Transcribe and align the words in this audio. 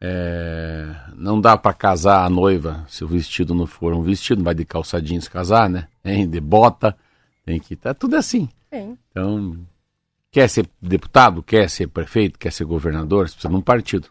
É, 0.00 0.94
não 1.16 1.40
dá 1.40 1.56
para 1.56 1.72
casar 1.72 2.24
a 2.24 2.30
noiva 2.30 2.84
se 2.88 3.02
o 3.02 3.08
vestido 3.08 3.54
não 3.54 3.66
for 3.66 3.92
um 3.92 4.02
vestido, 4.02 4.38
não 4.38 4.44
vai 4.44 4.54
de 4.54 4.64
calça 4.64 5.02
jeans 5.02 5.26
casar, 5.26 5.68
né? 5.68 5.88
Hein? 6.04 6.28
De 6.28 6.40
bota, 6.40 6.96
tem 7.44 7.58
que 7.58 7.74
tá 7.74 7.92
tudo 7.92 8.14
assim. 8.14 8.48
Sim. 8.72 8.96
Então, 9.10 9.56
quer 10.30 10.48
ser 10.48 10.68
deputado, 10.80 11.42
quer 11.42 11.68
ser 11.68 11.88
prefeito, 11.88 12.38
quer 12.38 12.52
ser 12.52 12.64
governador, 12.64 13.28
você 13.28 13.34
precisa 13.34 13.52
de 13.52 13.56
um 13.56 13.60
partido. 13.60 14.08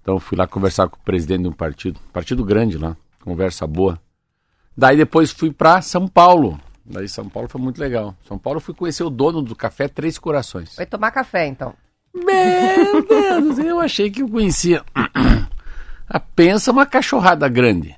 Então 0.00 0.18
fui 0.18 0.38
lá 0.38 0.46
conversar 0.46 0.88
com 0.88 0.96
o 0.96 1.04
presidente 1.04 1.42
de 1.42 1.48
um 1.48 1.52
partido, 1.52 2.00
partido 2.12 2.44
grande 2.44 2.78
lá, 2.78 2.96
conversa 3.22 3.66
boa. 3.66 4.00
Daí 4.76 4.96
depois 4.96 5.30
fui 5.30 5.52
para 5.52 5.82
São 5.82 6.08
Paulo. 6.08 6.58
Daí 6.84 7.08
São 7.08 7.28
Paulo 7.28 7.48
foi 7.48 7.60
muito 7.60 7.78
legal. 7.78 8.16
São 8.26 8.38
Paulo 8.38 8.60
fui 8.60 8.74
conhecer 8.74 9.04
o 9.04 9.10
dono 9.10 9.42
do 9.42 9.54
café 9.54 9.86
Três 9.86 10.18
Corações. 10.18 10.74
Vai 10.76 10.86
tomar 10.86 11.10
café, 11.10 11.46
então. 11.46 11.74
Meu 12.12 13.02
Deus, 13.06 13.58
eu 13.58 13.80
achei 13.80 14.10
que 14.10 14.22
eu 14.22 14.28
conhecia. 14.28 14.84
Ah, 16.12 16.18
pensa 16.18 16.72
uma 16.72 16.84
cachorrada 16.84 17.48
grande. 17.48 17.94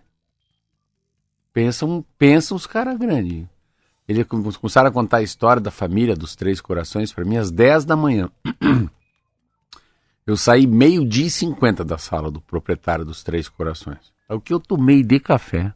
Pensa, 1.50 1.86
um, 1.86 2.04
pensa 2.18 2.54
uns 2.54 2.66
caras 2.66 2.98
grandes. 2.98 3.46
Eles 4.06 4.26
come- 4.26 4.52
começaram 4.52 4.90
a 4.90 4.92
contar 4.92 5.16
a 5.16 5.22
história 5.22 5.62
da 5.62 5.70
família 5.70 6.14
dos 6.14 6.36
Três 6.36 6.60
Corações 6.60 7.10
para 7.10 7.24
mim 7.24 7.38
às 7.38 7.50
10 7.50 7.86
da 7.86 7.96
manhã. 7.96 8.28
Eu 10.26 10.36
saí 10.36 10.66
meio-dia 10.66 11.24
e 11.26 11.30
50 11.30 11.82
da 11.86 11.96
sala 11.96 12.30
do 12.30 12.38
proprietário 12.38 13.02
dos 13.02 13.22
Três 13.24 13.48
Corações. 13.48 14.12
É 14.28 14.34
o 14.34 14.40
que 14.42 14.52
eu 14.52 14.60
tomei 14.60 15.02
de 15.02 15.18
café. 15.18 15.72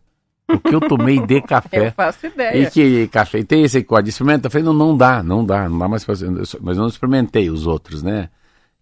O 0.49 0.59
que 0.61 0.75
eu 0.75 0.81
tomei 0.81 1.19
de 1.21 1.41
café. 1.47 1.89
Eu 1.89 1.93
faço 1.93 2.27
E 2.27 2.29
ideia. 2.31 2.71
que 2.71 3.09
café, 3.09 3.43
tem 3.43 3.63
esse 3.63 3.83
código, 3.83 4.11
experimenta? 4.11 4.47
Eu 4.47 4.51
falei, 4.51 4.65
não, 4.65 4.73
não 4.73 4.97
dá, 4.97 5.23
não 5.23 5.45
dá, 5.45 5.69
não 5.69 5.79
dá 5.79 5.89
mais 5.89 6.05
fazer. 6.05 6.31
Mas 6.31 6.77
eu 6.77 6.83
não 6.83 6.87
experimentei 6.89 7.51
os 7.51 7.67
outros, 7.67 8.03
né? 8.03 8.31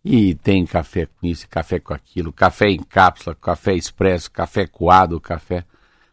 E 0.05 0.35
tem 0.35 0.67
café 0.67 1.07
com 1.07 1.27
isso, 1.27 1.49
café 1.49 1.81
com 1.81 1.95
aquilo, 1.95 2.31
café 2.31 2.69
em 2.69 2.83
cápsula, 2.83 3.35
café 3.35 3.75
expresso, 3.75 4.31
café 4.31 4.67
coado, 4.67 5.19
café. 5.19 5.65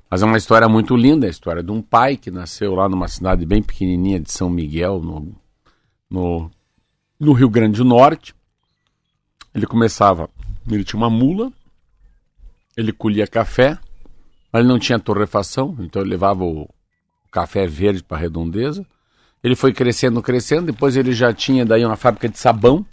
Mas 0.10 0.22
é 0.22 0.26
uma 0.26 0.38
história 0.38 0.68
muito 0.70 0.96
linda, 0.96 1.28
a 1.28 1.30
história 1.30 1.62
de 1.62 1.72
um 1.72 1.82
pai 1.82 2.16
que 2.16 2.32
nasceu 2.32 2.74
lá 2.74 2.88
numa 2.88 3.10
cidade 3.10 3.46
bem 3.46 3.62
pequenininha 3.62 4.20
de 4.20 4.32
São 4.32 4.50
Miguel, 4.50 5.02
no, 5.02 5.36
no, 6.10 6.50
no 7.20 7.34
Rio 7.34 7.50
Grande 7.50 7.78
do 7.80 7.86
Norte. 7.86 8.34
Ele 9.54 9.66
começava, 9.66 10.30
ele 10.70 10.86
tinha 10.86 10.98
uma 10.98 11.10
mula, 11.10 11.52
ele 12.78 12.94
colhia 12.94 13.28
café, 13.28 13.78
mas 14.52 14.62
ele 14.62 14.68
não 14.68 14.80
tinha 14.80 15.00
torrefação, 15.00 15.76
então 15.80 16.02
ele 16.02 16.12
levava 16.12 16.44
o 16.44 16.70
café 17.32 17.66
verde 17.66 18.04
para 18.04 18.18
redondeza. 18.18 18.86
Ele 19.44 19.56
foi 19.56 19.74
crescendo, 19.74 20.22
crescendo, 20.22 20.68
depois 20.68 20.96
ele 20.96 21.14
já 21.14 21.34
tinha 21.34 21.66
daí 21.66 21.86
uma 21.86 21.96
fábrica 21.96 22.30
de 22.30 22.38
sabão. 22.38 22.86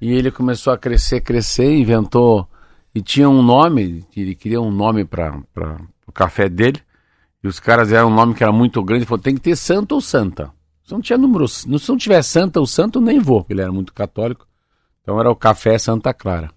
E 0.00 0.12
ele 0.12 0.30
começou 0.30 0.72
a 0.72 0.78
crescer, 0.78 1.20
crescer, 1.20 1.70
inventou 1.76 2.48
e 2.94 3.00
tinha 3.00 3.28
um 3.28 3.42
nome, 3.42 4.04
ele 4.16 4.34
queria 4.34 4.60
um 4.60 4.70
nome 4.70 5.04
para 5.04 5.40
o 6.06 6.12
café 6.12 6.48
dele. 6.48 6.80
E 7.42 7.48
os 7.48 7.60
caras 7.60 7.88
deram 7.88 8.08
um 8.08 8.14
nome 8.14 8.34
que 8.34 8.42
era 8.42 8.52
muito 8.52 8.82
grande, 8.82 9.06
falou: 9.06 9.22
"Tem 9.22 9.34
que 9.34 9.40
ter 9.40 9.56
santo 9.56 9.92
ou 9.92 10.00
santa". 10.00 10.50
Se 10.84 10.92
não 10.92 11.00
tinha 11.00 11.16
número, 11.16 11.46
se 11.46 11.68
não 11.68 11.96
tiver 11.96 12.20
santa 12.22 12.58
ou 12.58 12.66
santo, 12.66 13.00
nem 13.00 13.20
vou, 13.20 13.46
ele 13.48 13.60
era 13.60 13.70
muito 13.70 13.94
católico. 13.94 14.46
Então 15.02 15.20
era 15.20 15.30
o 15.30 15.36
café 15.36 15.78
Santa 15.78 16.12
Clara. 16.12 16.50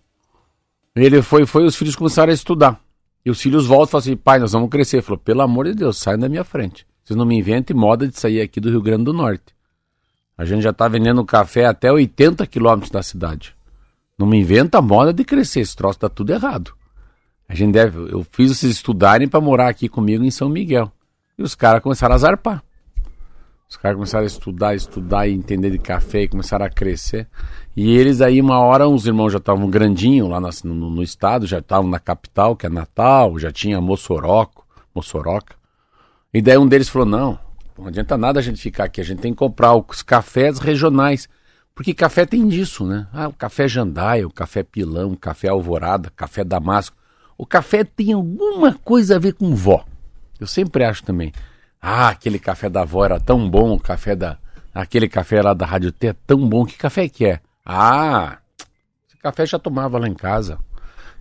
Ele 0.95 1.21
foi, 1.21 1.45
foi, 1.45 1.65
os 1.65 1.75
filhos 1.75 1.95
começaram 1.95 2.31
a 2.31 2.33
estudar. 2.33 2.79
E 3.25 3.31
os 3.31 3.41
filhos 3.41 3.65
voltam 3.65 3.87
e 3.87 3.91
falam 3.91 4.01
assim, 4.01 4.15
pai, 4.17 4.39
nós 4.39 4.51
vamos 4.51 4.69
crescer. 4.69 4.97
Ele 4.97 5.03
falou, 5.03 5.19
pelo 5.19 5.41
amor 5.41 5.65
de 5.65 5.75
Deus, 5.75 5.97
sai 5.97 6.17
da 6.17 6.27
minha 6.27 6.43
frente. 6.43 6.85
Vocês 7.03 7.17
não 7.17 7.25
me 7.25 7.37
inventem 7.37 7.75
moda 7.75 8.07
de 8.07 8.19
sair 8.19 8.41
aqui 8.41 8.59
do 8.59 8.69
Rio 8.69 8.81
Grande 8.81 9.05
do 9.05 9.13
Norte. 9.13 9.53
A 10.37 10.45
gente 10.45 10.61
já 10.61 10.71
está 10.71 10.87
vendendo 10.87 11.23
café 11.23 11.65
até 11.65 11.91
80 11.91 12.45
quilômetros 12.47 12.91
da 12.91 13.03
cidade. 13.03 13.55
Não 14.17 14.27
me 14.27 14.37
inventa 14.37 14.81
moda 14.81 15.13
de 15.13 15.23
crescer, 15.23 15.61
esse 15.61 15.75
troço 15.75 15.99
tá 15.99 16.09
tudo 16.09 16.31
errado. 16.31 16.73
A 17.47 17.55
gente 17.55 17.73
deve, 17.73 18.11
eu 18.11 18.25
fiz 18.31 18.57
vocês 18.57 18.71
estudarem 18.71 19.27
para 19.27 19.41
morar 19.41 19.67
aqui 19.67 19.87
comigo 19.87 20.23
em 20.23 20.31
São 20.31 20.49
Miguel. 20.49 20.91
E 21.37 21.43
os 21.43 21.55
caras 21.55 21.81
começaram 21.81 22.15
a 22.15 22.17
zarpar. 22.17 22.63
Os 23.73 23.77
caras 23.77 23.95
começaram 23.95 24.23
a 24.23 24.27
estudar, 24.27 24.75
estudar 24.75 25.27
e 25.27 25.33
entender 25.33 25.71
de 25.71 25.79
café 25.79 26.21
e 26.21 26.27
começaram 26.27 26.63
a 26.63 26.69
crescer. 26.69 27.27
E 27.75 27.97
eles 27.97 28.21
aí, 28.21 28.39
uma 28.39 28.59
hora, 28.59 28.87
os 28.87 29.07
irmãos 29.07 29.31
já 29.31 29.39
estavam 29.39 29.67
grandinhos 29.67 30.29
lá 30.29 30.39
nas- 30.39 30.61
no, 30.61 30.75
no 30.75 31.01
estado, 31.01 31.47
já 31.47 31.57
estavam 31.57 31.89
na 31.89 31.97
capital, 31.97 32.55
que 32.55 32.67
é 32.67 32.69
Natal, 32.69 33.39
já 33.39 33.51
tinha 33.51 33.81
Mossoroco, 33.81 34.63
Mossoroca. 34.93 35.55
E 36.31 36.39
daí 36.39 36.55
um 36.55 36.67
deles 36.67 36.87
falou, 36.87 37.07
não, 37.07 37.39
não 37.75 37.87
adianta 37.87 38.15
nada 38.15 38.39
a 38.39 38.43
gente 38.43 38.61
ficar 38.61 38.83
aqui, 38.83 39.01
a 39.01 39.03
gente 39.03 39.21
tem 39.21 39.31
que 39.33 39.39
comprar 39.39 39.73
os 39.73 40.03
cafés 40.03 40.59
regionais. 40.59 41.27
Porque 41.73 41.95
café 41.95 42.27
tem 42.27 42.47
disso, 42.47 42.85
né? 42.85 43.07
Ah, 43.11 43.27
o 43.27 43.33
café 43.33 43.67
jandaia, 43.67 44.27
o 44.27 44.31
café 44.31 44.61
pilão, 44.61 45.13
o 45.13 45.17
café 45.17 45.47
alvorada, 45.47 46.11
café 46.15 46.43
damasco. 46.43 46.95
O 47.35 47.43
café 47.43 47.83
tem 47.83 48.13
alguma 48.13 48.75
coisa 48.75 49.15
a 49.15 49.19
ver 49.19 49.33
com 49.33 49.55
vó. 49.55 49.83
Eu 50.39 50.45
sempre 50.45 50.83
acho 50.83 51.03
também. 51.03 51.33
Ah, 51.85 52.07
aquele 52.07 52.39
café 52.39 52.69
da 52.69 52.83
avó 52.83 53.03
era 53.03 53.19
tão 53.19 53.49
bom, 53.49 53.73
o 53.73 53.79
café 53.79 54.15
da. 54.15 54.37
Aquele 54.73 55.09
café 55.09 55.41
lá 55.41 55.53
da 55.53 55.65
Rádio 55.65 55.91
T 55.91 56.07
é 56.07 56.13
tão 56.13 56.47
bom. 56.47 56.65
Que 56.65 56.77
café 56.77 57.09
que 57.09 57.25
é? 57.25 57.41
Ah, 57.65 58.37
esse 59.05 59.17
café 59.17 59.45
já 59.45 59.59
tomava 59.59 59.99
lá 59.99 60.07
em 60.07 60.13
casa. 60.13 60.57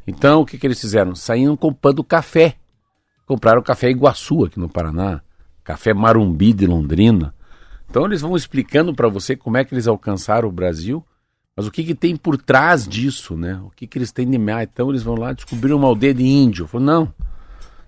Então, 0.06 0.42
o 0.42 0.46
que, 0.46 0.56
que 0.56 0.64
eles 0.64 0.81
fizeram? 0.81 1.16
Saíam 1.16 1.56
comprando 1.56 2.04
café. 2.04 2.54
Compraram 3.26 3.60
café 3.60 3.90
Iguaçu 3.90 4.44
aqui 4.44 4.60
no 4.60 4.69
Paraná, 4.69 5.20
café 5.64 5.92
Marumbi 5.92 6.52
de 6.52 6.64
Londrina. 6.64 7.34
Então, 7.90 8.04
eles 8.04 8.20
vão 8.20 8.37
explicando 8.37 8.94
para 8.94 9.08
você 9.08 9.34
como 9.34 9.56
é 9.56 9.64
que 9.64 9.75
eles 9.75 9.88
alcançaram 9.88 10.48
o 10.48 10.52
Brasil, 10.52 11.04
mas 11.56 11.66
o 11.66 11.72
que, 11.72 11.82
que 11.82 11.94
tem 11.94 12.16
por 12.16 12.37
trás 12.37 12.87
disso, 12.87 13.37
né? 13.37 13.60
O 13.64 13.70
que, 13.70 13.88
que 13.88 13.98
eles 13.98 14.12
têm 14.12 14.31
de 14.31 14.38
mais. 14.38 14.69
Então, 14.72 14.90
eles 14.90 15.02
vão 15.02 15.16
lá 15.16 15.32
descobrir 15.32 15.72
uma 15.72 15.88
aldeia 15.88 16.14
de 16.14 16.25
índio. 16.25 16.69
Falou, 16.69 16.87
não, 16.87 17.12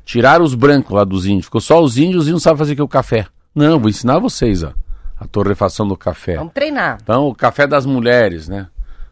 Tiraram 0.05 0.45
os 0.45 0.55
brancos 0.55 0.93
lá 0.93 1.05
dos 1.05 1.27
índios. 1.27 1.47
Ficou 1.47 1.61
só 1.61 1.83
os 1.83 1.97
índios 1.99 2.29
e 2.29 2.33
não 2.33 2.39
sabem 2.39 2.59
fazer 2.59 2.75
que 2.77 2.83
o 2.83 2.89
café. 2.89 3.27
Não, 3.55 3.79
vou 3.79 3.89
ensinar 3.89 4.19
vocês, 4.19 4.63
ó. 4.63 4.73
A 5.19 5.27
torrefação 5.27 5.87
do 5.87 5.97
café. 5.97 6.37
Vamos 6.37 6.53
treinar. 6.53 6.99
Então, 7.03 7.29
o 7.29 7.35
café 7.35 7.67
das 7.67 7.87
mulheres, 7.87 8.49
né? 8.49 8.67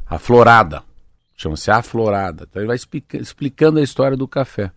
A 0.08 0.18
florada. 0.18 0.82
Chama-se 1.36 1.70
a 1.70 1.80
florada. 1.82 2.46
Então, 2.48 2.60
ele 2.60 2.66
vai 2.66 2.76
explica- 2.76 3.16
explicando 3.16 3.78
a 3.78 3.82
história 3.82 4.16
do 4.16 4.28
café. 4.28 4.70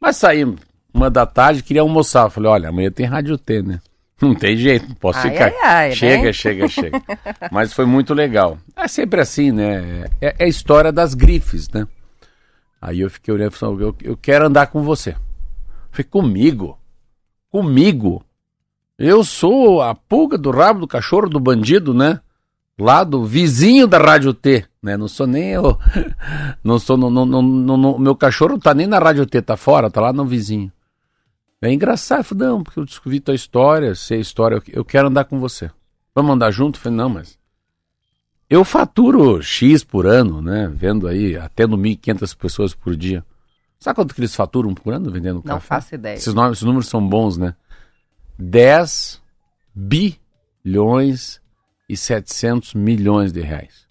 Mas 0.00 0.16
saímos 0.16 0.60
uma 0.92 1.08
da 1.08 1.24
tarde, 1.24 1.62
queria 1.62 1.82
almoçar. 1.82 2.24
Eu 2.26 2.30
Falei, 2.30 2.50
olha, 2.50 2.68
amanhã 2.68 2.90
tem 2.90 3.06
Rádio 3.06 3.38
T, 3.38 3.62
né? 3.62 3.80
Não 4.20 4.34
tem 4.36 4.56
jeito, 4.56 4.86
não 4.88 4.94
posso 4.94 5.18
Ai, 5.18 5.30
ficar. 5.32 5.44
ai, 5.46 5.54
ai, 5.64 5.88
né? 5.88 5.94
chega, 5.96 6.32
chega, 6.32 6.68
chega. 6.68 7.02
Mas 7.50 7.72
foi 7.72 7.84
muito 7.86 8.14
legal. 8.14 8.56
É 8.76 8.86
sempre 8.86 9.20
assim, 9.20 9.50
né? 9.50 10.04
É, 10.20 10.36
é 10.38 10.44
a 10.44 10.46
história 10.46 10.92
das 10.92 11.12
grifes, 11.14 11.68
né? 11.70 11.88
Aí 12.80 13.00
eu 13.00 13.10
fiquei 13.10 13.34
olhando 13.34 13.52
e 13.52 13.56
falei, 13.56 13.84
eu, 13.84 13.96
eu 14.02 14.16
quero 14.16 14.46
andar 14.46 14.66
com 14.68 14.80
você. 14.82 15.16
Falei, 15.92 16.08
comigo? 16.08 16.78
Comigo? 17.50 18.24
Eu 18.98 19.22
sou 19.22 19.82
a 19.82 19.94
pulga 19.94 20.38
do 20.38 20.50
rabo 20.50 20.80
do 20.80 20.88
cachorro 20.88 21.28
do 21.28 21.38
bandido, 21.38 21.92
né? 21.92 22.20
Lá 22.78 23.04
do 23.04 23.24
vizinho 23.26 23.86
da 23.86 23.98
Rádio 23.98 24.32
T, 24.32 24.64
né? 24.82 24.96
Não 24.96 25.06
sou 25.06 25.26
nem 25.26 25.50
eu. 25.50 25.78
Não 26.64 26.78
sou. 26.78 26.96
No, 26.96 27.10
no, 27.10 27.42
no, 27.42 27.98
meu 27.98 28.16
cachorro 28.16 28.58
tá 28.58 28.72
nem 28.72 28.86
na 28.86 28.98
Rádio 28.98 29.26
T, 29.26 29.42
tá 29.42 29.56
fora, 29.56 29.90
tá 29.90 30.00
lá 30.00 30.12
no 30.14 30.24
vizinho. 30.24 30.72
É 31.60 31.70
engraçado, 31.70 32.24
falei, 32.24 32.48
não, 32.48 32.62
porque 32.62 32.80
eu 32.80 32.84
descobri 32.84 33.20
tua 33.20 33.36
história, 33.36 33.94
sei 33.94 34.18
a 34.18 34.20
história, 34.20 34.60
eu 34.72 34.84
quero 34.84 35.06
andar 35.06 35.26
com 35.26 35.38
você. 35.38 35.70
Vamos 36.12 36.32
andar 36.34 36.50
junto? 36.50 36.80
Falei, 36.80 36.96
não, 36.96 37.08
mas. 37.08 37.38
Eu 38.50 38.64
faturo 38.64 39.40
X 39.40 39.84
por 39.84 40.06
ano, 40.06 40.42
né? 40.42 40.68
Vendo 40.74 41.06
aí 41.06 41.36
até 41.36 41.66
no 41.66 41.78
1.500 41.78 42.36
pessoas 42.36 42.74
por 42.74 42.96
dia. 42.96 43.24
Sabe 43.82 43.96
quanto 43.96 44.14
que 44.14 44.20
eles 44.20 44.32
faturam 44.32 44.72
por 44.72 44.94
ano 44.94 45.10
vendendo 45.10 45.34
não 45.34 45.42
café? 45.42 45.54
Não 45.54 45.60
faço 45.60 45.94
ideia. 45.96 46.14
Esses, 46.14 46.32
nomes, 46.32 46.58
esses 46.58 46.64
números 46.64 46.86
são 46.86 47.04
bons, 47.04 47.36
né? 47.36 47.56
10 48.38 49.20
bilhões 49.74 51.40
e 51.88 51.96
700 51.96 52.74
milhões 52.74 53.32
de 53.32 53.40
reais. 53.40 53.88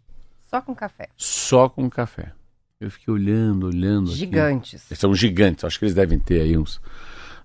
Só 0.49 0.61
com 0.61 0.73
café? 0.73 1.09
Só 1.17 1.67
com 1.67 1.89
café. 1.89 2.31
Eu 2.79 2.89
fiquei 2.89 3.13
olhando, 3.13 3.67
olhando. 3.67 4.11
Gigantes. 4.11 4.89
Eles 4.89 4.97
são 4.97 5.13
gigantes. 5.13 5.65
Acho 5.65 5.77
que 5.77 5.83
eles 5.83 5.93
devem 5.93 6.17
ter 6.17 6.39
aí 6.39 6.57
uns 6.57 6.79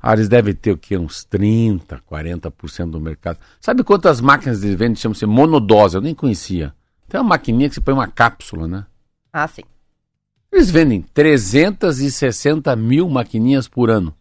ah, 0.01 0.13
eles 0.13 0.29
devem 0.29 0.55
ter 0.55 0.71
o 0.71 0.79
quê? 0.79 0.97
Uns 0.97 1.27
30%, 1.27 2.01
40% 2.09 2.91
do 2.91 3.01
mercado. 3.01 3.41
Sabe 3.61 3.83
quantas 3.83 4.21
máquinas 4.21 4.63
eles 4.63 4.77
vendem? 4.77 4.95
Chama-se 4.95 5.27
monodose, 5.27 5.97
eu 5.97 6.01
nem 6.01 6.15
conhecia. 6.15 6.73
Tem 7.09 7.21
uma 7.21 7.31
maquininha 7.31 7.69
que 7.69 7.75
você 7.75 7.81
põe 7.81 7.93
uma 7.93 8.07
cápsula, 8.07 8.69
né? 8.69 8.87
Ah, 9.33 9.49
sim. 9.49 9.63
Eles 10.57 10.71
vendem 10.71 11.03
360 11.03 12.75
mil 12.77 13.11
maquininhas 13.11 13.69
por 13.69 13.91
ano. 13.91 14.15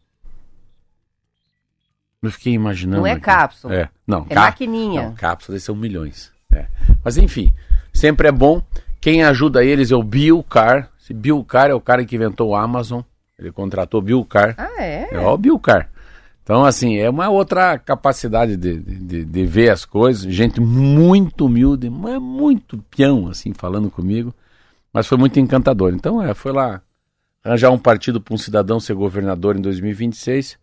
Eu 2.22 2.30
fiquei 2.30 2.52
imaginando. 2.52 2.98
Não 2.98 3.08
é 3.08 3.14
aqui. 3.14 3.22
cápsula. 3.22 3.74
É, 3.74 3.90
não. 4.06 4.28
É 4.30 4.36
maquininha. 4.36 5.04
Não, 5.04 5.16
cápsulas 5.16 5.64
são 5.64 5.74
milhões. 5.74 6.34
É. 6.52 6.66
Mas 7.02 7.16
enfim, 7.16 7.54
sempre 7.94 8.28
é 8.28 8.34
bom. 8.34 8.62
Quem 9.00 9.24
ajuda 9.24 9.64
eles 9.64 9.92
é 9.92 9.96
o 9.96 10.04
Bill 10.04 10.44
Carr. 10.44 10.90
Esse 11.02 11.14
Bill 11.14 11.42
Carr 11.46 11.70
é 11.70 11.74
o 11.74 11.80
cara 11.80 12.04
que 12.04 12.18
inventou 12.18 12.50
o 12.50 12.56
Amazon. 12.56 13.00
Ele 13.40 13.50
contratou 13.50 14.02
Bill 14.02 14.26
Carr. 14.26 14.56
Ah, 14.58 14.84
é? 14.84 15.08
É 15.14 15.20
o 15.22 15.38
Bill 15.38 15.58
Carr. 15.58 15.90
Então, 16.44 16.66
assim, 16.66 16.98
é 16.98 17.10
uma 17.10 17.30
outra 17.30 17.80
capacidade 17.80 18.58
de, 18.58 18.78
de, 18.78 19.24
de 19.24 19.46
ver 19.46 19.70
as 19.70 19.86
coisas. 19.86 20.24
Gente 20.34 20.60
muito 20.60 21.46
humilde, 21.46 21.90
mas 21.90 22.20
muito 22.22 22.84
peão, 22.90 23.30
assim, 23.30 23.54
falando 23.54 23.90
comigo. 23.90 24.36
Mas 24.95 25.07
foi 25.07 25.18
muito 25.18 25.39
encantador. 25.39 25.94
Então, 25.94 26.21
é, 26.21 26.33
foi 26.33 26.53
lá 26.53 26.81
arranjar 27.44 27.71
um 27.71 27.77
partido 27.77 28.21
para 28.21 28.33
um 28.33 28.38
cidadão 28.38 28.80
ser 28.80 28.94
governador 28.94 29.57
em 29.57 29.62
2026 29.62 30.57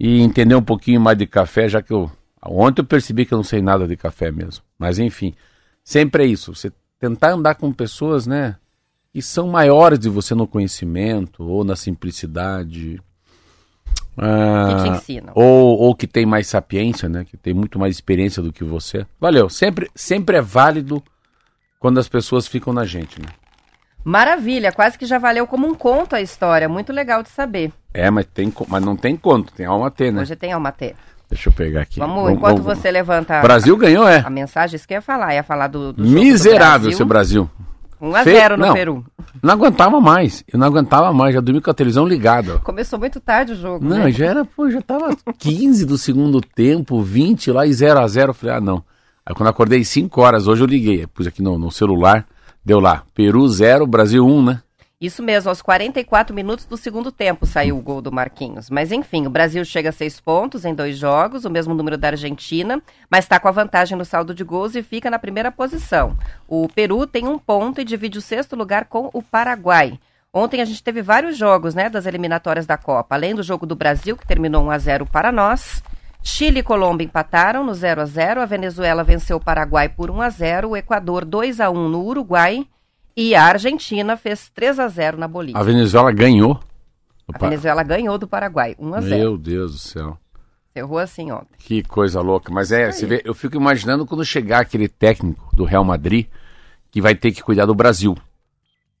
e 0.00 0.22
entender 0.22 0.54
um 0.54 0.62
pouquinho 0.62 1.00
mais 1.00 1.18
de 1.18 1.26
café, 1.26 1.68
já 1.68 1.82
que 1.82 1.92
eu. 1.92 2.10
Ontem 2.42 2.80
eu 2.80 2.86
percebi 2.86 3.26
que 3.26 3.34
eu 3.34 3.38
não 3.38 3.44
sei 3.44 3.60
nada 3.60 3.86
de 3.86 3.96
café 3.96 4.30
mesmo. 4.30 4.64
Mas, 4.78 4.98
enfim, 4.98 5.34
sempre 5.82 6.24
é 6.24 6.26
isso. 6.26 6.54
Você 6.54 6.72
tentar 6.98 7.32
andar 7.32 7.56
com 7.56 7.70
pessoas, 7.70 8.26
né? 8.26 8.56
e 9.14 9.22
são 9.22 9.46
maiores 9.46 9.98
de 9.98 10.08
você 10.08 10.34
no 10.34 10.46
conhecimento 10.46 11.44
ou 11.44 11.62
na 11.62 11.76
simplicidade. 11.76 13.00
Ah, 14.18 14.66
que 14.76 14.82
te 14.82 14.96
ensinam. 14.96 15.32
Ou, 15.36 15.78
ou 15.78 15.94
que 15.94 16.06
tem 16.06 16.26
mais 16.26 16.48
sapiência, 16.48 17.08
né? 17.08 17.24
Que 17.24 17.36
tem 17.36 17.54
muito 17.54 17.78
mais 17.78 17.94
experiência 17.94 18.42
do 18.42 18.52
que 18.52 18.64
você. 18.64 19.06
Valeu. 19.20 19.48
Sempre, 19.48 19.88
sempre 19.94 20.36
é 20.36 20.40
válido 20.40 21.00
quando 21.78 21.98
as 21.98 22.08
pessoas 22.08 22.48
ficam 22.48 22.72
na 22.72 22.84
gente, 22.84 23.20
né? 23.20 23.28
Maravilha, 24.04 24.70
quase 24.70 24.98
que 24.98 25.06
já 25.06 25.18
valeu 25.18 25.46
como 25.46 25.66
um 25.66 25.74
conto 25.74 26.14
a 26.14 26.20
história. 26.20 26.68
Muito 26.68 26.92
legal 26.92 27.22
de 27.22 27.30
saber. 27.30 27.72
É, 27.92 28.10
mas, 28.10 28.26
tem, 28.26 28.52
mas 28.68 28.84
não 28.84 28.96
tem 28.96 29.16
conto, 29.16 29.52
tem 29.52 29.66
alma 29.66 29.90
T, 29.90 30.10
né? 30.10 30.20
Hoje 30.20 30.36
tem 30.36 30.52
alma 30.52 30.70
T. 30.70 30.94
Deixa 31.30 31.48
eu 31.48 31.52
pegar 31.52 31.82
aqui. 31.82 31.98
Vamos, 31.98 32.16
vamos 32.16 32.32
enquanto 32.32 32.62
vamos, 32.62 32.78
você 32.78 32.90
levanta. 32.90 33.40
Brasil 33.40 33.76
ganhou, 33.76 34.06
é. 34.06 34.22
A 34.24 34.30
mensagem, 34.30 34.76
isso 34.76 34.86
que 34.86 34.94
eu 34.94 34.98
ia 34.98 35.02
falar. 35.02 35.34
Ia 35.34 35.42
falar 35.42 35.68
do. 35.68 35.92
do 35.92 36.04
Miserável 36.04 36.90
do 36.90 36.96
seu 36.96 37.06
Brasil. 37.06 37.48
1x0 38.00 38.50
no 38.50 38.66
não, 38.66 38.74
Peru. 38.74 39.04
Não 39.42 39.54
aguentava 39.54 40.00
mais. 40.00 40.44
Eu 40.52 40.58
não 40.58 40.66
aguentava 40.66 41.12
mais. 41.12 41.34
Já 41.34 41.40
dormi 41.40 41.60
com 41.60 41.70
a 41.70 41.74
televisão 41.74 42.06
ligada. 42.06 42.58
Começou 42.58 42.98
muito 42.98 43.18
tarde 43.18 43.52
o 43.52 43.56
jogo. 43.56 43.84
Não, 43.84 44.04
né? 44.04 44.12
já 44.12 44.26
era, 44.26 44.44
pô, 44.44 44.70
já 44.70 44.82
tava 44.82 45.16
15 45.38 45.86
do 45.86 45.96
segundo 45.96 46.40
tempo, 46.40 47.00
20 47.00 47.50
lá 47.50 47.66
e 47.66 47.72
0 47.72 48.00
a 48.00 48.06
0 48.06 48.30
Eu 48.30 48.34
falei, 48.34 48.56
ah, 48.56 48.60
não. 48.60 48.84
Aí 49.24 49.34
quando 49.34 49.48
acordei 49.48 49.82
5 49.82 50.20
horas, 50.20 50.46
hoje 50.46 50.62
eu 50.62 50.66
liguei. 50.66 51.06
Pus 51.06 51.26
aqui 51.26 51.42
no, 51.42 51.58
no 51.58 51.70
celular, 51.70 52.26
deu 52.64 52.80
lá. 52.80 53.04
Peru 53.14 53.46
0, 53.46 53.86
Brasil 53.86 54.26
1, 54.26 54.42
né? 54.42 54.62
Isso 55.00 55.22
mesmo, 55.22 55.50
aos 55.50 55.60
44 55.60 56.34
minutos 56.34 56.64
do 56.64 56.78
segundo 56.78 57.12
tempo 57.12 57.44
saiu 57.44 57.76
o 57.76 57.82
gol 57.82 58.00
do 58.00 58.10
Marquinhos. 58.10 58.70
Mas 58.70 58.90
enfim, 58.90 59.26
o 59.26 59.30
Brasil 59.30 59.62
chega 59.64 59.90
a 59.90 59.92
seis 59.92 60.18
pontos 60.18 60.64
em 60.64 60.74
dois 60.74 60.96
jogos, 60.96 61.44
o 61.44 61.50
mesmo 61.50 61.74
número 61.74 61.98
da 61.98 62.08
Argentina, 62.08 62.80
mas 63.10 63.24
está 63.24 63.38
com 63.38 63.48
a 63.48 63.50
vantagem 63.50 63.98
no 63.98 64.04
saldo 64.04 64.32
de 64.32 64.42
gols 64.42 64.74
e 64.74 64.82
fica 64.82 65.10
na 65.10 65.18
primeira 65.18 65.52
posição. 65.52 66.16
O 66.48 66.68
Peru 66.68 67.06
tem 67.06 67.26
um 67.26 67.38
ponto 67.38 67.80
e 67.80 67.84
divide 67.84 68.16
o 68.16 68.22
sexto 68.22 68.56
lugar 68.56 68.86
com 68.86 69.10
o 69.12 69.20
Paraguai. 69.20 69.98
Ontem 70.32 70.62
a 70.62 70.64
gente 70.64 70.82
teve 70.82 71.02
vários 71.02 71.36
jogos 71.36 71.74
né, 71.74 71.90
das 71.90 72.06
eliminatórias 72.06 72.64
da 72.64 72.78
Copa, 72.78 73.14
além 73.14 73.34
do 73.34 73.42
jogo 73.42 73.66
do 73.66 73.76
Brasil, 73.76 74.16
que 74.16 74.26
terminou 74.26 74.64
1 74.64 74.70
a 74.70 74.78
0 74.78 75.06
para 75.06 75.30
nós. 75.30 75.82
Chile 76.26 76.60
e 76.60 76.62
Colômbia 76.62 77.04
empataram 77.04 77.62
no 77.62 77.74
0 77.74 78.00
a 78.00 78.06
0 78.06 78.40
a 78.40 78.46
Venezuela 78.46 79.04
venceu 79.04 79.36
o 79.36 79.40
Paraguai 79.40 79.90
por 79.90 80.10
1 80.10 80.22
a 80.22 80.30
0 80.30 80.70
o 80.70 80.76
Equador 80.76 81.22
2 81.22 81.60
a 81.60 81.68
1 81.70 81.88
no 81.90 82.02
Uruguai 82.02 82.66
e 83.14 83.34
a 83.34 83.44
Argentina 83.44 84.16
fez 84.16 84.48
3 84.48 84.80
a 84.80 84.88
0 84.88 85.18
na 85.18 85.28
Bolívia. 85.28 85.60
A 85.60 85.62
Venezuela 85.62 86.10
ganhou. 86.10 86.58
A 87.32 87.38
Venezuela 87.38 87.82
ganhou 87.82 88.16
do 88.16 88.26
Paraguai, 88.26 88.74
1 88.78 88.94
a 88.94 89.00
0. 89.02 89.16
Meu 89.16 89.38
Deus 89.38 89.72
do 89.72 89.78
céu. 89.78 90.18
Errou 90.74 90.98
assim 90.98 91.30
ontem. 91.30 91.56
Que 91.58 91.82
coisa 91.82 92.22
louca. 92.22 92.52
Mas 92.52 92.72
é, 92.72 92.90
vê, 92.90 93.20
eu 93.22 93.34
fico 93.34 93.56
imaginando 93.56 94.06
quando 94.06 94.24
chegar 94.24 94.60
aquele 94.60 94.88
técnico 94.88 95.54
do 95.54 95.64
Real 95.64 95.84
Madrid 95.84 96.26
que 96.90 97.02
vai 97.02 97.14
ter 97.14 97.32
que 97.32 97.42
cuidar 97.42 97.66
do 97.66 97.74
Brasil. 97.74 98.16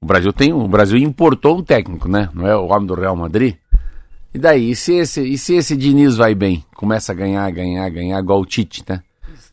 O 0.00 0.06
Brasil 0.06 0.32
tem, 0.32 0.52
o 0.52 0.68
Brasil 0.68 0.98
importou 0.98 1.56
um 1.56 1.64
técnico, 1.64 2.06
né? 2.06 2.28
Não 2.34 2.46
é 2.46 2.54
o 2.54 2.66
homem 2.66 2.86
do 2.86 2.94
Real 2.94 3.16
Madrid? 3.16 3.56
E 4.34 4.38
daí, 4.38 4.72
e 4.72 4.76
se 4.76 4.94
esse, 4.94 5.22
e 5.22 5.38
se 5.38 5.54
esse 5.54 5.76
Diniz 5.76 6.16
vai 6.16 6.34
bem? 6.34 6.64
Começa 6.74 7.12
a 7.12 7.14
ganhar, 7.14 7.48
ganhar, 7.52 7.88
ganhar, 7.88 8.18
igual 8.18 8.40
o 8.40 8.44
Tite, 8.44 8.84
né? 8.88 9.00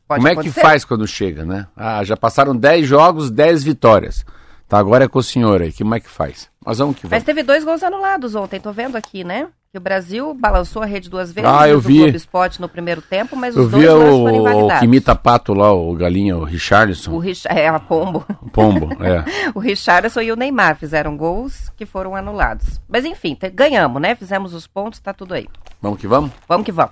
Pode 0.07 0.19
Como 0.19 0.28
é 0.28 0.31
acontecer. 0.31 0.56
que 0.56 0.60
faz 0.62 0.83
quando 0.83 1.07
chega, 1.07 1.45
né? 1.45 1.68
Ah, 1.78 2.04
já 2.04 2.18
passaram 2.18 2.56
10 2.56 2.88
jogos, 2.88 3.30
10 3.30 3.63
vitórias. 3.63 4.25
Tá, 4.68 4.80
agora 4.80 5.06
é 5.06 5.07
com 5.07 5.20
o 5.20 5.24
senhor 5.24 5.62
aí. 5.62 5.72
Como 5.72 5.94
é 5.94 6.00
que 6.00 6.10
faz? 6.10 6.50
Mas 6.65 6.79
vamos 6.79 6.96
que 6.96 7.03
vamos. 7.03 7.12
Mas 7.12 7.24
teve 7.24 7.44
dois 7.44 7.63
gols 7.63 7.84
anulados 7.84 8.36
ontem, 8.36 8.60
tô 8.60 8.74
vendo 8.74 8.96
aqui, 8.96 9.24
né? 9.24 9.48
Que 9.72 9.78
o 9.78 9.82
Brasil 9.82 10.34
balançou 10.34 10.82
a 10.82 10.86
rede 10.86 11.10
duas 11.10 11.32
vezes. 11.32 11.50
Ah, 11.50 11.66
eu 11.66 11.80
vi. 11.80 12.04
O 12.04 12.08
Sport 12.10 12.60
no 12.60 12.68
primeiro 12.68 13.01
tempo, 13.01 13.38
mas 13.38 13.56
eu 13.56 13.63
os 13.63 13.72
dois 13.72 13.84
vi 13.84 13.90
o, 13.90 14.01
foram 14.01 14.36
invalidados. 14.36 14.75
o 14.75 14.80
que 14.80 14.86
imita 14.86 15.16
pato 15.16 15.54
lá, 15.54 15.72
o 15.72 15.96
galinha, 15.96 16.36
o 16.36 16.44
Richarlison. 16.44 17.13
O 17.13 17.20
Rich... 17.20 17.48
É, 17.48 17.70
a 17.70 17.80
Pombo. 17.80 18.25
O 18.42 18.50
Pombo, 18.50 18.90
é. 19.01 19.24
o 19.56 19.60
Richarlison 19.60 20.20
e 20.20 20.30
o 20.30 20.36
Neymar 20.36 20.75
fizeram 20.75 21.16
gols 21.16 21.72
que 21.78 21.86
foram 21.86 22.18
anulados. 22.18 22.82
Mas 22.86 23.06
enfim, 23.06 23.38
ganhamos, 23.54 24.01
né? 24.01 24.13
Fizemos 24.13 24.54
os 24.54 24.68
pontos, 24.68 25.00
tá 25.00 25.13
tudo 25.13 25.34
aí. 25.34 25.48
Vamos 25.82 26.01
que 26.01 26.08
vamos? 26.08 26.32
Vamos 26.50 26.66
que 26.66 26.72
vamos. 26.74 26.92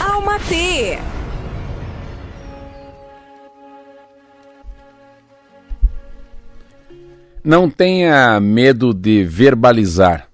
Alma 0.00 0.36
T. 0.40 0.98
Não 7.44 7.70
tenha 7.70 8.40
medo 8.40 8.92
de 8.92 9.24
verbalizar, 9.24 10.29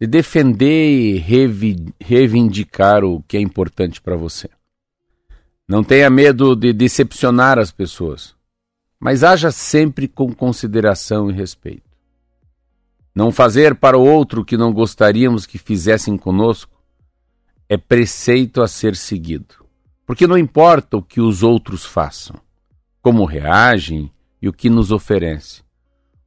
de 0.00 0.06
defender 0.06 1.18
e 1.20 1.84
reivindicar 2.00 3.04
o 3.04 3.22
que 3.22 3.36
é 3.36 3.40
importante 3.40 4.00
para 4.00 4.16
você. 4.16 4.48
Não 5.66 5.82
tenha 5.82 6.10
medo 6.10 6.54
de 6.54 6.72
decepcionar 6.72 7.58
as 7.58 7.70
pessoas, 7.70 8.34
mas 8.98 9.24
haja 9.24 9.50
sempre 9.50 10.06
com 10.08 10.34
consideração 10.34 11.30
e 11.30 11.34
respeito. 11.34 11.82
Não 13.14 13.30
fazer 13.30 13.74
para 13.76 13.96
o 13.96 14.04
outro 14.04 14.42
o 14.42 14.44
que 14.44 14.56
não 14.56 14.72
gostaríamos 14.72 15.46
que 15.46 15.56
fizessem 15.56 16.16
conosco 16.16 16.72
é 17.68 17.76
preceito 17.76 18.60
a 18.60 18.68
ser 18.68 18.96
seguido, 18.96 19.64
porque 20.04 20.26
não 20.26 20.36
importa 20.36 20.96
o 20.96 21.02
que 21.02 21.20
os 21.20 21.42
outros 21.42 21.84
façam, 21.84 22.36
como 23.00 23.24
reagem 23.24 24.10
e 24.42 24.48
o 24.48 24.52
que 24.52 24.68
nos 24.68 24.90
oferecem 24.90 25.64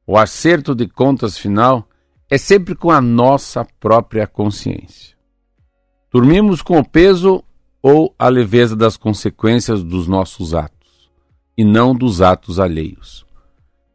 o 0.07 0.17
acerto 0.17 0.73
de 0.73 0.87
contas 0.87 1.37
final 1.37 1.85
é 2.29 2.37
sempre 2.37 2.75
com 2.75 2.91
a 2.91 2.99
nossa 2.99 3.65
própria 3.79 4.27
consciência. 4.27 5.15
Dormimos 6.11 6.61
com 6.61 6.79
o 6.79 6.87
peso 6.87 7.43
ou 7.81 8.13
a 8.17 8.27
leveza 8.27 8.75
das 8.75 8.97
consequências 8.97 9.83
dos 9.83 10.07
nossos 10.07 10.53
atos, 10.53 11.09
e 11.57 11.63
não 11.63 11.95
dos 11.95 12.21
atos 12.21 12.59
alheios. 12.59 13.25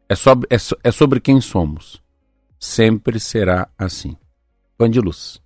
É 0.09 0.15
sobre, 0.15 0.47
é, 0.49 0.57
é 0.83 0.91
sobre 0.91 1.19
quem 1.19 1.39
somos. 1.41 2.01
Sempre 2.59 3.19
será 3.19 3.67
assim. 3.77 4.15
Luz. 4.79 5.41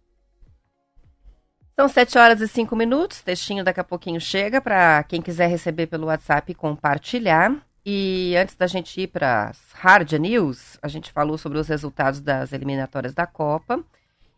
São 1.80 1.88
7 1.88 2.18
horas 2.18 2.42
e 2.42 2.48
5 2.48 2.76
minutos. 2.76 3.22
Textinho 3.22 3.64
daqui 3.64 3.80
a 3.80 3.84
pouquinho 3.84 4.20
chega 4.20 4.60
para 4.60 5.04
quem 5.04 5.22
quiser 5.22 5.48
receber 5.48 5.86
pelo 5.86 6.08
WhatsApp 6.08 6.54
compartilhar. 6.56 7.56
E 7.90 8.36
antes 8.36 8.54
da 8.54 8.68
gente 8.68 9.00
ir 9.00 9.08
para 9.08 9.46
as 9.46 9.58
hard 9.76 10.12
news, 10.20 10.78
a 10.82 10.90
gente 10.90 11.10
falou 11.10 11.38
sobre 11.38 11.58
os 11.58 11.70
resultados 11.70 12.20
das 12.20 12.52
eliminatórias 12.52 13.14
da 13.14 13.26
Copa. 13.26 13.82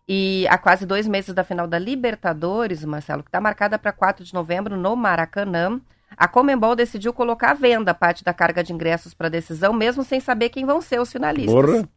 E 0.08 0.46
há 0.48 0.56
quase 0.56 0.86
dois 0.86 1.08
meses 1.08 1.34
da 1.34 1.44
final 1.44 1.68
da 1.68 1.80
Libertadores, 1.80 2.86
Marcelo, 2.86 3.24
que 3.24 3.30
está 3.30 3.42
marcada 3.42 3.80
para 3.80 3.92
4 3.92 4.24
de 4.24 4.36
novembro 4.36 4.78
no 4.78 4.96
Maracanã, 4.96 5.82
a 6.16 6.28
Comembol 6.28 6.76
decidiu 6.76 7.12
colocar 7.12 7.50
à 7.50 7.54
venda 7.56 7.92
parte 7.92 8.24
da 8.24 8.36
carga 8.36 8.64
de 8.64 8.72
ingressos 8.72 9.16
para 9.16 9.26
a 9.26 9.32
decisão, 9.32 9.74
mesmo 9.74 10.04
sem 10.04 10.20
saber 10.20 10.50
quem 10.50 10.64
vão 10.64 10.80
ser 10.80 11.02
os 11.02 11.12
finalistas. 11.12 11.52
Porra. 11.52 11.90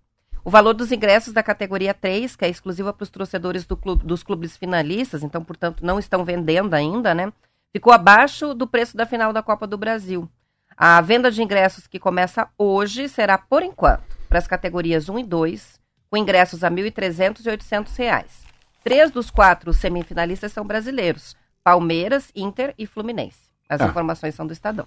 O 0.42 0.48
valor 0.48 0.72
dos 0.72 0.90
ingressos 0.90 1.34
da 1.34 1.42
categoria 1.42 1.92
3, 1.92 2.34
que 2.34 2.46
é 2.46 2.48
exclusiva 2.48 2.94
para 2.94 3.04
os 3.04 3.10
torcedores 3.10 3.66
do 3.66 3.76
clube, 3.76 4.06
dos 4.06 4.22
clubes 4.22 4.56
finalistas, 4.56 5.22
então, 5.22 5.44
portanto, 5.44 5.84
não 5.84 5.98
estão 5.98 6.24
vendendo 6.24 6.72
ainda, 6.72 7.14
né? 7.14 7.30
Ficou 7.70 7.92
abaixo 7.92 8.54
do 8.54 8.66
preço 8.66 8.96
da 8.96 9.04
final 9.04 9.34
da 9.34 9.42
Copa 9.42 9.66
do 9.66 9.76
Brasil. 9.76 10.26
A 10.84 11.00
venda 11.00 11.30
de 11.30 11.40
ingressos 11.40 11.86
que 11.86 11.96
começa 11.96 12.48
hoje 12.58 13.08
será, 13.08 13.38
por 13.38 13.62
enquanto, 13.62 14.02
para 14.28 14.38
as 14.38 14.48
categorias 14.48 15.08
1 15.08 15.20
e 15.20 15.22
2, 15.22 15.78
com 16.10 16.16
ingressos 16.16 16.64
a 16.64 16.68
R$ 16.68 16.74
1.300 16.74 17.46
e 17.46 17.50
800 17.50 17.96
reais. 17.96 18.42
Três 18.82 19.12
dos 19.12 19.30
quatro 19.30 19.72
semifinalistas 19.72 20.50
são 20.50 20.66
brasileiros: 20.66 21.36
Palmeiras, 21.62 22.32
Inter 22.34 22.74
e 22.76 22.84
Fluminense. 22.84 23.38
As 23.68 23.80
ah. 23.80 23.86
informações 23.86 24.34
são 24.34 24.44
do 24.44 24.52
Estadão. 24.52 24.84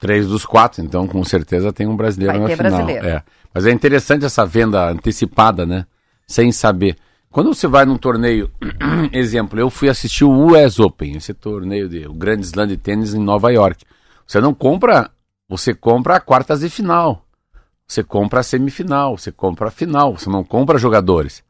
Três 0.00 0.26
dos 0.26 0.46
quatro, 0.46 0.82
então 0.82 1.06
com 1.06 1.22
certeza 1.22 1.74
tem 1.74 1.86
um 1.86 1.94
brasileiro 1.94 2.38
Vai 2.38 2.48
na 2.48 2.56
final. 2.56 2.72
Brasileiro. 2.72 3.06
É. 3.06 3.22
Mas 3.52 3.66
é 3.66 3.70
interessante 3.70 4.24
essa 4.24 4.46
venda 4.46 4.88
antecipada, 4.88 5.66
né? 5.66 5.84
Sem 6.26 6.52
saber. 6.52 6.96
Quando 7.30 7.52
você 7.52 7.68
vai 7.68 7.84
num 7.84 7.98
torneio, 7.98 8.50
exemplo, 9.12 9.60
eu 9.60 9.68
fui 9.68 9.90
assistir 9.90 10.24
o 10.24 10.46
US 10.46 10.80
Open, 10.80 11.16
esse 11.16 11.34
torneio 11.34 11.86
de 11.86 12.06
o 12.06 12.14
Grande 12.14 12.46
Slam 12.46 12.66
de 12.66 12.78
tênis 12.78 13.12
em 13.12 13.20
Nova 13.20 13.52
York. 13.52 13.84
Você 14.26 14.40
não 14.40 14.54
compra, 14.54 15.10
você 15.48 15.74
compra 15.74 16.20
quartas 16.20 16.60
de 16.60 16.70
final. 16.70 17.24
Você 17.86 18.02
compra 18.02 18.40
a 18.40 18.42
semifinal, 18.42 19.16
você 19.16 19.30
compra 19.30 19.68
a 19.68 19.70
final, 19.70 20.16
você 20.16 20.30
não 20.30 20.42
compra 20.42 20.78
jogadores. 20.78 21.44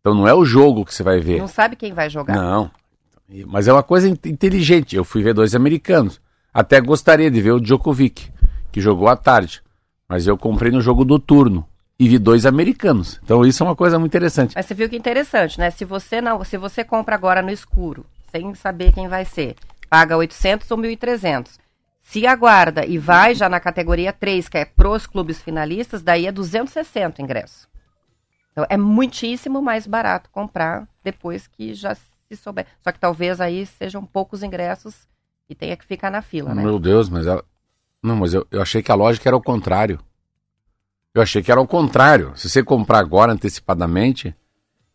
Então 0.00 0.14
não 0.14 0.26
é 0.26 0.34
o 0.34 0.44
jogo 0.44 0.84
que 0.84 0.94
você 0.94 1.02
vai 1.02 1.20
ver. 1.20 1.38
Não 1.38 1.48
sabe 1.48 1.76
quem 1.76 1.92
vai 1.92 2.10
jogar. 2.10 2.34
Não. 2.34 2.70
Mas 3.46 3.68
é 3.68 3.72
uma 3.72 3.82
coisa 3.82 4.08
inteligente. 4.08 4.96
Eu 4.96 5.04
fui 5.04 5.22
ver 5.22 5.34
dois 5.34 5.54
americanos. 5.54 6.20
Até 6.52 6.80
gostaria 6.80 7.30
de 7.30 7.40
ver 7.40 7.52
o 7.52 7.60
Djokovic, 7.60 8.32
que 8.72 8.80
jogou 8.80 9.08
à 9.08 9.16
tarde. 9.16 9.62
Mas 10.08 10.26
eu 10.26 10.36
comprei 10.36 10.72
no 10.72 10.80
jogo 10.80 11.04
do 11.04 11.18
turno 11.18 11.66
e 11.98 12.08
vi 12.08 12.18
dois 12.18 12.46
americanos. 12.46 13.20
Então 13.22 13.44
isso 13.44 13.62
é 13.62 13.66
uma 13.66 13.76
coisa 13.76 13.98
muito 13.98 14.10
interessante. 14.10 14.54
Mas 14.56 14.66
você 14.66 14.74
viu 14.74 14.88
que 14.88 14.96
interessante, 14.96 15.58
né? 15.58 15.70
Se 15.70 15.84
você 15.84 16.20
não, 16.20 16.42
se 16.42 16.56
você 16.56 16.82
compra 16.82 17.14
agora 17.14 17.42
no 17.42 17.50
escuro, 17.50 18.06
sem 18.30 18.54
saber 18.54 18.92
quem 18.92 19.08
vai 19.08 19.24
ser, 19.24 19.56
paga 19.90 20.16
800 20.16 20.70
ou 20.70 20.78
1.300. 20.78 21.58
Se 22.08 22.26
aguarda 22.26 22.86
e 22.86 22.96
vai 22.96 23.34
já 23.34 23.50
na 23.50 23.60
categoria 23.60 24.14
3, 24.14 24.48
que 24.48 24.56
é 24.56 24.64
pros 24.64 25.06
clubes 25.06 25.42
finalistas, 25.42 26.02
daí 26.02 26.26
é 26.26 26.32
260 26.32 27.20
ingresso. 27.20 27.68
Então 28.50 28.64
é 28.70 28.78
muitíssimo 28.78 29.60
mais 29.60 29.86
barato 29.86 30.30
comprar 30.30 30.88
depois 31.04 31.46
que 31.46 31.74
já 31.74 31.94
se 31.94 32.36
souber. 32.36 32.64
Só 32.80 32.92
que 32.92 32.98
talvez 32.98 33.42
aí 33.42 33.66
sejam 33.66 34.06
poucos 34.06 34.42
ingressos 34.42 35.06
e 35.50 35.54
tenha 35.54 35.76
que 35.76 35.84
ficar 35.84 36.10
na 36.10 36.22
fila, 36.22 36.54
né? 36.54 36.62
Meu 36.62 36.78
Deus, 36.78 37.10
mas 37.10 37.26
ela... 37.26 37.44
não, 38.02 38.16
mas 38.16 38.32
eu, 38.32 38.46
eu 38.50 38.62
achei 38.62 38.82
que 38.82 38.90
a 38.90 38.94
lógica 38.94 39.28
era 39.28 39.36
o 39.36 39.42
contrário. 39.42 40.00
Eu 41.12 41.20
achei 41.20 41.42
que 41.42 41.52
era 41.52 41.60
o 41.60 41.66
contrário. 41.66 42.32
Se 42.36 42.48
você 42.48 42.62
comprar 42.62 43.00
agora 43.00 43.32
antecipadamente 43.32 44.34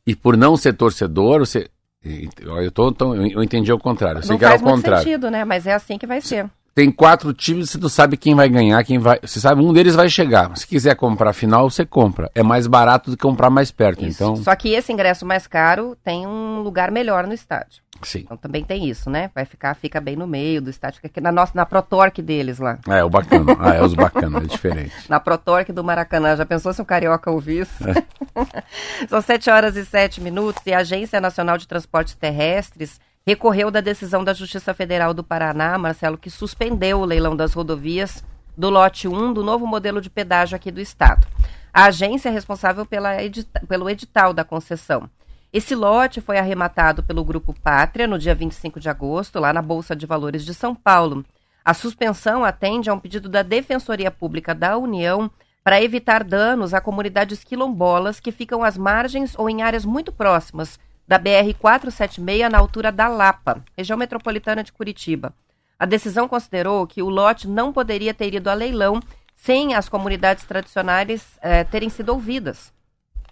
e 0.04 0.16
por 0.16 0.36
não 0.36 0.58
ser 0.58 0.74
torcedor, 0.74 1.42
você 1.42 1.70
eu, 2.04 2.72
tô, 2.72 2.92
tô 2.92 3.14
eu 3.14 3.44
entendi 3.44 3.72
o 3.72 3.78
contrário. 3.78 4.20
Eu 4.24 4.28
não 4.28 4.40
faz 4.40 4.64
muito 4.64 4.76
contrário. 4.78 5.04
sentido, 5.04 5.30
né? 5.30 5.46
Mas 5.46 5.68
é 5.68 5.74
assim 5.76 6.00
que 6.00 6.08
vai 6.08 6.20
ser 6.20 6.50
tem 6.76 6.92
quatro 6.92 7.34
times, 7.34 7.70
você 7.70 7.78
não 7.78 7.90
sabe 7.90 8.18
quem 8.18 8.34
vai 8.34 8.50
ganhar, 8.50 8.84
quem 8.84 8.98
vai. 8.98 9.20
Você 9.22 9.40
sabe, 9.40 9.62
um 9.62 9.72
deles 9.72 9.96
vai 9.96 10.10
chegar. 10.10 10.56
Se 10.58 10.66
quiser 10.66 10.96
comprar 10.96 11.32
final, 11.34 11.70
você 11.70 11.86
compra. 11.86 12.32
É 12.34 12.42
mais 12.42 12.66
barato 12.66 13.12
do 13.12 13.18
que 13.18 13.22
comprar 13.22 13.50
mais 13.50 13.72
perto. 13.72 14.04
Isso. 14.04 14.24
Então. 14.24 14.36
Só 14.38 14.56
que 14.56 14.70
esse 14.70 14.92
ingresso 14.92 15.26
mais 15.26 15.46
caro 15.46 15.96
tem 16.04 16.26
um 16.26 16.62
lugar 16.62 16.90
melhor 16.90 17.28
no 17.28 17.34
estádio. 17.34 17.84
Sim. 18.02 18.20
Então 18.20 18.36
também 18.36 18.64
tem 18.64 18.90
isso, 18.90 19.10
né? 19.10 19.30
Vai 19.36 19.46
ficar, 19.46 19.76
fica 19.76 20.02
bem 20.02 20.16
no 20.16 20.28
meio 20.28 20.62
do 20.62 20.70
estádio, 20.70 20.98
fica 20.98 21.08
aqui 21.08 21.22
na 21.22 21.32
nossa, 21.32 21.54
na 21.56 21.66
Protorque 21.66 22.22
deles 22.22 22.58
lá. 22.58 22.80
É, 22.88 23.04
o 23.04 23.10
bacana. 23.10 23.56
ah, 23.60 23.76
é 23.76 23.84
os 23.84 23.94
bacanas, 23.94 24.44
é 24.44 24.48
diferente. 24.48 24.94
na 25.08 25.20
Protorque 25.20 25.72
do 25.72 25.84
Maracanã. 25.84 26.36
Já 26.36 26.46
pensou 26.46 26.74
se 26.74 26.82
o 26.82 26.86
carioca 26.86 27.30
ouvisse? 27.30 27.84
É. 27.88 29.08
São 29.08 29.22
sete 29.22 29.50
horas 29.50 29.76
e 29.76 29.86
sete 29.86 30.20
minutos 30.20 30.64
e 30.66 30.74
a 30.74 30.80
Agência 30.80 31.22
Nacional 31.22 31.58
de 31.58 31.68
Transportes 31.68 32.16
Terrestres 32.16 33.00
recorreu 33.26 33.72
da 33.72 33.80
decisão 33.80 34.24
da 34.24 34.34
Justiça 34.34 34.74
Federal 34.74 35.14
do 35.14 35.24
Paraná, 35.24 35.78
Marcelo, 35.78 36.18
que 36.18 36.30
suspendeu 36.30 37.00
o 37.00 37.06
leilão 37.06 37.36
das 37.36 37.54
rodovias 37.54 38.24
do 38.56 38.70
lote 38.70 39.08
1 39.08 39.34
do 39.34 39.44
novo 39.44 39.66
modelo 39.66 40.02
de 40.02 40.10
pedágio 40.10 40.56
aqui 40.56 40.70
do 40.70 40.82
estado. 40.82 41.26
A 41.74 41.86
agência 41.86 42.30
é 42.30 42.32
responsável 42.32 42.86
pelo 42.86 43.90
edital 43.90 44.34
da 44.34 44.44
concessão. 44.44 45.10
Esse 45.52 45.74
lote 45.74 46.20
foi 46.20 46.38
arrematado 46.38 47.02
pelo 47.02 47.24
Grupo 47.24 47.54
Pátria 47.54 48.08
no 48.08 48.20
dia 48.20 48.36
25 48.36 48.80
de 48.80 48.90
agosto, 48.90 49.40
lá 49.40 49.54
na 49.54 49.62
Bolsa 49.62 49.96
de 49.96 50.06
Valores 50.06 50.44
de 50.44 50.54
São 50.54 50.76
Paulo. 50.76 51.26
A 51.64 51.74
suspensão 51.74 52.44
atende 52.44 52.90
a 52.90 52.94
um 52.94 53.00
pedido 53.00 53.30
da 53.30 53.42
Defensoria 53.42 54.12
Pública 54.12 54.54
da 54.54 54.78
União 54.78 55.32
para 55.64 55.82
evitar 55.82 56.24
danos 56.24 56.74
a 56.74 56.82
comunidades 56.82 57.44
quilombolas 57.44 58.20
que 58.20 58.34
ficam 58.34 58.64
às 58.64 58.78
margens 58.78 59.34
ou 59.38 59.50
em 59.50 59.62
áreas 59.62 59.86
muito 59.86 60.12
próximas 60.12 60.78
da 61.08 61.20
BR-476 61.20 62.50
na 62.50 62.58
altura 62.58 62.92
da 62.92 63.08
Lapa, 63.08 63.64
região 63.78 63.98
metropolitana 63.98 64.64
de 64.64 64.72
Curitiba. 64.72 65.34
A 65.78 65.86
decisão 65.86 66.28
considerou 66.28 66.88
que 66.88 67.02
o 67.02 67.10
lote 67.10 67.48
não 67.48 67.74
poderia 67.74 68.14
ter 68.14 68.34
ido 68.34 68.50
a 68.50 68.54
leilão 68.54 69.00
sem 69.36 69.76
as 69.76 69.90
comunidades 69.90 70.46
tradicionais 70.46 71.38
eh, 71.42 71.64
terem 71.66 71.90
sido 71.90 72.10
ouvidas. 72.10 72.72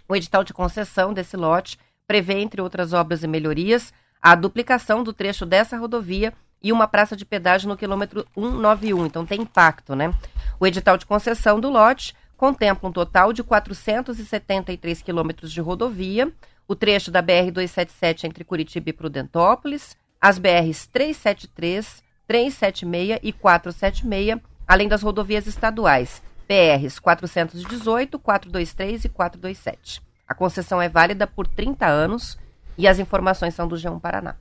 O 0.07 0.15
edital 0.15 0.43
de 0.43 0.53
concessão 0.53 1.13
desse 1.13 1.37
lote 1.37 1.79
prevê, 2.05 2.39
entre 2.39 2.61
outras 2.61 2.91
obras 2.91 3.23
e 3.23 3.27
melhorias, 3.27 3.93
a 4.21 4.35
duplicação 4.35 5.03
do 5.03 5.13
trecho 5.13 5.45
dessa 5.45 5.77
rodovia 5.77 6.33
e 6.61 6.71
uma 6.71 6.87
praça 6.87 7.15
de 7.15 7.25
pedágio 7.25 7.69
no 7.69 7.77
quilômetro 7.77 8.27
191. 8.35 9.05
Então 9.05 9.25
tem 9.25 9.41
impacto, 9.41 9.95
né? 9.95 10.13
O 10.59 10.67
edital 10.67 10.97
de 10.97 11.05
concessão 11.05 11.59
do 11.59 11.69
lote 11.69 12.13
contempla 12.35 12.89
um 12.89 12.91
total 12.91 13.31
de 13.31 13.43
473 13.43 15.01
quilômetros 15.01 15.51
de 15.51 15.61
rodovia, 15.61 16.31
o 16.71 16.75
trecho 16.75 17.11
da 17.11 17.21
BR-277 17.21 18.23
entre 18.23 18.45
Curitiba 18.45 18.89
e 18.89 18.93
Prudentópolis, 18.93 19.97
as 20.21 20.39
BRs 20.39 20.87
373, 20.87 22.01
376 22.25 23.19
e 23.21 23.33
476, 23.33 24.39
além 24.65 24.87
das 24.87 25.01
rodovias 25.01 25.47
estaduais, 25.47 26.23
BRs 26.47 26.97
418, 26.97 28.17
423 28.17 29.03
e 29.03 29.09
427. 29.09 30.01
A 30.25 30.33
concessão 30.33 30.81
é 30.81 30.87
válida 30.87 31.27
por 31.27 31.45
30 31.45 31.85
anos 31.85 32.39
e 32.77 32.87
as 32.87 32.99
informações 32.99 33.53
são 33.53 33.67
do 33.67 33.75
G1 33.75 33.99
Paraná. 33.99 34.37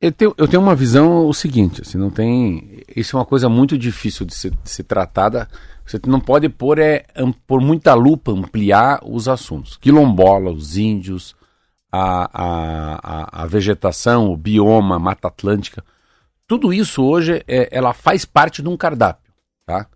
Eu 0.00 0.12
tenho, 0.12 0.34
eu 0.38 0.48
tenho 0.48 0.62
uma 0.62 0.74
visão 0.74 1.26
o 1.26 1.34
seguinte, 1.34 1.82
assim, 1.82 1.98
não 1.98 2.10
tem. 2.10 2.82
Isso 2.96 3.16
é 3.16 3.18
uma 3.18 3.26
coisa 3.26 3.48
muito 3.48 3.76
difícil 3.76 4.24
de 4.24 4.34
ser, 4.34 4.50
de 4.50 4.70
ser 4.70 4.84
tratada 4.84 5.46
você 5.90 6.00
não 6.06 6.20
pode 6.20 6.48
pôr 6.48 6.78
é, 6.78 7.04
por 7.46 7.60
muita 7.60 7.94
lupa 7.94 8.30
ampliar 8.30 9.00
os 9.02 9.26
assuntos. 9.26 9.76
Quilombola, 9.76 10.52
os 10.52 10.76
índios, 10.76 11.34
a, 11.90 12.30
a, 12.32 13.00
a, 13.02 13.42
a 13.42 13.46
vegetação, 13.46 14.30
o 14.30 14.36
bioma, 14.36 15.00
Mata 15.00 15.26
Atlântica. 15.26 15.84
Tudo 16.46 16.72
isso 16.72 17.02
hoje 17.02 17.42
é, 17.48 17.68
ela 17.76 17.92
faz 17.92 18.24
parte 18.24 18.62
de 18.62 18.68
um 18.68 18.76
cardápio. 18.76 19.32
Tá? 19.66 19.86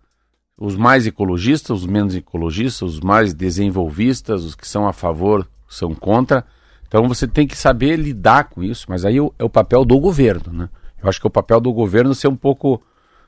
Os 0.57 0.75
mais 0.75 1.07
ecologistas, 1.07 1.79
os 1.79 1.85
menos 1.85 2.13
ecologistas, 2.13 2.95
os 2.95 2.99
mais 2.99 3.33
desenvolvistas, 3.33 4.43
os 4.43 4.53
que 4.53 4.67
são 4.67 4.87
a 4.87 4.91
favor, 4.91 5.47
são 5.69 5.95
contra. 5.95 6.45
Então 6.87 7.07
você 7.07 7.27
tem 7.27 7.47
que 7.47 7.57
saber 7.57 7.95
lidar 7.97 8.45
com 8.45 8.63
isso, 8.63 8.85
mas 8.87 9.05
aí 9.05 9.17
é 9.17 9.43
o 9.43 9.49
papel 9.49 9.83
do 9.83 9.99
governo, 9.99 10.53
né? 10.53 10.69
Eu 11.01 11.09
acho 11.09 11.19
que 11.19 11.27
é 11.27 11.29
o 11.29 11.31
papel 11.31 11.59
do 11.59 11.71
governo 11.73 12.15
ser 12.15 12.27
um 12.27 12.35
pouco 12.35 12.81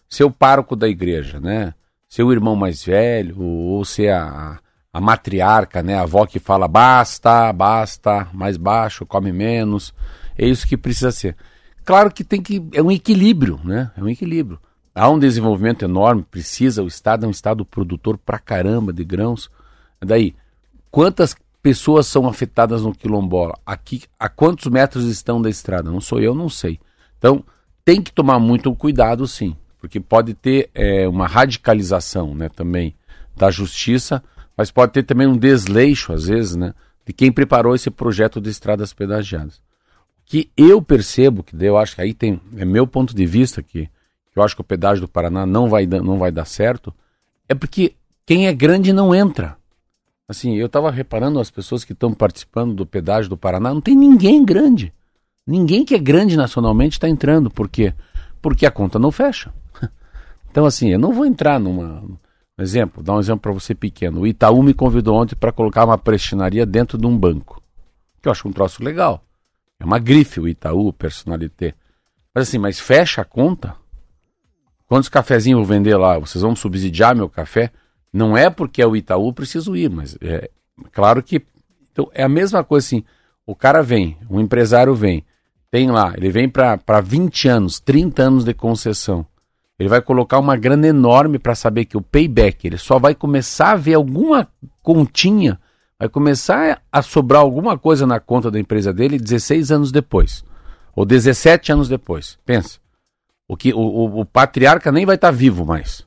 ser 0.10 0.24
o 0.24 0.32
pároco 0.32 0.76
da 0.76 0.88
igreja, 0.88 1.40
né? 1.40 1.74
ser 2.08 2.24
o 2.24 2.32
irmão 2.32 2.56
mais 2.56 2.84
velho, 2.84 3.42
ou 3.42 3.84
ser 3.84 4.10
a, 4.14 4.60
a 4.94 5.02
matriarca, 5.02 5.84
né? 5.84 5.96
A 5.96 6.04
avó 6.04 6.26
que 6.26 6.40
fala 6.40 6.68
basta, 6.68 7.52
basta, 7.52 8.28
mais 8.34 8.58
baixo, 8.58 9.06
come 9.06 9.32
menos. 9.32 9.94
É 10.38 10.46
isso 10.48 10.68
que 10.68 10.78
precisa 10.78 11.12
ser. 11.12 11.36
Claro 11.84 12.12
que 12.12 12.24
tem 12.24 12.42
que. 12.42 12.66
É 12.74 12.82
um 12.82 12.92
equilíbrio, 12.92 13.60
né? 13.64 13.92
É 13.98 14.02
um 14.02 14.10
equilíbrio. 14.10 14.60
Há 14.96 15.10
um 15.10 15.20
desenvolvimento 15.20 15.84
enorme, 15.84 16.24
precisa, 16.24 16.82
o 16.82 16.88
Estado 16.88 17.26
é 17.26 17.28
um 17.28 17.32
Estado 17.32 17.64
produtor 17.64 18.18
pra 18.18 18.40
caramba 18.40 18.92
de 18.92 19.04
grãos. 19.04 19.50
Daí, 20.02 20.36
quantas 20.90 21.36
pessoas 21.70 22.08
são 22.08 22.28
afetadas 22.28 22.84
no 22.84 22.94
quilombola? 22.94 23.58
Aqui, 23.66 24.04
a 24.20 24.30
quantos 24.30 24.72
metros 24.72 25.06
estão 25.06 25.42
da 25.42 25.50
estrada? 25.50 25.92
Não 25.92 26.02
sou 26.02 26.20
eu, 26.20 26.34
não 26.34 26.50
sei. 26.50 26.80
Então, 27.18 27.44
tem 27.84 28.02
que 28.02 28.12
tomar 28.12 28.40
muito 28.40 28.74
cuidado, 28.76 29.28
sim 29.28 29.56
porque 29.80 30.00
pode 30.00 30.34
ter 30.34 30.70
é, 30.74 31.08
uma 31.08 31.28
radicalização 31.28 32.34
né, 32.34 32.50
também 32.50 32.96
da 33.36 33.52
justiça, 33.52 34.24
mas 34.56 34.72
pode 34.72 34.92
ter 34.92 35.04
também 35.04 35.28
um 35.28 35.38
desleixo, 35.38 36.12
às 36.12 36.26
vezes, 36.28 36.56
né, 36.56 36.74
de 37.06 37.14
quem 37.14 37.32
preparou 37.32 37.76
esse 37.76 37.90
projeto 37.90 38.42
de 38.42 38.50
estradas 38.50 38.92
pedagiadas. 38.92 39.62
Que 40.26 40.50
eu 40.58 40.82
percebo, 40.82 41.44
que 41.44 41.56
eu 41.64 41.78
acho 41.78 41.96
que 41.96 42.02
aí 42.02 42.14
tem, 42.14 42.42
é 42.58 42.66
meu 42.66 42.86
ponto 42.86 43.16
de 43.16 43.26
vista, 43.26 43.62
que, 43.62 43.86
que 43.86 44.40
eu 44.40 44.44
acho 44.44 44.56
que 44.56 44.62
o 44.62 44.66
pedágio 44.66 45.02
do 45.02 45.08
Paraná 45.08 45.46
não 45.46 45.70
vai, 45.70 45.86
não 45.86 46.18
vai 46.18 46.32
dar 46.32 46.46
certo, 46.46 46.94
é 47.48 47.56
porque 47.56 47.94
quem 48.26 48.48
é 48.48 48.54
grande 48.54 48.92
não 48.92 49.16
entra. 49.16 49.56
Assim, 50.29 50.55
eu 50.55 50.65
estava 50.65 50.91
reparando 50.91 51.39
as 51.39 51.50
pessoas 51.50 51.86
que 51.86 51.93
estão 51.93 52.13
participando 52.13 52.74
do 52.74 52.86
pedágio 52.86 53.29
do 53.29 53.38
Paraná, 53.38 53.74
não 53.74 53.79
tem 53.79 53.96
ninguém 53.96 54.43
grande. 54.43 54.93
Ninguém 55.46 55.86
que 55.86 55.96
é 55.96 55.98
grande 55.98 56.36
nacionalmente 56.36 56.98
está 56.98 57.07
entrando. 57.07 57.50
Por 57.50 57.69
quê? 57.69 57.93
Porque 58.41 58.65
a 58.65 58.72
conta 58.72 59.00
não 59.00 59.12
fecha. 59.12 59.53
Então, 60.50 60.65
assim, 60.65 60.89
eu 60.89 60.98
não 60.98 61.13
vou 61.13 61.24
entrar 61.24 61.60
numa. 61.60 62.03
Um 62.57 62.63
exemplo, 62.63 63.03
dar 63.03 63.13
um 63.13 63.19
exemplo 63.19 63.41
para 63.41 63.51
você 63.51 63.75
pequeno. 63.75 64.22
O 64.22 64.25
Itaú 64.25 64.63
me 64.63 64.74
convidou 64.74 65.15
ontem 65.15 65.36
para 65.36 65.51
colocar 65.51 65.86
uma 65.86 66.00
prestinaria 66.00 66.65
dentro 66.65 66.98
de 66.98 67.05
um 67.05 67.15
banco. 67.15 67.62
Que 68.19 68.27
eu 68.27 68.31
acho 68.31 68.48
um 68.48 68.51
troço 68.51 68.84
legal. 68.84 69.24
É 69.79 69.86
uma 69.86 70.00
grife 70.00 70.39
o 70.39 70.48
Itaú, 70.48 70.91
personalité. 70.91 71.75
Mas 72.34 72.48
assim, 72.48 72.57
mas 72.57 72.79
fecha 72.79 73.22
a 73.22 73.25
conta? 73.25 73.75
Quantos 74.88 75.10
cafezinhos 75.10 75.60
eu 75.60 75.63
vou 75.63 75.75
vender 75.75 75.96
lá? 75.96 76.17
Vocês 76.17 76.41
vão 76.41 76.55
subsidiar 76.55 77.15
meu 77.15 77.29
café? 77.29 77.72
Não 78.12 78.38
é 78.38 78.50
porque 78.50 78.82
é 78.82 78.88
o 78.88 78.96
Itaú, 78.96 79.34
preciso 79.34 79.76
ir, 79.76 79.90
mas 79.90 80.18
é 80.22 80.50
claro 80.92 81.22
que. 81.22 81.42
Então, 81.92 82.10
é 82.14 82.24
a 82.24 82.30
mesma 82.30 82.64
coisa 82.64 82.86
assim. 82.86 83.04
O 83.46 83.56
cara 83.56 83.82
vem, 83.82 84.18
o 84.30 84.40
empresário 84.40 84.94
vem, 84.94 85.24
tem 85.72 85.90
lá, 85.90 86.14
ele 86.16 86.30
vem 86.30 86.50
para 86.50 87.02
20 87.02 87.48
anos, 87.48 87.80
30 87.80 88.24
anos 88.24 88.44
de 88.44 88.54
concessão. 88.54 89.26
Ele 89.80 89.90
vai 89.90 90.02
colocar 90.02 90.40
uma 90.40 90.58
grana 90.58 90.88
enorme 90.88 91.38
para 91.38 91.54
saber 91.54 91.86
que 91.86 91.98
o 91.98 92.02
payback, 92.02 92.66
ele 92.66 92.78
só 92.78 92.98
vai 92.98 93.14
começar 93.14 93.72
a 93.72 93.76
ver 93.76 93.94
alguma 93.94 94.48
continha, 94.82 95.60
vai 96.00 96.10
começar 96.10 96.82
a 96.92 97.02
sobrar 97.02 97.42
alguma 97.42 97.78
coisa 97.78 98.08
na 98.08 98.20
conta 98.20 98.50
da 98.50 98.60
empresa 98.60 98.92
dele 98.92 99.20
16 99.20 99.72
anos 99.72 99.92
depois, 99.92 100.44
ou 100.96 101.06
17 101.06 101.72
anos 101.72 101.88
depois. 101.88 102.40
Pensa. 102.46 102.80
O 103.48 103.56
que 103.56 103.74
o, 103.74 103.80
o, 103.80 104.22
o 104.22 104.26
patriarca 104.26 104.92
nem 104.92 105.06
vai 105.06 105.16
estar 105.16 105.30
tá 105.30 105.38
vivo 105.38 105.66
mais. 105.66 106.07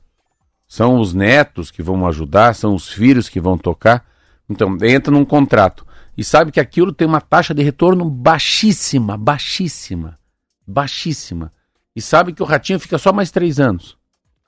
São 0.71 1.01
os 1.01 1.13
netos 1.13 1.69
que 1.69 1.83
vão 1.83 2.07
ajudar, 2.07 2.55
são 2.55 2.73
os 2.73 2.87
filhos 2.87 3.27
que 3.27 3.41
vão 3.41 3.57
tocar. 3.57 4.05
Então, 4.49 4.77
entra 4.81 5.11
num 5.11 5.25
contrato 5.25 5.85
e 6.17 6.23
sabe 6.23 6.49
que 6.49 6.61
aquilo 6.61 6.93
tem 6.93 7.05
uma 7.05 7.19
taxa 7.19 7.53
de 7.53 7.61
retorno 7.61 8.09
baixíssima, 8.09 9.17
baixíssima, 9.17 10.17
baixíssima 10.65 11.51
e 11.93 12.01
sabe 12.01 12.31
que 12.31 12.41
o 12.41 12.45
ratinho 12.45 12.79
fica 12.79 12.97
só 12.97 13.11
mais 13.11 13.31
três 13.31 13.59
anos. 13.59 13.97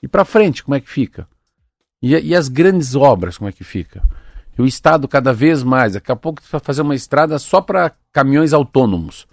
E 0.02 0.08
para 0.08 0.24
frente, 0.24 0.64
como 0.64 0.76
é 0.76 0.80
que 0.80 0.90
fica? 0.90 1.28
E, 2.02 2.16
e, 2.16 2.34
as 2.34 2.48
grandes 2.48 2.96
obras, 2.96 3.38
como 3.38 3.50
é 3.50 3.52
que 3.52 3.66
fica? 3.66 4.02
E 4.58 4.62
o 4.62 4.66
Estado 4.66 5.10
cada 5.10 5.34
vez 5.34 5.62
mais, 5.62 5.92
daqui 5.92 6.10
a 6.10 6.16
pouco 6.16 6.42
vai 6.50 6.62
fazer 6.62 6.84
uma 6.84 6.96
estrada 6.96 7.38
só 7.38 7.60
para 7.60 7.92
caminhões 8.14 8.54
autônomos, 8.54 9.28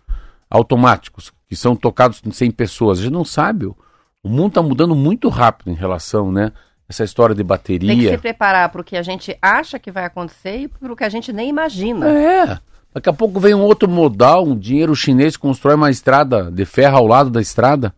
automáticos, 0.50 1.32
que 1.46 1.54
são 1.54 1.76
tocados 1.76 2.20
sem 2.32 2.50
pessoas. 2.50 2.98
A 2.98 3.02
gente 3.02 3.12
não 3.12 3.24
sabe, 3.24 3.66
o, 3.66 3.76
mundo 4.24 4.48
está 4.48 4.62
mudando 4.62 4.96
muito 4.96 5.28
rápido 5.28 5.70
em 5.70 5.74
relação, 5.74 6.32
né? 6.32 6.50
Essa 6.90 7.04
história 7.04 7.36
de 7.36 7.44
bateria. 7.44 7.88
Tem 7.88 8.00
que 8.00 8.10
se 8.10 8.18
preparar 8.18 8.68
para 8.68 8.80
o 8.80 8.84
que 8.84 8.96
a 8.96 9.02
gente 9.02 9.38
acha 9.40 9.78
que 9.78 9.92
vai 9.92 10.04
acontecer 10.04 10.56
e 10.56 10.68
para 10.68 10.92
o 10.92 10.96
que 10.96 11.04
a 11.04 11.08
gente 11.08 11.32
nem 11.32 11.48
imagina. 11.48 12.08
É. 12.08 12.58
Daqui 12.92 13.08
a 13.08 13.12
pouco 13.12 13.38
vem 13.38 13.54
um 13.54 13.62
outro 13.62 13.88
modal, 13.88 14.44
um 14.44 14.58
dinheiro 14.58 14.96
chinês 14.96 15.36
constrói 15.36 15.76
uma 15.76 15.88
estrada 15.88 16.50
de 16.50 16.64
ferro 16.64 16.96
ao 16.96 17.06
lado 17.06 17.30
da 17.30 17.40
estrada. 17.40 17.94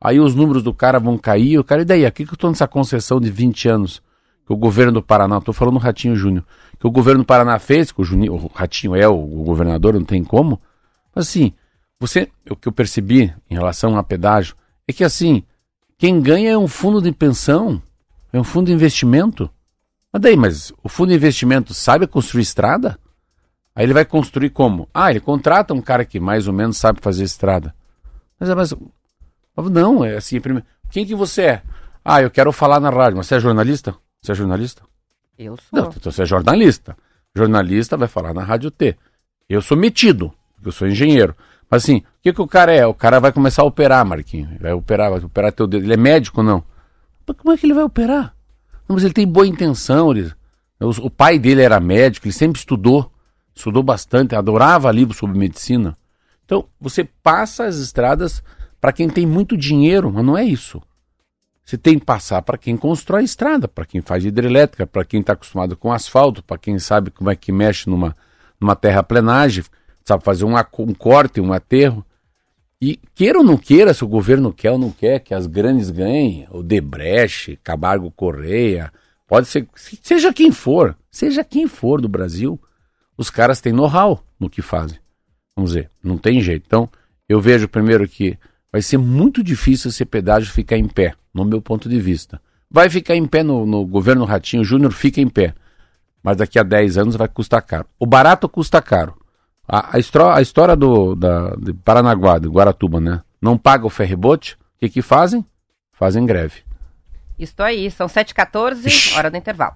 Aí 0.00 0.20
os 0.20 0.36
números 0.36 0.62
do 0.62 0.72
cara 0.72 1.00
vão 1.00 1.18
cair. 1.18 1.58
O 1.58 1.64
cara, 1.64 1.82
e 1.82 1.84
daí? 1.84 2.06
Aqui 2.06 2.24
que 2.24 2.30
eu 2.30 2.36
estou 2.36 2.48
nessa 2.48 2.68
concessão 2.68 3.20
de 3.20 3.28
20 3.28 3.68
anos 3.68 4.02
que 4.46 4.52
o 4.52 4.56
governo 4.56 4.92
do 4.92 5.02
Paraná, 5.02 5.38
estou 5.38 5.52
falando 5.52 5.74
do 5.74 5.80
Ratinho 5.80 6.14
Júnior, 6.14 6.44
que 6.78 6.86
o 6.86 6.90
governo 6.90 7.24
do 7.24 7.26
Paraná 7.26 7.58
fez, 7.58 7.90
que 7.90 8.00
o, 8.00 8.04
Juninho, 8.04 8.34
o 8.34 8.46
Ratinho 8.54 8.94
é 8.94 9.08
o, 9.08 9.14
o, 9.14 9.42
governador, 9.42 9.94
não 9.94 10.04
tem 10.04 10.22
como. 10.22 10.60
Mas 11.12 11.26
assim, 11.26 11.52
você, 11.98 12.30
o 12.48 12.54
que 12.54 12.68
eu 12.68 12.72
percebi 12.72 13.34
em 13.50 13.54
relação 13.54 13.98
a 13.98 14.04
pedágio 14.04 14.54
é 14.86 14.92
que 14.92 15.02
assim, 15.02 15.42
quem 15.98 16.20
ganha 16.20 16.50
é 16.52 16.58
um 16.58 16.68
fundo 16.68 17.02
de 17.02 17.10
pensão, 17.10 17.82
é 18.36 18.40
um 18.40 18.44
fundo 18.44 18.66
de 18.66 18.72
investimento. 18.72 19.50
Mas 20.12 20.22
daí, 20.22 20.36
mas 20.36 20.72
o 20.82 20.88
fundo 20.88 21.10
de 21.10 21.14
investimento 21.14 21.74
sabe 21.74 22.06
construir 22.06 22.42
estrada? 22.42 22.98
Aí 23.74 23.84
ele 23.84 23.92
vai 23.92 24.04
construir 24.04 24.50
como? 24.50 24.88
Ah, 24.92 25.10
ele 25.10 25.20
contrata 25.20 25.74
um 25.74 25.82
cara 25.82 26.04
que 26.04 26.18
mais 26.18 26.48
ou 26.48 26.54
menos 26.54 26.78
sabe 26.78 27.00
fazer 27.00 27.24
estrada. 27.24 27.74
Mas, 28.38 28.72
mas 29.54 29.70
não, 29.70 30.04
é 30.04 30.16
assim, 30.16 30.40
primeiro, 30.40 30.66
quem 30.90 31.04
que 31.04 31.14
você 31.14 31.42
é? 31.42 31.62
Ah, 32.04 32.22
eu 32.22 32.30
quero 32.30 32.52
falar 32.52 32.80
na 32.80 32.90
rádio, 32.90 33.16
mas 33.16 33.26
você 33.26 33.34
é 33.34 33.40
jornalista? 33.40 33.94
Você 34.22 34.32
é 34.32 34.34
jornalista? 34.34 34.82
Eu 35.38 35.56
sou. 35.56 35.78
Não, 35.78 35.88
então 35.88 36.12
você 36.12 36.22
é 36.22 36.26
jornalista. 36.26 36.96
Jornalista 37.34 37.96
vai 37.96 38.08
falar 38.08 38.32
na 38.32 38.42
Rádio 38.42 38.70
T. 38.70 38.96
Eu 39.48 39.60
sou 39.60 39.76
metido, 39.76 40.32
porque 40.54 40.68
eu 40.68 40.72
sou 40.72 40.88
engenheiro. 40.88 41.36
Mas 41.70 41.82
assim, 41.82 41.98
o 41.98 42.04
que, 42.22 42.32
que 42.32 42.40
o 42.40 42.46
cara 42.46 42.72
é? 42.72 42.86
O 42.86 42.94
cara 42.94 43.20
vai 43.20 43.32
começar 43.32 43.62
a 43.62 43.66
operar, 43.66 44.04
Marquinhos. 44.06 44.58
Vai 44.58 44.72
operar, 44.72 45.10
vai 45.10 45.20
operar 45.20 45.52
teu 45.52 45.66
dedo. 45.66 45.84
Ele 45.84 45.92
é 45.92 45.96
médico 45.96 46.42
não? 46.42 46.64
Mas 47.26 47.36
como 47.36 47.52
é 47.52 47.56
que 47.56 47.66
ele 47.66 47.74
vai 47.74 47.84
operar? 47.84 48.34
Não, 48.88 48.94
mas 48.94 49.04
ele 49.04 49.14
tem 49.14 49.26
boa 49.26 49.46
intenção. 49.46 50.12
Ele, 50.12 50.32
o, 50.80 51.10
pai 51.10 51.38
dele 51.38 51.62
era 51.62 51.80
médico, 51.80 52.26
ele 52.26 52.32
sempre 52.32 52.58
estudou. 52.58 53.10
Estudou 53.54 53.82
bastante, 53.82 54.34
adorava 54.34 54.92
livros 54.92 55.16
sobre 55.18 55.38
medicina. 55.38 55.96
Então, 56.44 56.66
você 56.80 57.04
passa 57.04 57.64
as 57.64 57.76
estradas 57.76 58.42
para 58.80 58.92
quem 58.92 59.08
tem 59.08 59.26
muito 59.26 59.56
dinheiro, 59.56 60.12
mas 60.12 60.24
não 60.24 60.36
é 60.36 60.44
isso. 60.44 60.80
Você 61.64 61.76
tem 61.76 61.98
que 61.98 62.04
passar 62.04 62.42
para 62.42 62.56
quem 62.56 62.76
constrói 62.76 63.24
estrada, 63.24 63.66
para 63.66 63.84
quem 63.84 64.00
faz 64.00 64.24
hidrelétrica, 64.24 64.86
para 64.86 65.04
quem 65.04 65.20
está 65.20 65.32
acostumado 65.32 65.76
com 65.76 65.92
asfalto, 65.92 66.44
para 66.44 66.56
quem 66.56 66.78
sabe 66.78 67.10
como 67.10 67.28
é 67.28 67.34
que 67.34 67.50
mexe 67.50 67.90
numa, 67.90 68.16
numa 68.60 68.76
terraplenagem, 68.76 69.64
sabe 70.04 70.22
fazer 70.22 70.44
um, 70.44 70.54
um 70.54 70.94
corte, 70.94 71.40
um 71.40 71.52
aterro. 71.52 72.06
E 72.80 72.98
queira 73.14 73.38
ou 73.38 73.44
não 73.44 73.56
queira, 73.56 73.94
se 73.94 74.04
o 74.04 74.08
governo 74.08 74.52
quer 74.52 74.70
ou 74.70 74.78
não 74.78 74.90
quer 74.90 75.20
que 75.20 75.34
as 75.34 75.46
grandes 75.46 75.88
ganhem, 75.90 76.46
o 76.50 76.62
Debreche, 76.62 77.58
Camargo 77.64 78.10
Correia, 78.10 78.92
pode 79.26 79.46
ser, 79.46 79.66
seja 79.74 80.32
quem 80.32 80.52
for, 80.52 80.96
seja 81.10 81.42
quem 81.42 81.66
for 81.66 82.02
do 82.02 82.08
Brasil, 82.08 82.60
os 83.16 83.30
caras 83.30 83.60
têm 83.62 83.72
know-how 83.72 84.22
no 84.38 84.50
que 84.50 84.60
fazem. 84.60 84.98
Vamos 85.56 85.72
dizer, 85.72 85.90
não 86.02 86.18
tem 86.18 86.40
jeito. 86.42 86.64
Então, 86.66 86.88
eu 87.26 87.40
vejo 87.40 87.66
primeiro 87.66 88.06
que 88.06 88.38
vai 88.70 88.82
ser 88.82 88.98
muito 88.98 89.42
difícil 89.42 89.88
esse 89.88 90.04
pedágio 90.04 90.52
ficar 90.52 90.76
em 90.76 90.86
pé, 90.86 91.14
no 91.32 91.46
meu 91.46 91.62
ponto 91.62 91.88
de 91.88 91.98
vista. 91.98 92.40
Vai 92.70 92.90
ficar 92.90 93.16
em 93.16 93.26
pé 93.26 93.42
no, 93.42 93.64
no 93.64 93.86
governo 93.86 94.26
Ratinho 94.26 94.62
Júnior, 94.62 94.92
fica 94.92 95.18
em 95.18 95.28
pé. 95.28 95.54
Mas 96.22 96.36
daqui 96.36 96.58
a 96.58 96.62
10 96.62 96.98
anos 96.98 97.16
vai 97.16 97.28
custar 97.28 97.62
caro. 97.62 97.86
O 97.98 98.04
barato 98.04 98.48
custa 98.48 98.82
caro. 98.82 99.16
A, 99.68 99.96
a, 99.96 100.36
a 100.36 100.40
história 100.40 100.76
do, 100.76 101.14
da, 101.14 101.50
de 101.56 101.72
Paranaguá, 101.72 102.38
de 102.38 102.48
Guaratuba, 102.48 103.00
né? 103.00 103.22
Não 103.40 103.58
paga 103.58 103.86
o 103.86 103.90
ferribote, 103.90 104.54
o 104.54 104.80
que, 104.80 104.88
que 104.88 105.02
fazem? 105.02 105.44
Fazem 105.92 106.24
greve. 106.24 106.62
Isso 107.38 107.62
aí, 107.62 107.90
são 107.90 108.06
7h14, 108.06 109.16
hora 109.16 109.30
do 109.30 109.36
intervalo. 109.36 109.74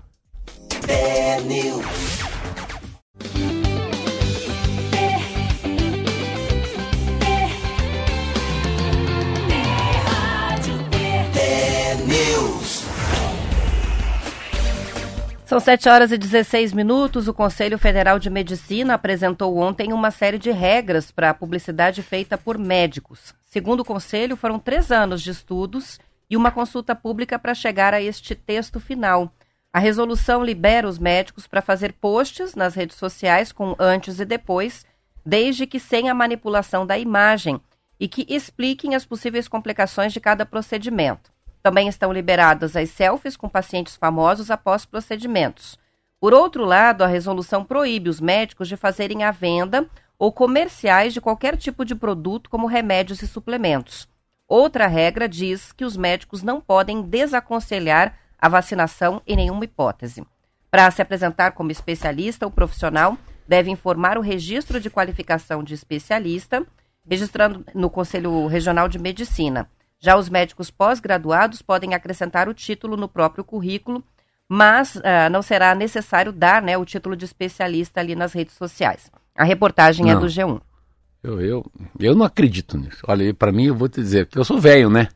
São 15.51 15.59
7 15.59 15.89
horas 15.89 16.13
e 16.13 16.17
16 16.17 16.73
minutos. 16.73 17.27
O 17.27 17.35
Conselho 17.35 17.77
Federal 17.77 18.21
de 18.21 18.31
Medicina 18.31 18.95
apresentou 18.95 19.57
ontem 19.59 19.93
uma 19.93 20.13
série 20.13 20.39
de 20.39 20.53
regras 20.53 21.11
para 21.11 21.31
a 21.31 21.35
publicidade 21.35 22.05
feita 22.05 22.39
por 22.39 22.57
médicos. 22.57 23.35
Segundo 23.47 23.81
o 23.81 23.85
Conselho, 23.85 24.37
foram 24.37 24.61
três 24.61 24.93
anos 24.93 25.21
de 25.21 25.31
estudos 25.31 25.99
e 26.31 26.37
uma 26.37 26.53
consulta 26.53 26.95
pública 26.95 27.37
para 27.37 27.53
chegar 27.53 27.93
a 27.93 28.01
este 28.01 28.33
texto 28.37 28.79
final. 28.79 29.35
A 29.73 29.81
resolução 29.81 30.45
libera 30.45 30.87
os 30.87 31.01
médicos 31.01 31.49
para 31.49 31.61
fazer 31.61 31.95
posts 31.95 32.55
nas 32.55 32.77
redes 32.77 32.97
sociais 32.97 33.51
com 33.51 33.75
antes 33.77 34.21
e 34.21 34.25
depois, 34.25 34.87
desde 35.27 35.67
que 35.67 35.81
sem 35.81 36.09
a 36.09 36.15
manipulação 36.15 36.87
da 36.87 36.97
imagem, 36.97 37.61
e 37.99 38.07
que 38.07 38.25
expliquem 38.29 38.95
as 38.95 39.05
possíveis 39.05 39.49
complicações 39.49 40.13
de 40.13 40.21
cada 40.21 40.47
procedimento. 40.47 41.33
Também 41.63 41.89
estão 41.89 42.13
liberadas 42.13 42.77
as 42.77 42.91
selfies 42.91 43.37
com 43.37 43.49
pacientes 43.49 43.97
famosos 43.97 44.51
após 44.51 44.85
procedimentos. 44.85 45.79
Por 46.19 46.35
outro 46.35 46.65
lado, 46.65 47.03
a 47.03 47.07
resolução 47.07 47.65
proíbe 47.65 48.11
os 48.11 48.21
médicos 48.21 48.69
de 48.69 48.77
fazerem 48.77 49.25
a 49.25 49.31
venda 49.31 49.87
ou 50.19 50.31
comerciais 50.31 51.15
de 51.15 51.21
qualquer 51.21 51.57
tipo 51.57 51.85
de 51.85 51.95
produto, 51.95 52.51
como 52.51 52.67
remédios 52.67 53.23
e 53.23 53.27
suplementos. 53.27 54.07
Outra 54.47 54.87
regra 54.87 55.29
diz 55.29 55.73
que 55.73 55.85
os 55.85 55.97
médicos 55.97 56.43
não 56.43 56.61
podem 56.61 57.01
desaconselhar 57.01 58.19
a 58.39 58.49
vacinação 58.49 59.23
em 59.27 59.37
nenhuma 59.37 59.65
hipótese. 59.65 60.27
Para 60.71 60.91
se 60.91 61.01
apresentar 61.01 61.53
como 61.53 61.71
especialista, 61.71 62.47
o 62.47 62.51
profissional 62.51 63.17
deve 63.47 63.71
informar 63.71 64.19
o 64.19 64.23
registro 64.23 64.79
de 64.79 64.91
qualificação 64.91 65.63
de 65.63 65.75
especialista, 65.75 66.67
registrando 67.09 67.65
no 67.75 67.89
Conselho 67.89 68.47
Regional 68.47 68.89
de 68.89 68.99
Medicina. 68.99 69.69
Já 70.01 70.17
os 70.17 70.31
médicos 70.31 70.71
pós-graduados 70.71 71.61
podem 71.61 71.95
acrescentar 71.95 72.49
o 72.49 72.55
título 72.55 72.97
no 72.97 73.07
próprio 73.07 73.45
currículo, 73.45 74.03
mas 74.49 74.97
uh, 74.97 75.31
não 75.31 75.43
será 75.43 75.75
necessário 75.75 76.33
dar 76.33 76.63
né, 76.63 76.77
o 76.79 76.85
título 76.87 77.15
de 77.15 77.27
especialista 77.27 78.01
ali 78.01 78.17
nas 78.17 78.33
redes 78.33 78.55
sociais. 78.55 79.13
A 79.37 79.45
reportagem 79.45 80.11
é 80.11 80.15
não. 80.15 80.21
é 80.21 80.25
do 80.25 80.27
G1. 80.27 80.61
Eu, 81.23 81.41
eu, 81.41 81.73
eu 81.99 82.15
não 82.15 82.25
acredito 82.25 82.79
nisso. 82.79 83.03
Olha, 83.07 83.33
para 83.35 83.53
mim, 83.53 83.67
eu 83.67 83.75
vou 83.75 83.89
te 83.89 84.01
dizer 84.01 84.27
que 84.27 84.39
eu 84.39 84.45
sou 84.45 84.59
velho, 84.59 84.89
né? 84.89 85.09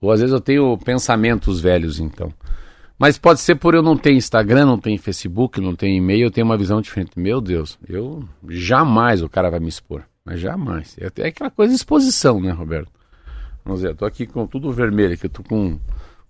Ou 0.00 0.10
às 0.10 0.18
vezes 0.18 0.34
eu 0.34 0.40
tenho 0.40 0.76
pensamentos 0.78 1.60
velhos, 1.60 2.00
então. 2.00 2.32
Mas 2.98 3.16
pode 3.16 3.40
ser 3.40 3.54
por 3.54 3.72
eu 3.72 3.82
não 3.82 3.96
ter 3.96 4.12
Instagram, 4.12 4.66
não 4.66 4.78
ter 4.78 4.98
Facebook, 4.98 5.60
não 5.60 5.76
ter 5.76 5.88
e-mail, 5.88 6.26
eu 6.26 6.30
tenho 6.30 6.44
uma 6.44 6.58
visão 6.58 6.80
diferente. 6.80 7.12
Meu 7.16 7.40
Deus, 7.40 7.78
eu 7.88 8.24
jamais 8.48 9.22
o 9.22 9.28
cara 9.28 9.48
vai 9.48 9.60
me 9.60 9.68
expor. 9.68 10.02
Mas 10.24 10.40
jamais. 10.40 10.96
É, 10.98 11.08
é 11.22 11.28
aquela 11.28 11.50
coisa 11.50 11.70
de 11.70 11.76
exposição, 11.76 12.40
né, 12.40 12.50
Roberto? 12.50 12.90
Vamos 13.64 13.80
dizer, 13.80 13.94
tô 13.94 14.04
aqui 14.04 14.26
com 14.26 14.46
tudo 14.46 14.72
vermelho, 14.72 15.16
que 15.16 15.26
eu 15.26 15.30
tô 15.30 15.42
com. 15.42 15.78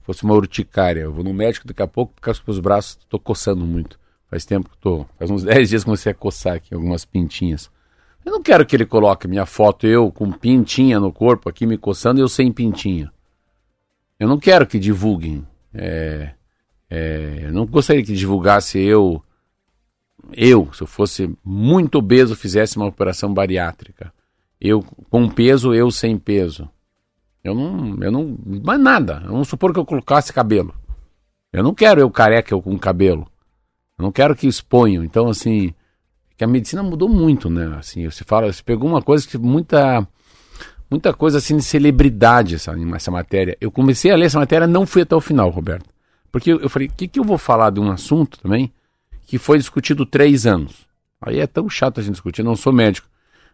Fosse 0.03 0.25
uma 0.25 0.35
urticária. 0.35 1.01
Eu 1.01 1.13
vou 1.13 1.25
no 1.25 1.33
médico 1.33 1.67
daqui 1.67 1.83
a 1.83 1.87
pouco, 1.87 2.13
porque 2.15 2.31
os 2.47 2.59
braços 2.59 2.99
tô 3.09 3.19
coçando 3.19 3.65
muito. 3.65 3.99
Faz 4.29 4.45
tempo 4.45 4.69
que 4.69 4.77
tô. 4.79 5.07
Faz 5.19 5.31
uns 5.31 5.45
10 5.45 5.69
dias 5.69 5.83
que 5.83 5.87
comecei 5.87 6.13
a 6.13 6.15
coçar 6.15 6.57
aqui, 6.57 6.75
algumas 6.75 7.05
pintinhas. 7.05 7.71
Eu 8.25 8.33
não 8.33 8.43
quero 8.43 8.65
que 8.65 8.77
ele 8.77 8.87
coloque 8.87 9.27
minha 9.27 9.47
foto, 9.47 9.87
eu 9.87 10.11
com 10.11 10.31
pintinha 10.31 11.01
no 11.01 11.13
corpo 11.13 11.49
aqui 11.49 11.67
me 11.67 11.77
coçando 11.77 12.21
e 12.21 12.23
eu 12.23 12.29
sem 12.29 12.53
pintinha. 12.53 13.13
Eu 14.19 14.29
não 14.29 14.39
quero 14.39 14.67
que 14.67 14.79
divulguem. 14.79 15.47
É, 15.75 16.33
é, 16.89 17.41
eu 17.45 17.53
não 17.53 17.67
gostaria 17.67 18.03
que 18.05 18.15
divulgasse 18.15 18.79
eu, 18.79 19.23
eu, 20.33 20.73
se 20.73 20.83
eu 20.83 20.87
fosse 20.87 21.35
muito 21.45 21.99
obeso, 21.99 22.37
fizesse 22.37 22.77
uma 22.77 22.87
operação 22.87 23.33
bariátrica. 23.33 24.13
Eu 24.61 24.83
com 25.11 25.29
peso, 25.29 25.75
eu 25.75 25.91
sem 25.91 26.17
peso. 26.17 26.71
Eu 27.43 27.55
não, 27.55 27.97
eu 28.01 28.13
não, 28.13 28.39
mas 28.63 28.81
nada. 28.81 29.21
Vamos 29.27 29.49
supor 29.49 29.73
que 29.73 29.79
eu 29.79 29.85
colocasse 29.85 30.33
cabelo. 30.33 30.75
Eu 31.53 31.63
não 31.63 31.75
quero 31.75 32.01
eu 32.01 32.11
careca 32.11 32.55
eu 32.55 32.63
com 32.63 32.79
cabelo. 32.79 33.27
Eu 33.99 34.05
não 34.05 34.13
quero 34.13 34.35
que 34.35 34.47
exponham. 34.47 35.05
Então, 35.05 35.29
assim, 35.29 35.75
que 36.37 36.45
a 36.45 36.47
medicina 36.47 36.83
mudou 36.83 37.09
muito, 37.09 37.51
né? 37.51 37.77
Assim, 37.79 38.09
você 38.09 38.25
fala, 38.25 38.53
você 38.53 38.63
pegou 38.63 38.89
uma 38.89 39.03
coisa 39.03 39.27
que 39.27 39.37
muita 39.37 40.07
muita 40.91 41.15
coisa 41.15 41.39
assim 41.39 41.57
de 41.57 41.63
celebridade 41.63 42.57
essa, 42.57 42.75
essa 42.95 43.11
matéria. 43.11 43.57
Eu 43.61 43.71
comecei 43.71 44.11
a 44.11 44.17
ler 44.17 44.27
essa 44.27 44.39
matéria, 44.39 44.67
não 44.67 44.87
fui 44.87 45.03
até 45.03 45.17
o 45.17 45.21
final, 45.21 45.49
Roberto. 45.49 45.89
Porque 46.31 46.53
eu, 46.53 46.61
eu 46.61 46.69
falei, 46.69 46.89
o 46.89 46.93
que, 46.93 47.09
que 47.09 47.19
eu 47.19 47.25
vou 47.25 47.39
falar 47.39 47.71
de 47.71 47.81
um 47.81 47.91
assunto 47.91 48.39
também 48.39 48.73
que 49.27 49.39
foi 49.39 49.59
discutido 49.59 50.05
três 50.05 50.47
anos? 50.47 50.87
Aí 51.21 51.41
é 51.41 51.47
tão 51.47 51.69
chato 51.69 51.99
a 51.99 52.03
gente 52.03 52.13
discutir, 52.13 52.43
não 52.43 52.57
sou 52.57 52.73
médico. 52.73 53.09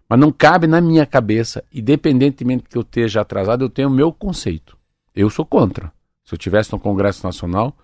Mas 0.08 0.18
não 0.18 0.32
cabe 0.32 0.66
na 0.66 0.80
minha 0.80 1.04
cabeça, 1.04 1.62
independentemente 1.72 2.64
que 2.68 2.78
eu 2.78 2.82
esteja 2.82 3.20
atrasado, 3.20 3.64
eu 3.64 3.68
tenho 3.68 3.88
o 3.88 3.92
meu 3.92 4.12
conceito. 4.12 4.76
Eu 5.14 5.28
sou 5.28 5.44
contra. 5.44 5.92
Se 6.24 6.34
eu 6.34 6.38
tivesse 6.38 6.72
no 6.72 6.78
Congresso 6.78 7.24
Nacional, 7.24 7.76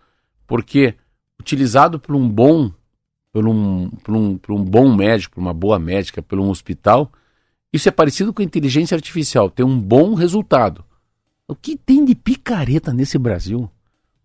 porque 0.46 0.94
utilizado 1.38 1.98
por 1.98 2.14
um 2.14 2.28
bom, 2.28 2.70
por 3.32 3.46
um, 3.46 3.90
por 3.90 4.14
um, 4.14 4.38
por 4.38 4.52
um 4.52 4.64
bom 4.64 4.94
médico, 4.94 5.34
por 5.34 5.40
uma 5.40 5.52
boa 5.52 5.78
médica, 5.78 6.22
por 6.22 6.38
um 6.38 6.48
hospital, 6.48 7.12
isso 7.72 7.88
é 7.88 7.92
parecido 7.92 8.32
com 8.32 8.40
inteligência 8.40 8.94
artificial, 8.94 9.50
tem 9.50 9.66
um 9.66 9.78
bom 9.78 10.14
resultado. 10.14 10.84
O 11.46 11.54
que 11.54 11.76
tem 11.76 12.04
de 12.04 12.14
picareta 12.14 12.92
nesse 12.92 13.18
Brasil? 13.18 13.70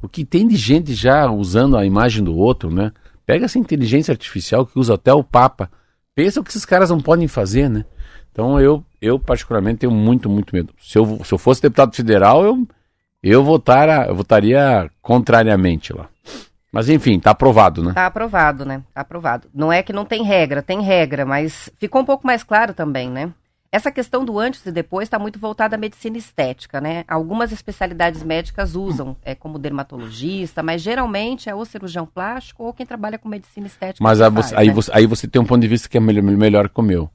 O 0.01 0.07
que 0.07 0.23
tem 0.23 0.47
de 0.47 0.55
gente 0.55 0.93
já 0.93 1.29
usando 1.29 1.75
a 1.75 1.85
imagem 1.85 2.23
do 2.23 2.35
outro, 2.35 2.71
né? 2.71 2.93
Pega 3.25 3.45
essa 3.45 3.59
inteligência 3.59 4.11
artificial 4.13 4.65
que 4.65 4.79
usa 4.79 4.93
até 4.93 5.13
o 5.13 5.23
Papa. 5.23 5.69
Pensa 6.19 6.41
o 6.41 6.43
que 6.43 6.49
esses 6.49 6.65
caras 6.65 6.89
não 6.89 6.99
podem 6.99 7.29
fazer, 7.29 7.69
né? 7.69 7.85
Então 8.29 8.59
eu, 8.59 8.83
eu 9.01 9.17
particularmente 9.17 9.79
tenho 9.79 9.93
muito, 9.93 10.29
muito 10.29 10.53
medo. 10.53 10.73
Se 10.77 10.97
eu, 10.97 11.23
se 11.23 11.33
eu 11.33 11.37
fosse 11.37 11.61
deputado 11.61 11.95
federal, 11.95 12.43
eu, 12.43 12.67
eu, 13.23 13.41
votar, 13.41 14.09
eu 14.09 14.13
votaria 14.13 14.91
contrariamente 15.01 15.93
lá. 15.93 16.09
Mas 16.73 16.89
enfim, 16.89 17.21
tá 17.21 17.31
aprovado, 17.31 17.81
né? 17.81 17.93
Tá 17.93 18.05
aprovado, 18.05 18.65
né? 18.65 18.83
Tá 18.93 18.99
aprovado. 18.99 19.47
Não 19.53 19.71
é 19.71 19.81
que 19.81 19.93
não 19.93 20.03
tem 20.03 20.21
regra, 20.21 20.61
tem 20.61 20.81
regra, 20.81 21.25
mas 21.25 21.69
ficou 21.79 22.01
um 22.01 22.05
pouco 22.05 22.27
mais 22.27 22.43
claro 22.43 22.73
também, 22.73 23.09
né? 23.09 23.31
Essa 23.71 23.91
questão 23.91 24.25
do 24.25 24.39
antes 24.39 24.65
e 24.65 24.71
depois 24.71 25.05
está 25.05 25.19
muito 25.19 25.37
voltada 25.37 25.75
à 25.75 25.77
medicina 25.77 26.17
estética, 26.17 26.81
né? 26.81 27.03
Algumas 27.07 27.51
especialidades 27.51 28.23
médicas 28.23 28.75
usam 28.75 29.15
é, 29.23 29.35
como 29.35 29.59
dermatologista, 29.59 30.63
mas 30.63 30.81
geralmente 30.81 31.49
é 31.49 31.53
o 31.53 31.63
cirurgião 31.63 32.03
plástico 32.03 32.63
ou 32.63 32.73
quem 32.73 32.83
trabalha 32.83 33.19
com 33.19 33.29
medicina 33.29 33.67
estética. 33.67 34.03
Mas 34.03 34.21
aí, 34.21 34.31
faz, 34.31 34.45
você, 34.47 34.55
né? 34.55 34.61
aí, 34.61 34.69
você, 34.71 34.91
aí, 34.91 35.05
você, 35.05 35.27
tem 35.27 35.39
um 35.39 35.45
ponto 35.45 35.61
de 35.61 35.67
vista 35.67 35.87
que 35.87 35.97
é 35.97 35.99
melhor, 35.99 36.23
melhor 36.23 36.67
que 36.67 36.79
o 36.79 36.83
meu. 36.83 37.11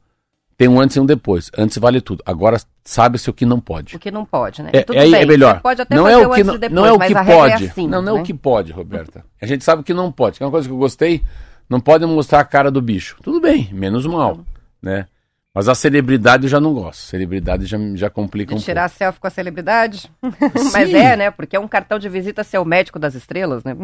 Tem 0.56 0.68
um 0.68 0.80
antes 0.80 0.94
e 0.94 1.00
um 1.00 1.06
depois. 1.06 1.50
Antes 1.58 1.76
vale 1.78 2.00
tudo. 2.00 2.22
Agora 2.24 2.60
sabe-se 2.84 3.28
o 3.28 3.32
que 3.32 3.44
não 3.44 3.58
pode. 3.58 3.96
O 3.96 3.98
que 3.98 4.12
não 4.12 4.24
pode, 4.24 4.62
né? 4.62 4.70
É, 4.72 4.82
Tudo 4.84 4.96
é, 4.96 5.02
bem, 5.02 5.22
é 5.22 5.26
melhor. 5.26 5.60
pode 5.60 5.82
até 5.82 5.96
não 5.96 6.08
é 6.08 6.16
o 6.16 6.30
que 6.30 6.44
não, 6.44 6.56
depois, 6.56 6.72
não 6.72 6.86
é 6.86 6.92
o 6.92 6.98
que 7.00 7.12
é 7.12 7.24
pode. 7.24 7.64
É 7.64 7.68
assim, 7.68 7.88
não, 7.88 8.00
não 8.00 8.14
né? 8.14 8.18
é 8.20 8.22
o 8.22 8.24
que 8.24 8.32
pode, 8.32 8.70
Roberta. 8.70 9.24
A 9.42 9.46
gente 9.46 9.64
sabe 9.64 9.82
o 9.82 9.84
que 9.84 9.92
não 9.92 10.12
pode. 10.12 10.40
É 10.40 10.46
uma 10.46 10.52
coisa 10.52 10.68
que 10.68 10.72
eu 10.72 10.78
gostei. 10.78 11.20
Não 11.68 11.80
pode 11.80 12.06
mostrar 12.06 12.38
a 12.38 12.44
cara 12.44 12.70
do 12.70 12.80
bicho. 12.80 13.16
Tudo 13.20 13.40
bem, 13.40 13.68
menos 13.72 14.06
mal, 14.06 14.38
né? 14.80 15.08
Mas 15.54 15.68
a 15.68 15.74
celebridade 15.74 16.44
eu 16.44 16.48
já 16.48 16.58
não 16.58 16.74
gosto. 16.74 16.98
Celebridade 16.98 17.64
já, 17.64 17.78
já 17.94 18.10
complica 18.10 18.52
de 18.52 18.60
um 18.60 18.64
tirar 18.64 18.88
pouco. 18.88 18.98
selfie 18.98 19.20
com 19.20 19.26
a 19.28 19.30
celebridade? 19.30 20.10
Mas 20.72 20.92
é, 20.92 21.16
né? 21.16 21.30
Porque 21.30 21.54
é 21.54 21.60
um 21.60 21.68
cartão 21.68 21.96
de 21.96 22.08
visita 22.08 22.42
ser 22.42 22.58
o 22.58 22.64
médico 22.64 22.98
das 22.98 23.14
estrelas, 23.14 23.62
né? 23.62 23.76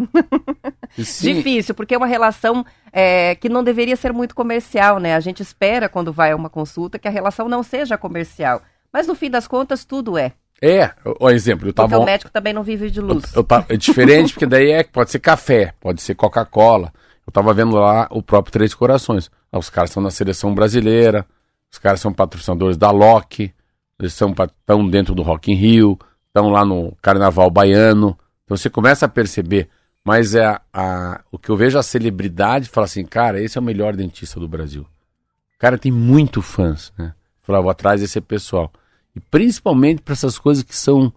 Difícil, 0.98 1.72
porque 1.72 1.94
é 1.94 1.96
uma 1.96 2.08
relação 2.08 2.66
é, 2.92 3.36
que 3.36 3.48
não 3.48 3.62
deveria 3.62 3.94
ser 3.94 4.12
muito 4.12 4.34
comercial, 4.34 4.98
né? 4.98 5.14
A 5.14 5.20
gente 5.20 5.42
espera, 5.42 5.88
quando 5.88 6.12
vai 6.12 6.32
a 6.32 6.36
uma 6.36 6.50
consulta, 6.50 6.98
que 6.98 7.06
a 7.06 7.10
relação 7.10 7.48
não 7.48 7.62
seja 7.62 7.96
comercial. 7.96 8.60
Mas 8.92 9.06
no 9.06 9.14
fim 9.14 9.30
das 9.30 9.46
contas, 9.46 9.84
tudo 9.84 10.18
é. 10.18 10.32
É, 10.60 10.90
o 11.20 11.30
exemplo, 11.30 11.68
eu 11.68 11.72
tava... 11.72 11.88
Porque 11.88 12.02
o 12.02 12.04
médico 12.04 12.32
também 12.32 12.52
não 12.52 12.64
vive 12.64 12.90
de 12.90 13.00
luz. 13.00 13.32
Eu, 13.32 13.46
eu, 13.48 13.64
é 13.68 13.76
diferente, 13.76 14.32
porque 14.32 14.44
daí 14.44 14.72
é, 14.72 14.82
pode 14.92 15.12
ser 15.12 15.20
café, 15.20 15.72
pode 15.80 16.02
ser 16.02 16.16
Coca-Cola. 16.16 16.92
Eu 17.24 17.32
tava 17.32 17.54
vendo 17.54 17.76
lá 17.76 18.08
o 18.10 18.20
próprio 18.20 18.52
Três 18.52 18.74
Corações. 18.74 19.30
Os 19.52 19.70
caras 19.70 19.90
estão 19.90 20.02
na 20.02 20.10
seleção 20.10 20.52
brasileira, 20.52 21.24
os 21.70 21.78
caras 21.78 22.00
são 22.00 22.12
patrocinadores 22.12 22.76
da 22.76 22.90
Loki, 22.90 23.54
eles 23.98 24.12
são, 24.14 24.30
estão 24.30 24.88
dentro 24.88 25.14
do 25.14 25.22
Rock 25.22 25.52
in 25.52 25.54
Rio, 25.54 25.98
estão 26.26 26.48
lá 26.48 26.64
no 26.64 26.96
Carnaval 27.02 27.50
Baiano. 27.50 28.18
Então 28.44 28.56
você 28.56 28.70
começa 28.70 29.06
a 29.06 29.08
perceber, 29.08 29.68
mas 30.04 30.34
é 30.34 30.44
a, 30.44 30.60
a, 30.72 31.20
o 31.30 31.38
que 31.38 31.50
eu 31.50 31.56
vejo 31.56 31.78
a 31.78 31.82
celebridade 31.82 32.68
fala 32.68 32.86
assim, 32.86 33.04
cara, 33.04 33.40
esse 33.40 33.58
é 33.58 33.60
o 33.60 33.64
melhor 33.64 33.94
dentista 33.94 34.40
do 34.40 34.48
Brasil. 34.48 34.82
O 34.82 35.58
cara 35.58 35.76
tem 35.76 35.92
muito 35.92 36.40
fãs, 36.40 36.92
né? 36.98 37.12
Falava 37.42 37.64
vou 37.64 37.70
atrás 37.70 38.00
desse 38.00 38.20
pessoal. 38.20 38.72
E 39.14 39.20
principalmente 39.20 40.00
para 40.02 40.14
essas 40.14 40.38
coisas 40.38 40.64
que 40.64 40.76
são 40.76 41.12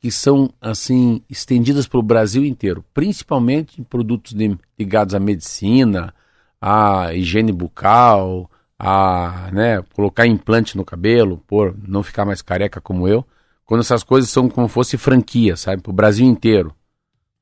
que 0.00 0.12
são 0.12 0.48
assim 0.60 1.20
estendidas 1.28 1.88
para 1.88 1.98
o 1.98 2.02
Brasil 2.02 2.44
inteiro, 2.44 2.84
principalmente 2.94 3.80
em 3.80 3.84
produtos 3.84 4.32
de, 4.32 4.56
ligados 4.78 5.12
à 5.12 5.18
medicina, 5.18 6.14
à 6.60 7.12
higiene 7.12 7.50
bucal, 7.50 8.48
a 8.78 9.50
né, 9.52 9.82
colocar 9.94 10.26
implante 10.26 10.76
no 10.76 10.84
cabelo, 10.84 11.38
por 11.46 11.74
não 11.86 12.02
ficar 12.02 12.24
mais 12.24 12.40
careca 12.40 12.80
como 12.80 13.08
eu, 13.08 13.26
quando 13.64 13.80
essas 13.80 14.02
coisas 14.02 14.30
são 14.30 14.48
como 14.48 14.68
fosse 14.68 14.96
franquia, 14.96 15.56
sabe, 15.56 15.82
para 15.82 15.90
o 15.90 15.94
Brasil 15.94 16.26
inteiro. 16.26 16.74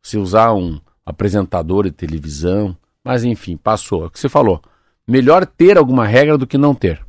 Se 0.03 0.17
usar 0.17 0.55
um 0.55 0.81
apresentador 1.05 1.85
de 1.85 1.93
televisão, 1.93 2.77
mas 3.05 3.23
enfim, 3.23 3.57
passou. 3.57 4.05
É 4.05 4.07
o 4.07 4.11
que 4.11 4.19
você 4.19 4.29
falou. 4.29 4.61
Melhor 5.07 5.47
ter 5.47 5.79
alguma 5.79 6.07
regra 6.07 6.37
do 6.37 6.47
que 6.47 6.59
não 6.59 6.75
ter. 6.75 7.05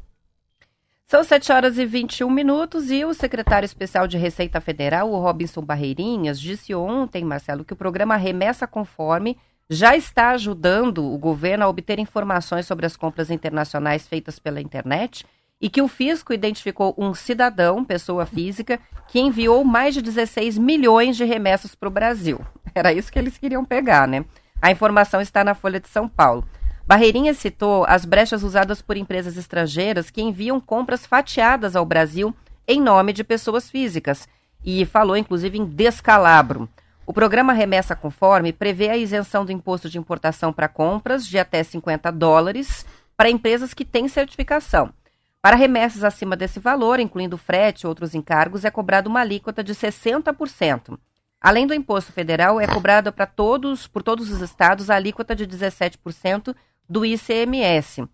São 1.08 1.24
7 1.24 1.52
horas 1.54 1.78
e 1.78 1.86
21 1.86 2.30
minutos 2.30 2.92
e 2.92 3.06
o 3.06 3.13
secretário 3.13 3.66
especial 3.66 4.08
de 4.08 4.18
Receita 4.18 4.60
Federal, 4.60 5.10
o 5.10 5.20
Robinson 5.20 5.62
Barreirinhas, 5.62 6.38
disse 6.38 6.76
ontem, 6.76 7.24
Marcelo, 7.24 7.63
que 7.63 7.72
o 7.72 7.78
programa 7.78 8.18
Remessa 8.18 8.68
Conforme 8.68 9.38
já 9.69 9.95
está 9.95 10.30
ajudando 10.30 11.03
o 11.03 11.17
governo 11.17 11.65
a 11.65 11.67
obter 11.67 11.99
informações 11.99 12.65
sobre 12.65 12.86
as 12.86 12.95
compras 12.95 13.30
internacionais 13.30 14.08
feitas 14.08 14.39
pela 14.39 14.62
internet 14.62 15.25
e 15.60 15.69
que 15.69 15.82
o 15.82 15.88
fisco 15.88 16.34
identificou 16.34 16.93
um 16.97 17.13
cidadão, 17.13 17.84
pessoa 17.84 18.25
física, 18.25 18.80
que 19.08 19.19
enviou 19.19 19.63
mais 19.63 19.93
de 19.93 20.01
16 20.01 20.58
milhões 20.58 21.17
de 21.17 21.25
remessas 21.25 21.73
para 21.75 21.89
o 21.89 21.91
Brasil. 21.91 22.39
Era 22.73 22.93
isso 22.93 23.12
que 23.12 23.17
eles 23.17 23.38
queriam 23.38 23.65
pegar, 23.65 24.08
né? 24.08 24.23
A 24.62 24.71
informação 24.71 25.19
está 25.19 25.43
na 25.43 25.56
Folha 25.56 25.80
de 25.80 25.88
São 25.88 26.08
Paulo. 26.08 26.47
Barreirinha 26.86 27.34
citou 27.34 27.86
as 27.86 28.06
brechas 28.06 28.43
usadas 28.43 28.82
por 28.82 28.95
empresas 28.95 29.36
estrangeiras 29.36 30.10
que 30.10 30.21
enviam 30.21 30.60
compras 30.60 31.06
fatiadas 31.06 31.75
ao 31.75 31.86
Brasil 31.86 32.34
em 32.67 32.80
nome 32.80 33.12
de 33.12 33.23
pessoas 33.23 33.69
físicas 33.69 34.27
e 34.63 34.86
falou 34.86 35.17
inclusive 35.17 35.58
em 35.58 35.65
descalabro. 35.65 36.69
O 37.10 37.13
programa 37.13 37.54
Remessa 37.54 37.96
Conforme 37.96 38.52
prevê 38.52 38.89
a 38.89 38.98
isenção 38.98 39.46
do 39.46 39.52
imposto 39.54 39.89
de 39.89 39.98
importação 39.98 40.52
para 40.52 40.67
compras 40.67 41.26
de 41.26 41.39
até 41.39 41.63
50 41.63 42.12
dólares 42.12 42.86
para 43.15 43.30
empresas 43.30 43.74
que 43.74 43.86
têm 43.86 44.10
certificação. 44.10 44.93
Para 45.41 45.56
remessas 45.56 46.04
acima 46.04 46.36
desse 46.36 46.60
valor, 46.60 47.00
incluindo 47.00 47.38
frete 47.38 47.84
e 47.84 47.88
outros 47.88 48.13
encargos, 48.13 48.65
é 48.65 48.70
cobrada 48.70 49.08
uma 49.08 49.22
alíquota 49.22 49.63
de 49.63 49.74
60%. 49.74 51.00
Além 51.39 51.65
do 51.65 51.74
imposto 51.74 52.12
federal, 52.12 52.60
é 52.60 52.67
cobrada 52.67 53.10
para 53.10 53.26
todos, 53.26 53.88
por 53.88 54.04
todos 54.04 54.30
os 54.30 54.41
estados 54.41 54.89
a 54.89 54.96
alíquota 54.96 55.34
de 55.34 55.48
17% 55.48 56.54
do 56.89 57.06
ICMS. 57.06 58.06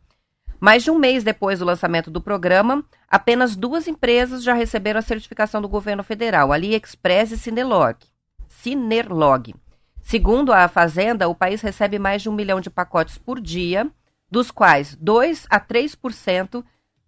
Mais 0.59 0.83
de 0.83 0.91
um 0.91 0.99
mês 0.99 1.23
depois 1.23 1.57
do 1.57 1.65
lançamento 1.65 2.11
do 2.11 2.21
programa, 2.21 2.85
apenas 3.09 3.55
duas 3.55 3.87
empresas 3.87 4.43
já 4.43 4.53
receberam 4.53 4.99
a 4.99 5.03
certificação 5.03 5.63
do 5.63 5.67
governo 5.67 6.03
federal, 6.03 6.53
AliExpress 6.53 7.31
e 7.31 7.39
Cinelog. 7.39 8.12
Cinerlog. 8.63 9.53
Segundo 10.01 10.53
a 10.53 10.69
Fazenda, 10.69 11.27
o 11.27 11.35
país 11.35 11.61
recebe 11.61 11.99
mais 11.99 12.21
de 12.21 12.29
um 12.29 12.33
milhão 12.33 12.61
de 12.61 12.69
pacotes 12.69 13.17
por 13.17 13.41
dia, 13.41 13.89
dos 14.31 14.51
quais 14.51 14.97
2 15.01 15.47
a 15.49 15.59
3% 15.59 16.63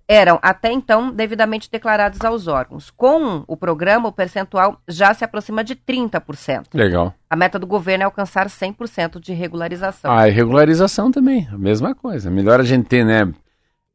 eram 0.08 0.38
até 0.42 0.72
então 0.72 1.12
devidamente 1.12 1.72
declarados 1.72 2.24
aos 2.24 2.48
órgãos. 2.48 2.92
Com 2.92 3.46
o 3.48 3.56
programa, 3.56 4.10
o 4.10 4.12
percentual 4.12 4.82
já 4.88 5.14
se 5.14 5.24
aproxima 5.24 5.64
de 5.64 5.76
30%. 5.78 6.66
Legal. 6.74 7.14
A 7.30 7.38
meta 7.38 7.58
do 7.58 7.66
governo 7.66 8.04
é 8.04 8.06
alcançar 8.06 8.48
100% 8.48 9.20
de 9.20 9.34
regularização. 9.34 10.12
Ah, 10.12 10.28
e 10.28 10.32
regularização 10.32 11.10
também, 11.10 11.48
a 11.52 11.58
mesma 11.58 11.96
coisa. 11.96 12.30
Melhor 12.30 12.60
a 12.60 12.64
gente 12.64 12.88
ter, 12.88 13.06
né? 13.06 13.34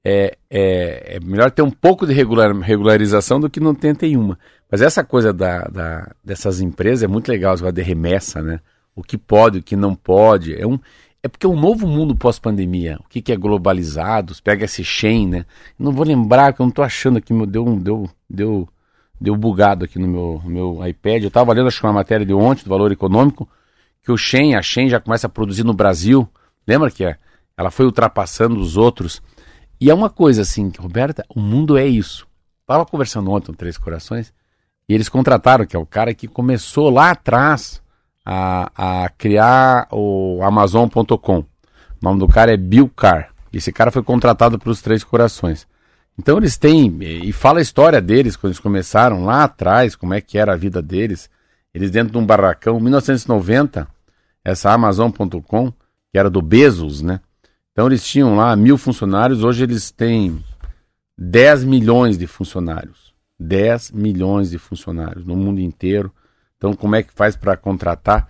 É, 0.03 0.35
é, 0.49 1.17
é 1.17 1.21
melhor 1.21 1.51
ter 1.51 1.61
um 1.61 1.71
pouco 1.71 2.07
de 2.07 2.15
regular, 2.15 2.57
regularização 2.57 3.39
do 3.39 3.51
que 3.51 3.61
não 3.61 3.75
ter 3.75 3.95
nenhuma. 4.01 4.39
Mas 4.71 4.83
essa 4.83 5.03
coisa 5.03 5.33
da, 5.33 5.63
da, 5.65 6.13
dessas 6.23 6.61
empresas 6.61 7.03
é 7.03 7.07
muito 7.07 7.29
legal, 7.29 7.55
essa 7.55 7.73
de 7.73 7.83
remessa, 7.83 8.43
né? 8.43 8.61
O 8.95 9.03
que 9.03 9.19
pode, 9.19 9.59
o 9.59 9.63
que 9.63 9.75
não 9.75 9.95
pode. 9.95 10.55
É 10.55 10.67
um, 10.67 10.79
é 11.23 11.29
porque 11.29 11.47
é 11.47 11.49
um 11.49 11.59
novo 11.59 11.87
mundo 11.87 12.15
pós-pandemia. 12.15 12.99
O 13.01 13.09
que, 13.09 13.21
que 13.21 13.33
é 13.33 13.37
globalizado? 13.37 14.35
Pega 14.43 14.65
esse 14.65 14.85
Shen, 14.85 15.29
né? 15.29 15.47
Não 15.79 15.93
vou 15.93 16.05
lembrar, 16.05 16.53
que 16.53 16.61
eu 16.61 16.65
não 16.65 16.71
estou 16.71 16.85
achando 16.85 17.19
aqui, 17.19 17.33
meu, 17.33 17.47
deu, 17.47 17.65
deu, 17.77 18.11
deu, 18.29 18.69
deu 19.21 19.37
bugado 19.37 19.85
aqui 19.85 19.99
no 19.99 20.07
meu, 20.07 20.43
meu 20.45 20.87
iPad. 20.87 21.23
Eu 21.23 21.29
estava 21.29 21.53
lendo, 21.53 21.67
acho 21.67 21.81
que 21.81 21.87
uma 21.87 21.93
matéria 21.93 22.25
de 22.25 22.33
ontem, 22.33 22.63
do 22.63 22.71
valor 22.71 22.93
econômico, 22.93 23.49
que 24.03 24.13
o 24.13 24.17
Shen, 24.17 24.55
a 24.55 24.63
Shen 24.63 24.89
já 24.89 25.01
começa 25.01 25.27
a 25.27 25.31
produzir 25.31 25.65
no 25.65 25.75
Brasil. 25.75 26.29
Lembra 26.67 26.91
que 26.91 27.05
é? 27.05 27.17
ela 27.61 27.71
foi 27.71 27.85
ultrapassando 27.85 28.59
os 28.59 28.79
outros. 28.79 29.21
E 29.79 29.91
é 29.91 29.95
uma 29.95 30.09
coisa 30.09 30.41
assim, 30.43 30.73
Roberta, 30.79 31.27
o 31.29 31.39
mundo 31.39 31.77
é 31.77 31.87
isso. 31.87 32.27
Estava 32.63 32.87
conversando 32.87 33.31
ontem 33.31 33.49
com 33.49 33.53
Três 33.53 33.77
Corações, 33.77 34.33
e 34.91 34.93
eles 34.93 35.09
contrataram, 35.09 35.65
que 35.65 35.77
é 35.77 35.79
o 35.79 35.87
cara 35.87 36.13
que 36.13 36.27
começou 36.27 36.91
lá 36.91 37.13
atrás 37.13 37.81
a, 38.27 39.05
a 39.05 39.09
criar 39.11 39.87
o 39.93 40.41
Amazon.com. 40.43 41.39
O 41.39 41.47
nome 42.03 42.19
do 42.19 42.27
cara 42.27 42.53
é 42.53 42.57
Bill 42.57 42.89
Carr. 42.89 43.29
Esse 43.53 43.71
cara 43.71 43.93
foi 43.93 44.03
contratado 44.03 44.59
para 44.59 44.69
os 44.69 44.83
Três 44.83 45.05
Corações. 45.05 45.65
Então 46.19 46.39
eles 46.39 46.59
têm, 46.59 46.99
e 47.01 47.31
fala 47.31 47.61
a 47.61 47.63
história 47.63 48.01
deles, 48.01 48.35
quando 48.35 48.51
eles 48.51 48.59
começaram 48.59 49.25
lá 49.25 49.45
atrás, 49.45 49.95
como 49.95 50.13
é 50.13 50.21
que 50.21 50.37
era 50.37 50.55
a 50.55 50.57
vida 50.57 50.83
deles. 50.83 51.31
Eles 51.73 51.93
dentro 51.93 52.11
de 52.11 52.19
um 52.19 52.27
barracão, 52.27 52.81
1990, 52.81 53.87
essa 54.45 54.73
Amazon.com, 54.73 55.71
que 56.11 56.19
era 56.19 56.29
do 56.29 56.43
Bezos, 56.43 57.01
né? 57.01 57.21
Então 57.71 57.87
eles 57.87 58.05
tinham 58.05 58.35
lá 58.35 58.57
mil 58.57 58.77
funcionários, 58.77 59.45
hoje 59.45 59.63
eles 59.63 59.93
têm 59.93 60.45
10 61.17 61.63
milhões 61.63 62.19
de 62.19 62.27
funcionários. 62.27 63.10
10 63.41 63.93
milhões 63.93 64.51
de 64.51 64.59
funcionários 64.59 65.25
no 65.25 65.35
mundo 65.35 65.61
inteiro. 65.61 66.13
Então, 66.59 66.75
como 66.75 66.95
é 66.95 67.03
que 67.03 67.13
faz 67.13 67.35
para 67.35 67.57
contratar? 67.57 68.29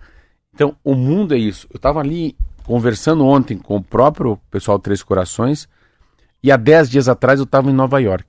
Então, 0.53 0.75
o 0.83 0.95
mundo 0.95 1.35
é 1.35 1.37
isso. 1.37 1.67
Eu 1.69 1.75
estava 1.75 1.99
ali 1.99 2.35
conversando 2.63 3.25
ontem 3.25 3.57
com 3.57 3.75
o 3.75 3.83
próprio 3.83 4.37
pessoal 4.49 4.79
Três 4.79 5.03
Corações 5.03 5.67
e 6.41 6.51
há 6.51 6.55
10 6.55 6.89
dias 6.89 7.09
atrás 7.09 7.39
eu 7.39 7.43
estava 7.43 7.69
em 7.69 7.73
Nova 7.73 7.99
York. 7.99 8.25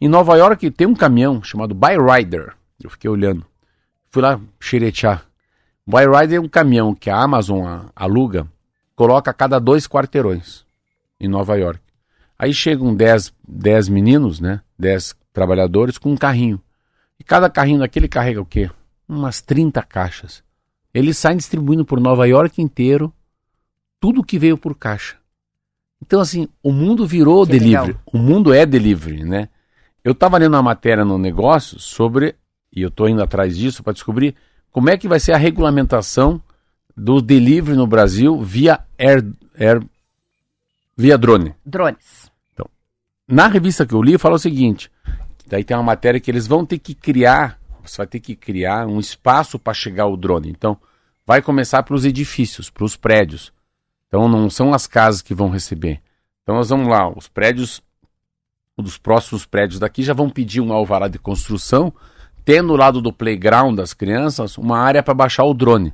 Em 0.00 0.08
Nova 0.08 0.36
York 0.36 0.70
tem 0.70 0.86
um 0.86 0.94
caminhão 0.94 1.42
chamado 1.42 1.74
Byrider. 1.74 2.52
Eu 2.82 2.90
fiquei 2.90 3.10
olhando. 3.10 3.44
Fui 4.10 4.22
lá 4.22 4.38
xeretear. 4.60 5.24
Byrider 5.86 6.36
é 6.36 6.40
um 6.40 6.48
caminhão 6.48 6.94
que 6.94 7.08
a 7.08 7.16
Amazon 7.16 7.86
aluga, 7.96 8.46
coloca 8.94 9.30
a 9.30 9.34
cada 9.34 9.58
dois 9.58 9.88
quarteirões 9.88 10.64
em 11.18 11.26
Nova 11.26 11.56
York. 11.56 11.80
Aí 12.38 12.52
chegam 12.52 12.94
10 12.94 13.32
meninos, 13.88 14.38
né? 14.38 14.60
10 14.78 15.16
trabalhadores 15.38 15.98
com 15.98 16.10
um 16.10 16.16
carrinho. 16.16 16.60
E 17.18 17.22
cada 17.22 17.48
carrinho 17.48 17.78
daquele 17.78 18.08
carrega 18.08 18.40
o 18.40 18.46
quê? 18.46 18.68
umas 19.08 19.40
30 19.40 19.82
caixas. 19.82 20.42
Eles 20.92 21.16
saem 21.16 21.36
distribuindo 21.36 21.84
por 21.84 21.98
Nova 21.98 22.26
York 22.28 22.60
inteiro 22.60 23.12
tudo 23.98 24.22
que 24.22 24.38
veio 24.38 24.58
por 24.58 24.76
caixa. 24.76 25.16
Então, 26.00 26.20
assim, 26.20 26.48
o 26.62 26.70
mundo 26.70 27.06
virou 27.06 27.44
que 27.44 27.52
delivery. 27.52 27.86
Legal. 27.88 28.02
O 28.12 28.18
mundo 28.18 28.52
é 28.52 28.64
delivery, 28.64 29.24
né? 29.24 29.48
Eu 30.04 30.12
estava 30.12 30.38
lendo 30.38 30.54
uma 30.54 30.62
matéria 30.62 31.04
no 31.04 31.18
negócio 31.18 31.78
sobre, 31.80 32.36
e 32.72 32.82
eu 32.82 32.88
estou 32.88 33.08
indo 33.08 33.22
atrás 33.22 33.56
disso 33.56 33.82
para 33.82 33.92
descobrir 33.92 34.36
como 34.70 34.90
é 34.90 34.96
que 34.96 35.08
vai 35.08 35.18
ser 35.18 35.32
a 35.32 35.36
regulamentação 35.36 36.40
do 36.96 37.20
delivery 37.20 37.76
no 37.76 37.86
Brasil 37.86 38.40
via 38.40 38.80
air, 38.96 39.24
air 39.58 39.82
via 40.96 41.18
drone. 41.18 41.54
Drones. 41.66 42.30
Então, 42.52 42.66
na 43.26 43.48
revista 43.48 43.84
que 43.84 43.94
eu 43.94 44.02
li, 44.02 44.16
fala 44.16 44.36
o 44.36 44.38
seguinte: 44.38 44.90
daí 45.48 45.64
tem 45.64 45.76
uma 45.76 45.82
matéria 45.82 46.20
que 46.20 46.30
eles 46.30 46.46
vão 46.46 46.64
ter 46.64 46.78
que 46.78 46.94
criar 46.94 47.58
você 47.90 47.98
vai 47.98 48.06
ter 48.06 48.20
que 48.20 48.36
criar 48.36 48.86
um 48.86 49.00
espaço 49.00 49.58
para 49.58 49.72
chegar 49.72 50.06
o 50.06 50.16
drone. 50.16 50.50
Então, 50.50 50.76
vai 51.26 51.40
começar 51.40 51.82
para 51.82 51.94
os 51.94 52.04
edifícios, 52.04 52.70
para 52.70 52.84
os 52.84 52.96
prédios. 52.96 53.52
Então, 54.06 54.28
não 54.28 54.48
são 54.48 54.72
as 54.72 54.86
casas 54.86 55.22
que 55.22 55.34
vão 55.34 55.48
receber. 55.48 56.00
Então, 56.42 56.56
nós 56.56 56.68
vamos 56.68 56.88
lá, 56.88 57.08
os 57.08 57.28
prédios, 57.28 57.82
dos 58.76 58.96
próximos 58.96 59.44
prédios 59.44 59.80
daqui 59.80 60.02
já 60.02 60.14
vão 60.14 60.30
pedir 60.30 60.60
um 60.60 60.72
alvará 60.72 61.08
de 61.08 61.18
construção, 61.18 61.92
tendo 62.44 62.68
do 62.68 62.76
lado 62.76 63.02
do 63.02 63.12
playground 63.12 63.76
das 63.76 63.92
crianças 63.92 64.56
uma 64.56 64.78
área 64.78 65.02
para 65.02 65.14
baixar 65.14 65.44
o 65.44 65.52
drone. 65.52 65.92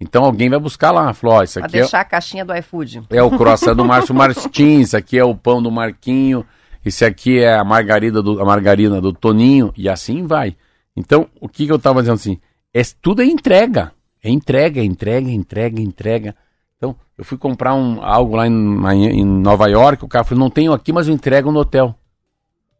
Então 0.00 0.24
alguém 0.24 0.48
vai 0.48 0.58
buscar 0.58 0.90
lá, 0.90 1.12
falou, 1.12 1.42
isso 1.42 1.58
aqui 1.58 1.70
pra 1.70 1.80
deixar 1.80 1.98
é, 1.98 2.00
a 2.00 2.04
caixinha 2.04 2.44
do 2.44 2.54
iFood. 2.54 3.02
É 3.10 3.22
o 3.22 3.30
croissant 3.30 3.74
do 3.74 3.84
Márcio 3.84 4.14
Martins, 4.14 4.88
isso 4.88 4.96
aqui 4.96 5.18
é 5.18 5.24
o 5.24 5.34
pão 5.34 5.62
do 5.62 5.70
Marquinho, 5.70 6.44
esse 6.88 7.04
aqui 7.04 7.38
é 7.40 7.54
a 7.54 7.64
margarida 7.64 8.22
do, 8.22 8.40
a 8.40 8.44
margarina 8.44 9.00
do 9.00 9.12
Toninho, 9.12 9.72
e 9.76 9.88
assim 9.88 10.26
vai. 10.26 10.56
Então, 10.96 11.28
o 11.40 11.48
que, 11.48 11.66
que 11.66 11.72
eu 11.72 11.76
estava 11.76 12.00
dizendo 12.00 12.16
assim? 12.16 12.38
É, 12.74 12.82
tudo 13.00 13.22
é 13.22 13.24
entrega. 13.24 13.92
É 14.22 14.30
entrega, 14.30 14.82
entrega, 14.82 15.30
entrega, 15.30 15.80
entrega. 15.80 16.36
Então, 16.76 16.96
eu 17.16 17.24
fui 17.24 17.38
comprar 17.38 17.74
um, 17.74 18.02
algo 18.02 18.36
lá 18.36 18.46
em, 18.46 19.20
em 19.20 19.24
Nova 19.24 19.68
York, 19.68 20.04
o 20.04 20.08
cara 20.08 20.24
falou, 20.24 20.40
não 20.40 20.50
tenho 20.50 20.72
aqui, 20.72 20.92
mas 20.92 21.08
eu 21.08 21.14
entrego 21.14 21.52
no 21.52 21.60
hotel. 21.60 21.94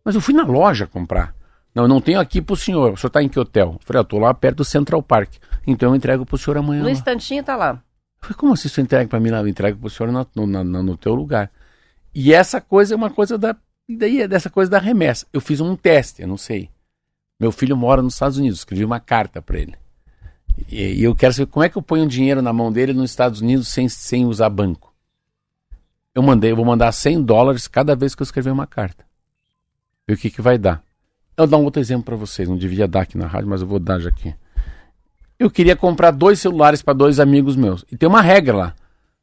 Mas 0.05 0.15
eu 0.15 0.21
fui 0.21 0.35
na 0.35 0.45
loja 0.45 0.87
comprar. 0.87 1.35
Não, 1.75 1.85
eu 1.85 1.89
não 1.89 2.01
tenho 2.01 2.19
aqui 2.19 2.41
pro 2.41 2.57
senhor. 2.57 2.93
O 2.93 2.97
senhor 2.97 3.09
está 3.09 3.23
em 3.23 3.29
que 3.29 3.39
hotel? 3.39 3.75
Eu 3.75 3.81
falei, 3.85 4.01
eu 4.01 4.05
tô 4.05 4.19
lá 4.19 4.33
perto 4.35 4.59
do 4.59 4.65
Central 4.65 5.03
Park. 5.03 5.35
Então 5.67 5.91
eu 5.91 5.97
entrego 5.97 6.25
pro 6.25 6.39
senhor 6.39 6.57
amanhã. 6.57 6.81
No 6.81 6.87
lá. 6.87 6.91
instantinho 6.91 7.45
tá 7.45 7.55
lá. 7.55 7.73
Eu 7.73 7.79
falei, 8.23 8.37
como 8.37 8.53
assim 8.55 8.69
você 8.69 8.81
entrega 8.81 9.09
para 9.09 9.21
mim 9.21 9.31
lá? 9.31 9.41
Eu 9.41 9.49
entrego 9.49 9.79
pro 9.79 9.91
senhor 9.91 10.11
no 10.11 10.97
teu 10.97 11.15
lugar. 11.15 11.51
E 12.15 12.33
essa 12.33 12.61
coisa 12.61 12.95
é 12.95 12.97
uma 12.97 13.11
coisa 13.11 13.39
da. 13.39 13.55
E 13.89 13.97
daí 13.97 14.21
é 14.21 14.29
dessa 14.29 14.51
coisa 14.51 14.71
da 14.71 14.79
remessa. 14.79 15.27
Eu 15.33 15.41
fiz 15.41 15.61
um 15.61 15.75
teste, 15.75 16.23
eu 16.23 16.29
não 16.29 16.37
sei. 16.37 16.69
Meu 17.41 17.51
filho 17.51 17.77
mora 17.77 18.03
nos 18.03 18.15
Estados 18.15 18.37
Unidos, 18.37 18.59
escrevi 18.59 18.85
uma 18.85 19.01
carta 19.01 19.41
para 19.41 19.59
ele. 19.59 19.75
E, 20.69 21.01
e, 21.01 21.03
eu 21.05 21.15
quero 21.15 21.33
saber 21.33 21.51
como 21.51 21.65
é 21.65 21.69
que 21.69 21.79
eu 21.79 21.83
ponho 21.83 22.07
dinheiro 22.07 22.43
na 22.43 22.53
mão 22.53 22.73
dele 22.73 22.93
nos 22.93 23.11
Estados 23.11 23.41
Unidos 23.41 23.69
sem, 23.69 23.89
sem 23.89 24.27
usar 24.27 24.51
banco. 24.51 24.93
Eu 26.15 26.23
mandei, 26.23 26.51
eu 26.51 26.57
vou 26.57 26.65
mandar 26.65 26.91
100 26.91 27.23
dólares 27.23 27.69
cada 27.69 27.95
vez 27.95 28.15
que 28.15 28.23
eu 28.23 28.25
escrever 28.25 28.51
uma 28.51 28.67
carta. 28.67 29.05
E 30.07 30.13
o 30.13 30.17
que, 30.17 30.31
que 30.31 30.43
vai 30.43 30.59
dar? 30.59 30.83
Eu 31.37 31.47
vou 31.47 31.47
dar 31.47 31.57
um 31.59 31.65
outro 31.65 31.81
exemplo 31.81 32.05
para 32.05 32.17
vocês, 32.17 32.49
não 32.49 32.57
devia 32.57 32.89
dar 32.89 33.03
aqui 33.03 33.17
na 33.17 33.27
rádio, 33.27 33.49
mas 33.49 33.61
eu 33.61 33.69
vou 33.69 33.79
dar 33.79 34.01
já 34.01 34.09
aqui. 34.09 34.35
Eu 35.39 35.49
queria 35.49 35.77
comprar 35.77 36.11
dois 36.11 36.41
celulares 36.41 36.83
para 36.83 36.95
dois 36.95 37.21
amigos 37.21 37.55
meus. 37.55 37.85
E 37.93 37.97
tem 37.97 38.09
uma 38.09 38.21
regra 38.21 38.57
lá. 38.57 38.75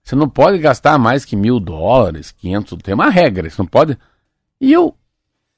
Você 0.01 0.15
não 0.15 0.29
pode 0.29 0.57
gastar 0.59 0.97
mais 0.97 1.25
que 1.25 1.35
mil 1.35 1.59
dólares, 1.59 2.31
quinhentos. 2.31 2.77
Tem 2.81 2.93
uma 2.93 3.09
regra, 3.09 3.49
você 3.49 3.61
não 3.61 3.67
pode. 3.67 3.97
E 4.59 4.71
eu, 4.71 4.95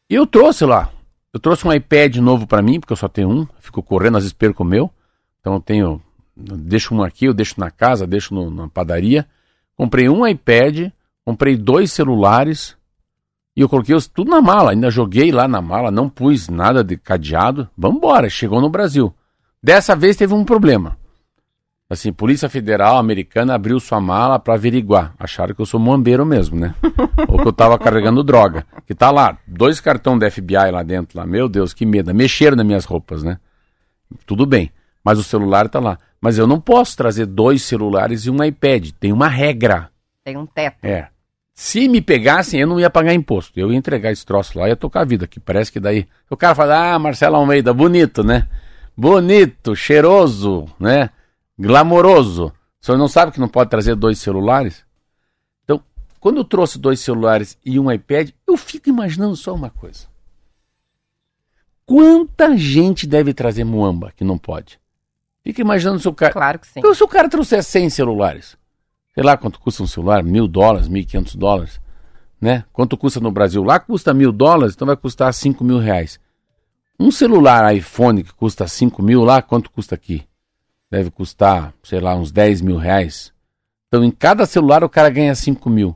eu 0.10 0.26
trouxe 0.26 0.66
lá 0.66 0.92
eu 1.38 1.40
trouxe 1.40 1.68
um 1.68 1.72
iPad 1.72 2.16
novo 2.18 2.48
para 2.48 2.64
mim, 2.64 2.80
porque 2.80 2.94
eu 2.94 2.98
só 2.98 3.08
tenho 3.08 3.30
um, 3.30 3.48
fico 3.60 3.84
correndo, 3.84 4.18
às 4.18 4.24
vezes 4.24 4.34
perco 4.34 4.64
o 4.64 4.66
meu. 4.66 4.90
Então 5.40 5.54
eu 5.54 5.60
tenho, 5.60 6.02
deixo 6.36 6.96
um 6.96 7.04
aqui, 7.04 7.26
eu 7.26 7.34
deixo 7.34 7.60
na 7.60 7.70
casa, 7.70 8.08
deixo 8.08 8.34
no, 8.34 8.50
na 8.50 8.68
padaria. 8.68 9.24
Comprei 9.76 10.10
um 10.10 10.26
iPad, 10.26 10.90
comprei 11.24 11.56
dois 11.56 11.92
celulares 11.92 12.76
e 13.56 13.62
eu 13.62 13.70
coloquei 13.70 13.96
tudo 14.12 14.32
na 14.32 14.42
mala. 14.42 14.72
Ainda 14.72 14.90
joguei 14.90 15.32
lá 15.32 15.48
na 15.48 15.62
mala, 15.62 15.92
não 15.92 16.10
pus 16.10 16.50
nada 16.50 16.84
de 16.84 16.98
cadeado. 16.98 17.70
Vamos 17.78 17.98
embora, 17.98 18.30
chegou 18.30 18.60
no 18.60 18.70
Brasil. 18.70 19.14
Dessa 19.62 19.96
vez 19.96 20.16
teve 20.16 20.34
um 20.34 20.44
problema. 20.44 20.97
Assim, 21.90 22.12
Polícia 22.12 22.50
Federal 22.50 22.98
Americana 22.98 23.56
abriu 23.56 23.80
sua 23.80 24.02
mala 24.02 24.38
para 24.38 24.56
averiguar. 24.56 25.14
Acharam 25.18 25.56
que 25.56 25.62
eu 25.62 25.66
sou 25.66 25.80
mombeiro 25.80 26.26
mesmo, 26.26 26.60
né? 26.60 26.76
Ou 27.30 27.40
que 27.40 27.48
eu 27.48 27.54
tava 27.54 27.80
carregando 27.80 28.24
droga. 28.24 28.66
Que 28.86 28.94
tá 28.94 29.10
lá, 29.10 29.38
dois 29.48 29.80
cartões 29.80 30.20
da 30.20 30.30
FBI 30.30 30.70
lá 30.72 30.84
dentro, 30.84 31.18
lá. 31.18 31.26
Meu 31.26 31.48
Deus, 31.48 31.74
que 31.74 31.86
medo. 31.86 32.14
Mexeram 32.14 32.58
nas 32.58 32.66
minhas 32.66 32.84
roupas, 32.84 33.24
né? 33.24 33.40
Tudo 34.26 34.46
bem. 34.46 34.70
Mas 35.02 35.18
o 35.18 35.24
celular 35.24 35.70
tá 35.70 35.80
lá. 35.80 35.98
Mas 36.20 36.38
eu 36.38 36.46
não 36.46 36.60
posso 36.60 36.98
trazer 36.98 37.26
dois 37.26 37.62
celulares 37.62 38.26
e 38.26 38.30
um 38.30 38.44
iPad. 38.44 38.90
Tem 39.00 39.14
uma 39.14 39.30
regra. 39.30 39.90
Tem 40.26 40.36
um 40.36 40.46
teto. 40.46 40.84
É. 40.84 41.08
Se 41.56 41.88
me 41.88 42.02
pegassem, 42.02 42.60
eu 42.60 42.68
não 42.68 42.82
ia 42.82 42.90
pagar 42.90 43.14
imposto. 43.14 43.58
Eu 43.58 43.72
ia 43.72 43.78
entregar 43.78 44.12
esse 44.12 44.26
troço 44.26 44.60
lá 44.60 44.68
e 44.68 44.72
ia 44.72 44.76
tocar 44.76 45.02
a 45.02 45.06
vida. 45.06 45.26
Que 45.26 45.40
parece 45.40 45.72
que 45.72 45.80
daí. 45.80 46.06
O 46.30 46.36
cara 46.36 46.54
fala, 46.54 46.96
ah, 46.96 47.00
Marcelo 47.00 47.38
Almeida, 47.38 47.74
bonito, 47.74 48.26
né? 48.26 48.46
Bonito, 48.96 49.74
cheiroso, 49.74 50.66
né? 50.78 51.12
Glamouroso. 51.58 52.48
O 52.82 52.86
senhor 52.86 52.98
não 52.98 53.08
sabe 53.08 53.32
que 53.32 53.40
não 53.40 53.48
pode 53.48 53.70
trazer 53.70 53.96
dois 53.96 54.20
celulares? 54.20 54.86
Então, 55.64 55.82
quando 56.20 56.38
eu 56.38 56.44
trouxe 56.44 56.78
dois 56.78 57.00
celulares 57.00 57.58
e 57.66 57.80
um 57.80 57.92
iPad, 57.92 58.30
eu 58.46 58.56
fico 58.56 58.90
imaginando 58.90 59.36
só 59.36 59.54
uma 59.54 59.70
coisa. 59.70 60.08
Quanta 61.86 62.56
gente 62.58 63.08
deve 63.08 63.34
trazer 63.34 63.64
muamba 63.64 64.12
que 64.16 64.24
não 64.24 64.38
pode? 64.38 64.80
Fica 65.44 65.62
imaginando 65.62 66.00
se 66.00 66.08
o 66.08 66.14
cara. 66.14 66.34
Claro 66.34 66.60
que 66.60 66.68
sim. 66.68 66.80
Então, 66.80 66.94
se 66.94 67.04
o 67.04 67.08
cara 67.08 67.30
trouxer 67.30 67.64
100 67.64 67.90
celulares, 67.90 68.58
sei 69.16 69.24
lá 69.24 69.38
quanto 69.38 69.60
custa 69.60 69.82
um 69.82 69.88
celular, 69.88 70.22
mil 70.22 70.48
dólares, 70.48 70.90
mil 70.90 71.02
e 71.02 71.06
quinhentos 71.06 71.36
dólares. 71.36 71.80
né? 72.40 72.66
Quanto 72.74 72.98
custa 72.98 73.20
no 73.20 73.32
Brasil? 73.32 73.64
Lá 73.64 73.80
custa 73.80 74.14
mil 74.14 74.32
dólares, 74.32 74.76
então 74.76 74.86
vai 74.86 74.98
custar 74.98 75.34
cinco 75.34 75.64
mil 75.64 75.80
reais. 75.80 76.20
Um 77.00 77.10
celular 77.12 77.74
iPhone 77.74 78.24
que 78.24 78.34
custa 78.34 78.68
cinco 78.68 79.02
mil 79.02 79.24
lá, 79.24 79.42
quanto 79.42 79.72
custa 79.72 79.96
aqui? 79.96 80.28
Deve 80.90 81.12
custar, 81.12 81.74
sei 81.84 82.00
lá, 82.00 82.16
uns 82.16 82.32
10 82.32 82.62
mil 82.62 82.78
reais. 82.78 83.34
Então 83.88 84.04
em 84.04 84.12
cada 84.12 84.46
celular 84.46 84.84
o 84.84 84.90
cara 84.90 85.10
ganha 85.10 85.36
cinco 85.36 85.70
mil. 85.70 85.96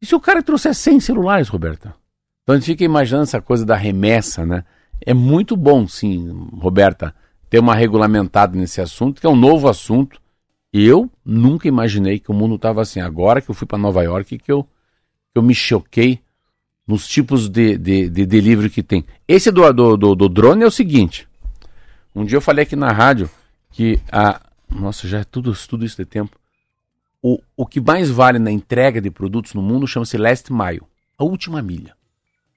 E 0.00 0.06
se 0.06 0.14
o 0.14 0.20
cara 0.20 0.42
trouxer 0.42 0.74
100 0.74 1.00
celulares, 1.00 1.48
Roberta? 1.48 1.94
Então 2.42 2.54
a 2.54 2.58
gente 2.58 2.66
fica 2.66 2.84
imaginando 2.84 3.24
essa 3.24 3.40
coisa 3.40 3.64
da 3.64 3.74
remessa, 3.74 4.44
né? 4.44 4.64
É 5.04 5.12
muito 5.12 5.56
bom, 5.56 5.86
sim, 5.86 6.48
Roberta, 6.54 7.14
ter 7.50 7.58
uma 7.58 7.74
regulamentada 7.74 8.56
nesse 8.56 8.80
assunto, 8.80 9.20
que 9.20 9.26
é 9.26 9.30
um 9.30 9.36
novo 9.36 9.68
assunto. 9.68 10.20
Eu 10.72 11.10
nunca 11.24 11.68
imaginei 11.68 12.18
que 12.18 12.30
o 12.30 12.34
mundo 12.34 12.56
estava 12.56 12.82
assim. 12.82 13.00
Agora 13.00 13.40
que 13.40 13.50
eu 13.50 13.54
fui 13.54 13.66
para 13.66 13.78
Nova 13.78 14.02
York, 14.02 14.38
que 14.38 14.52
eu, 14.52 14.62
que 14.62 15.36
eu 15.36 15.42
me 15.42 15.54
choquei 15.54 16.20
nos 16.86 17.06
tipos 17.08 17.48
de, 17.48 17.76
de, 17.76 18.08
de 18.08 18.26
delivery 18.26 18.70
que 18.70 18.82
tem. 18.82 19.04
Esse 19.26 19.50
do, 19.50 19.72
do, 19.72 19.96
do, 19.96 20.14
do 20.14 20.28
drone 20.28 20.62
é 20.62 20.66
o 20.66 20.70
seguinte. 20.70 21.28
Um 22.14 22.24
dia 22.24 22.36
eu 22.36 22.42
falei 22.42 22.62
aqui 22.62 22.76
na 22.76 22.92
rádio 22.92 23.28
que 23.76 24.00
a. 24.10 24.40
Nossa, 24.70 25.06
já 25.06 25.18
é 25.18 25.24
tudo, 25.24 25.52
tudo 25.68 25.84
isso 25.84 25.96
de 25.98 26.06
tempo. 26.06 26.36
O, 27.22 27.38
o 27.56 27.66
que 27.66 27.80
mais 27.80 28.10
vale 28.10 28.38
na 28.38 28.50
entrega 28.50 29.00
de 29.00 29.10
produtos 29.10 29.52
no 29.52 29.60
mundo 29.60 29.86
chama-se 29.86 30.16
last 30.16 30.50
mile, 30.52 30.82
a 31.18 31.24
última 31.24 31.60
milha. 31.60 31.94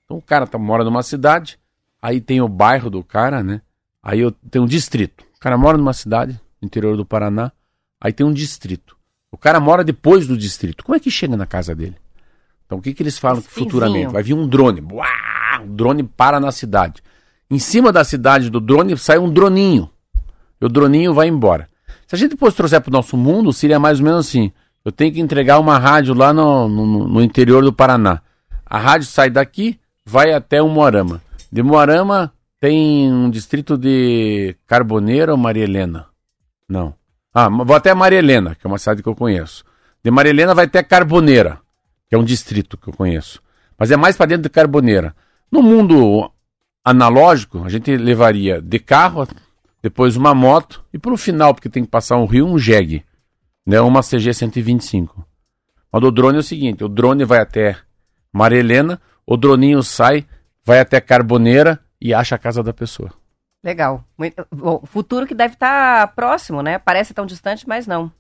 Então 0.06 0.18
o 0.18 0.22
cara 0.22 0.48
tá, 0.48 0.58
mora 0.58 0.84
numa 0.84 1.04
cidade, 1.04 1.60
aí 2.02 2.22
tem 2.22 2.42
o 2.42 2.48
bairro 2.48 2.90
do 2.90 3.04
cara, 3.04 3.44
né? 3.44 3.62
Aí 4.02 4.22
eu, 4.22 4.32
tem 4.32 4.62
um 4.62 4.66
distrito. 4.66 5.24
O 5.36 5.40
cara 5.40 5.58
mora 5.58 5.78
numa 5.78 5.94
cidade, 5.94 6.40
interior 6.62 6.96
do 6.96 7.06
Paraná, 7.06 7.52
aí 8.00 8.14
tem 8.14 8.26
um 8.26 8.34
distrito. 8.34 8.96
O 9.32 9.38
cara 9.38 9.60
mora 9.60 9.84
depois 9.84 10.26
do 10.26 10.38
distrito. 10.38 10.84
Como 10.84 10.96
é 10.96 11.00
que 11.00 11.12
chega 11.12 11.36
na 11.36 11.46
casa 11.46 11.76
dele? 11.76 11.96
Então 12.66 12.78
o 12.78 12.82
que, 12.82 12.94
que 12.94 13.04
eles 13.04 13.20
falam 13.20 13.40
Esse 13.40 13.50
futuramente? 13.50 14.14
Vai 14.14 14.24
vir 14.24 14.34
um 14.34 14.48
drone. 14.48 14.82
Uau, 14.82 15.64
o 15.64 15.68
drone 15.68 16.04
para 16.04 16.40
na 16.40 16.52
cidade. 16.52 17.04
Em 17.52 17.60
cima 17.60 17.92
da 17.92 18.04
cidade 18.04 18.50
do 18.50 18.60
drone 18.60 18.98
sai 18.98 19.18
um 19.20 19.32
droninho. 19.32 19.90
E 20.62 20.66
o 20.66 20.70
droninho 20.70 21.14
vai 21.14 21.28
embora. 21.28 21.68
Se 22.08 22.16
a 22.16 22.18
gente 22.18 22.32
depois 22.32 22.54
trouxer 22.54 22.82
para 22.82 22.90
o 22.90 22.94
nosso 22.94 23.16
mundo, 23.16 23.54
seria 23.54 23.80
mais 23.80 24.00
ou 24.00 24.06
menos 24.06 24.28
assim. 24.28 24.52
Eu 24.84 24.92
tenho 24.92 25.14
que 25.14 25.20
entregar 25.20 25.60
uma 25.60 25.78
rádio 25.78 26.14
lá 26.14 26.34
no, 26.34 26.68
no, 26.68 27.08
no 27.08 27.22
interior 27.22 27.64
do 27.64 27.74
Paraná. 27.74 28.22
A 28.66 28.78
rádio 28.78 29.08
sai 29.08 29.30
daqui, 29.30 29.80
vai 30.06 30.34
até 30.34 30.62
o 30.62 30.68
Moarama. 30.68 31.22
De 31.52 31.62
Moarama 31.62 32.34
tem 32.60 33.12
um 33.12 33.30
distrito 33.30 33.78
de 33.78 34.56
Carboneira 34.68 35.32
ou 35.32 35.38
Maria 35.38 35.64
Helena? 35.64 36.08
Não. 36.68 36.94
Ah, 37.34 37.48
vou 37.50 37.76
até 37.76 37.94
Maria 37.94 38.20
Helena, 38.20 38.56
que 38.56 38.66
é 38.66 38.68
uma 38.68 38.78
cidade 38.78 39.04
que 39.04 39.10
eu 39.10 39.16
conheço. 39.16 39.64
De 40.04 40.12
Maria 40.12 40.32
Helena 40.32 40.56
vai 40.56 40.66
até 40.66 40.82
Carboneira, 40.84 41.60
que 42.08 42.16
é 42.16 42.18
um 42.18 42.24
distrito 42.24 42.78
que 42.78 42.90
eu 42.90 42.94
conheço. 42.94 43.42
Mas 43.78 43.92
é 43.92 43.98
mais 43.98 44.18
para 44.18 44.26
dentro 44.28 44.44
de 44.44 44.50
Carboneira. 44.50 45.16
No 45.52 45.62
mundo 45.62 46.32
analógico, 46.84 47.64
a 47.64 47.70
gente 47.70 47.96
levaria 47.96 48.62
de 48.62 48.80
carro, 48.80 49.28
depois 49.82 50.16
uma 50.16 50.34
moto 50.34 50.84
e 50.94 51.00
para 51.00 51.14
o 51.14 51.18
final, 51.18 51.54
porque 51.54 51.70
tem 51.70 51.84
que 51.84 51.90
passar 51.90 52.18
um 52.18 52.26
rio, 52.26 52.46
um 52.46 52.58
jegue, 52.58 53.06
né, 53.66 53.80
uma 53.82 54.02
CG 54.02 54.34
125. 54.34 55.26
Mas 55.92 56.04
o 56.04 56.12
drone 56.12 56.38
é 56.38 56.40
o 56.40 56.44
seguinte, 56.44 56.84
o 56.84 56.90
drone 56.90 57.26
vai 57.26 57.40
até 57.40 57.78
Maria 58.32 58.60
Helena, 58.60 59.02
o 59.26 59.38
droninho 59.38 59.82
sai, 59.82 60.26
vai 60.64 60.80
até 60.80 61.00
Carboneira 61.02 61.80
e 62.00 62.14
acha 62.14 62.36
a 62.36 62.40
casa 62.40 62.62
da 62.62 62.74
pessoa. 62.74 63.12
Legal. 63.64 64.04
O 64.52 64.86
futuro 64.86 65.28
que 65.28 65.36
deve 65.36 65.56
estar 65.56 66.08
tá 66.08 66.08
próximo, 66.08 66.62
né? 66.62 66.80
Parece 66.80 67.14
tão 67.14 67.26
distante, 67.26 67.68
mas 67.68 67.86
não. 67.86 68.12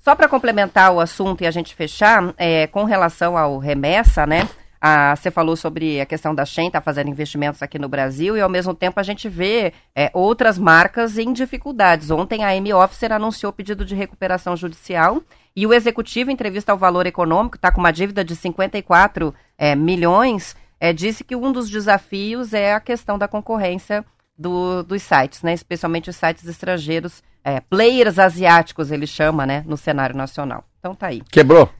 Só 0.00 0.14
para 0.14 0.28
complementar 0.28 0.92
o 0.92 1.00
assunto 1.00 1.42
e 1.42 1.46
a 1.46 1.50
gente 1.50 1.74
fechar, 1.74 2.32
é, 2.36 2.66
com 2.66 2.84
relação 2.84 3.36
ao 3.36 3.58
remessa, 3.58 4.26
né? 4.26 4.48
Ah, 4.86 5.16
você 5.16 5.30
falou 5.30 5.56
sobre 5.56 5.98
a 5.98 6.04
questão 6.04 6.34
da 6.34 6.44
Shen 6.44 6.70
tá 6.70 6.78
fazendo 6.78 7.08
investimentos 7.08 7.62
aqui 7.62 7.78
no 7.78 7.88
Brasil 7.88 8.36
e 8.36 8.42
ao 8.42 8.50
mesmo 8.50 8.74
tempo 8.74 9.00
a 9.00 9.02
gente 9.02 9.30
vê 9.30 9.72
é, 9.96 10.10
outras 10.12 10.58
marcas 10.58 11.16
em 11.16 11.32
dificuldades. 11.32 12.10
Ontem 12.10 12.44
a 12.44 12.54
M-Officer 12.54 13.10
anunciou 13.10 13.50
pedido 13.50 13.82
de 13.82 13.94
recuperação 13.94 14.54
judicial 14.54 15.22
e 15.56 15.66
o 15.66 15.72
executivo, 15.72 16.30
em 16.30 16.34
entrevista 16.34 16.70
ao 16.70 16.76
Valor 16.76 17.06
Econômico, 17.06 17.56
está 17.56 17.72
com 17.72 17.80
uma 17.80 17.90
dívida 17.90 18.22
de 18.22 18.36
54 18.36 19.34
é, 19.56 19.74
milhões 19.74 20.54
é, 20.78 20.92
disse 20.92 21.24
que 21.24 21.34
um 21.34 21.50
dos 21.50 21.70
desafios 21.70 22.52
é 22.52 22.74
a 22.74 22.80
questão 22.80 23.16
da 23.16 23.26
concorrência 23.26 24.04
do, 24.38 24.82
dos 24.82 25.02
sites, 25.02 25.42
né? 25.42 25.54
Especialmente 25.54 26.10
os 26.10 26.16
sites 26.16 26.46
estrangeiros, 26.46 27.22
é, 27.42 27.58
players 27.58 28.18
asiáticos, 28.18 28.90
ele 28.90 29.06
chama, 29.06 29.46
né? 29.46 29.64
No 29.66 29.78
cenário 29.78 30.14
nacional. 30.14 30.62
Então 30.78 30.94
tá 30.94 31.06
aí. 31.06 31.22
Quebrou. 31.32 31.70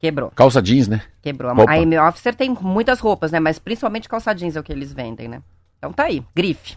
Quebrou. 0.00 0.32
Calça 0.34 0.62
jeans, 0.62 0.88
né? 0.88 1.02
Quebrou. 1.20 1.52
Opa. 1.52 1.70
A 1.70 1.78
M 1.78 1.98
Officer 1.98 2.34
tem 2.34 2.56
muitas 2.60 3.00
roupas, 3.00 3.30
né? 3.30 3.38
Mas 3.38 3.58
principalmente 3.58 4.08
calça 4.08 4.32
jeans 4.34 4.56
é 4.56 4.60
o 4.60 4.62
que 4.62 4.72
eles 4.72 4.92
vendem, 4.92 5.28
né? 5.28 5.42
Então 5.78 5.92
tá 5.92 6.04
aí, 6.04 6.22
grife. 6.34 6.76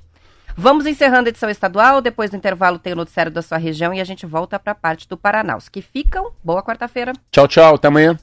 Vamos 0.55 0.85
encerrando 0.85 1.27
a 1.27 1.29
edição 1.29 1.49
estadual, 1.49 1.99
depois 2.01 2.29
do 2.29 2.37
intervalo 2.37 2.77
tem 2.77 2.93
o 2.93 2.95
noticiário 2.97 3.31
da 3.31 3.41
sua 3.41 3.57
região 3.57 3.93
e 3.93 3.99
a 3.99 4.03
gente 4.03 4.25
volta 4.25 4.59
para 4.59 4.73
a 4.73 4.75
parte 4.75 5.07
do 5.07 5.17
Paraná. 5.17 5.57
Os 5.57 5.67
que 5.67 5.81
ficam, 5.81 6.31
boa 6.43 6.61
quarta-feira. 6.61 7.13
Tchau, 7.31 7.47
tchau, 7.47 7.75
até 7.75 7.87
amanhã. 7.87 8.19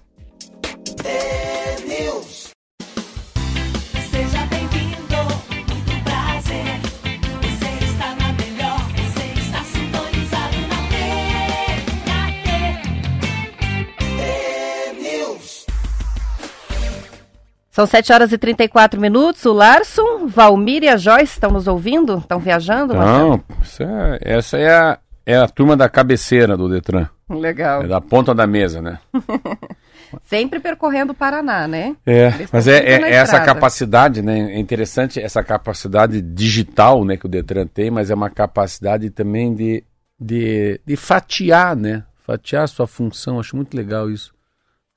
São 17.70 17.86
7 17.86 18.12
horas 18.12 18.32
e 18.32 18.38
34 18.38 19.00
minutos. 19.00 19.44
O 19.46 19.52
Larson, 19.52 20.26
Valmir 20.26 20.82
e 20.82 20.88
a 20.88 20.96
Joyce 20.96 21.34
estão 21.34 21.52
nos 21.52 21.68
ouvindo? 21.68 22.18
Estão 22.18 22.40
viajando? 22.40 22.94
Não, 22.94 23.34
é, 23.78 24.18
essa 24.20 24.58
é 24.58 24.76
a, 24.76 24.98
é 25.24 25.36
a 25.36 25.46
turma 25.46 25.76
da 25.76 25.88
cabeceira 25.88 26.56
do 26.56 26.68
Detran. 26.68 27.08
Legal. 27.28 27.84
É 27.84 27.86
da 27.86 28.00
ponta 28.00 28.34
da 28.34 28.44
mesa, 28.44 28.82
né? 28.82 28.98
Sempre 30.26 30.58
percorrendo 30.58 31.12
o 31.12 31.14
Paraná, 31.14 31.68
né? 31.68 31.94
É, 32.04 32.32
mas 32.52 32.66
é, 32.66 32.78
é, 32.78 33.02
é 33.02 33.12
essa 33.12 33.38
capacidade, 33.38 34.20
né? 34.20 34.52
É 34.52 34.58
interessante 34.58 35.20
essa 35.20 35.44
capacidade 35.44 36.20
digital 36.20 37.04
né, 37.04 37.16
que 37.16 37.26
o 37.26 37.28
Detran 37.28 37.68
tem, 37.68 37.92
mas 37.92 38.10
é 38.10 38.14
uma 38.16 38.28
capacidade 38.28 39.08
também 39.10 39.54
de, 39.54 39.84
de, 40.18 40.80
de 40.84 40.96
fatiar, 40.96 41.76
né? 41.76 42.02
Fatiar 42.26 42.64
a 42.64 42.66
sua 42.66 42.88
função. 42.88 43.38
Acho 43.38 43.54
muito 43.54 43.76
legal 43.76 44.10
isso 44.10 44.32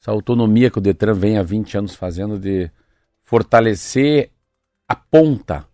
essa 0.03 0.11
autonomia 0.11 0.69
que 0.69 0.79
o 0.79 0.81
Detran 0.81 1.13
vem 1.13 1.37
há 1.37 1.43
20 1.43 1.77
anos 1.77 1.95
fazendo 1.95 2.37
de 2.37 2.69
fortalecer 3.23 4.31
a 4.85 4.95
ponta. 4.95 5.65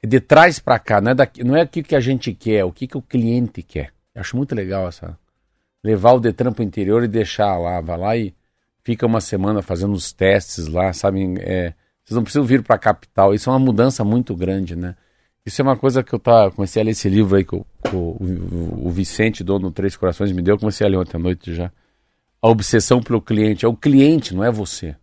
De 0.00 0.20
trás 0.20 0.60
para 0.60 0.78
cá, 0.78 1.00
não 1.00 1.10
é, 1.10 1.14
daqui, 1.14 1.42
não 1.42 1.56
é 1.56 1.64
o 1.64 1.68
que 1.68 1.96
a 1.96 1.98
gente 1.98 2.32
quer, 2.32 2.58
é 2.58 2.64
o 2.64 2.70
que, 2.70 2.86
que 2.86 2.96
o 2.96 3.02
cliente 3.02 3.64
quer. 3.64 3.92
Eu 4.14 4.20
acho 4.20 4.36
muito 4.36 4.54
legal 4.54 4.86
essa. 4.86 5.18
Levar 5.82 6.12
o 6.12 6.20
Detran 6.20 6.52
para 6.52 6.62
o 6.62 6.64
interior 6.64 7.02
e 7.02 7.08
deixar 7.08 7.58
lá, 7.58 7.80
vai 7.80 7.98
lá 7.98 8.16
e 8.16 8.32
fica 8.84 9.04
uma 9.04 9.20
semana 9.20 9.60
fazendo 9.60 9.92
os 9.92 10.12
testes 10.12 10.68
lá, 10.68 10.92
sabe? 10.92 11.34
É, 11.40 11.74
vocês 12.04 12.14
não 12.14 12.22
precisam 12.22 12.44
vir 12.44 12.62
para 12.62 12.76
a 12.76 12.78
capital. 12.78 13.34
Isso 13.34 13.50
é 13.50 13.52
uma 13.52 13.58
mudança 13.58 14.04
muito 14.04 14.36
grande, 14.36 14.76
né? 14.76 14.94
Isso 15.44 15.60
é 15.60 15.64
uma 15.64 15.76
coisa 15.76 16.04
que 16.04 16.14
eu 16.14 16.20
tá, 16.20 16.48
comecei 16.52 16.80
a 16.80 16.84
ler 16.84 16.92
esse 16.92 17.08
livro 17.08 17.36
aí 17.36 17.44
que 17.44 17.56
o, 17.56 17.66
o, 17.92 18.86
o 18.86 18.90
Vicente, 18.90 19.42
dono 19.42 19.68
do 19.68 19.72
Três 19.72 19.96
Corações, 19.96 20.30
me 20.30 20.42
deu. 20.42 20.54
Eu 20.54 20.60
comecei 20.60 20.86
a 20.86 20.90
ler 20.90 20.98
ontem 20.98 21.16
à 21.16 21.20
noite 21.20 21.52
já 21.52 21.72
a 22.40 22.48
obsessão 22.48 23.00
pelo 23.00 23.20
cliente. 23.20 23.64
É 23.64 23.68
o 23.68 23.76
cliente, 23.76 24.34
não 24.34 24.44
é 24.44 24.50
você. 24.50 24.96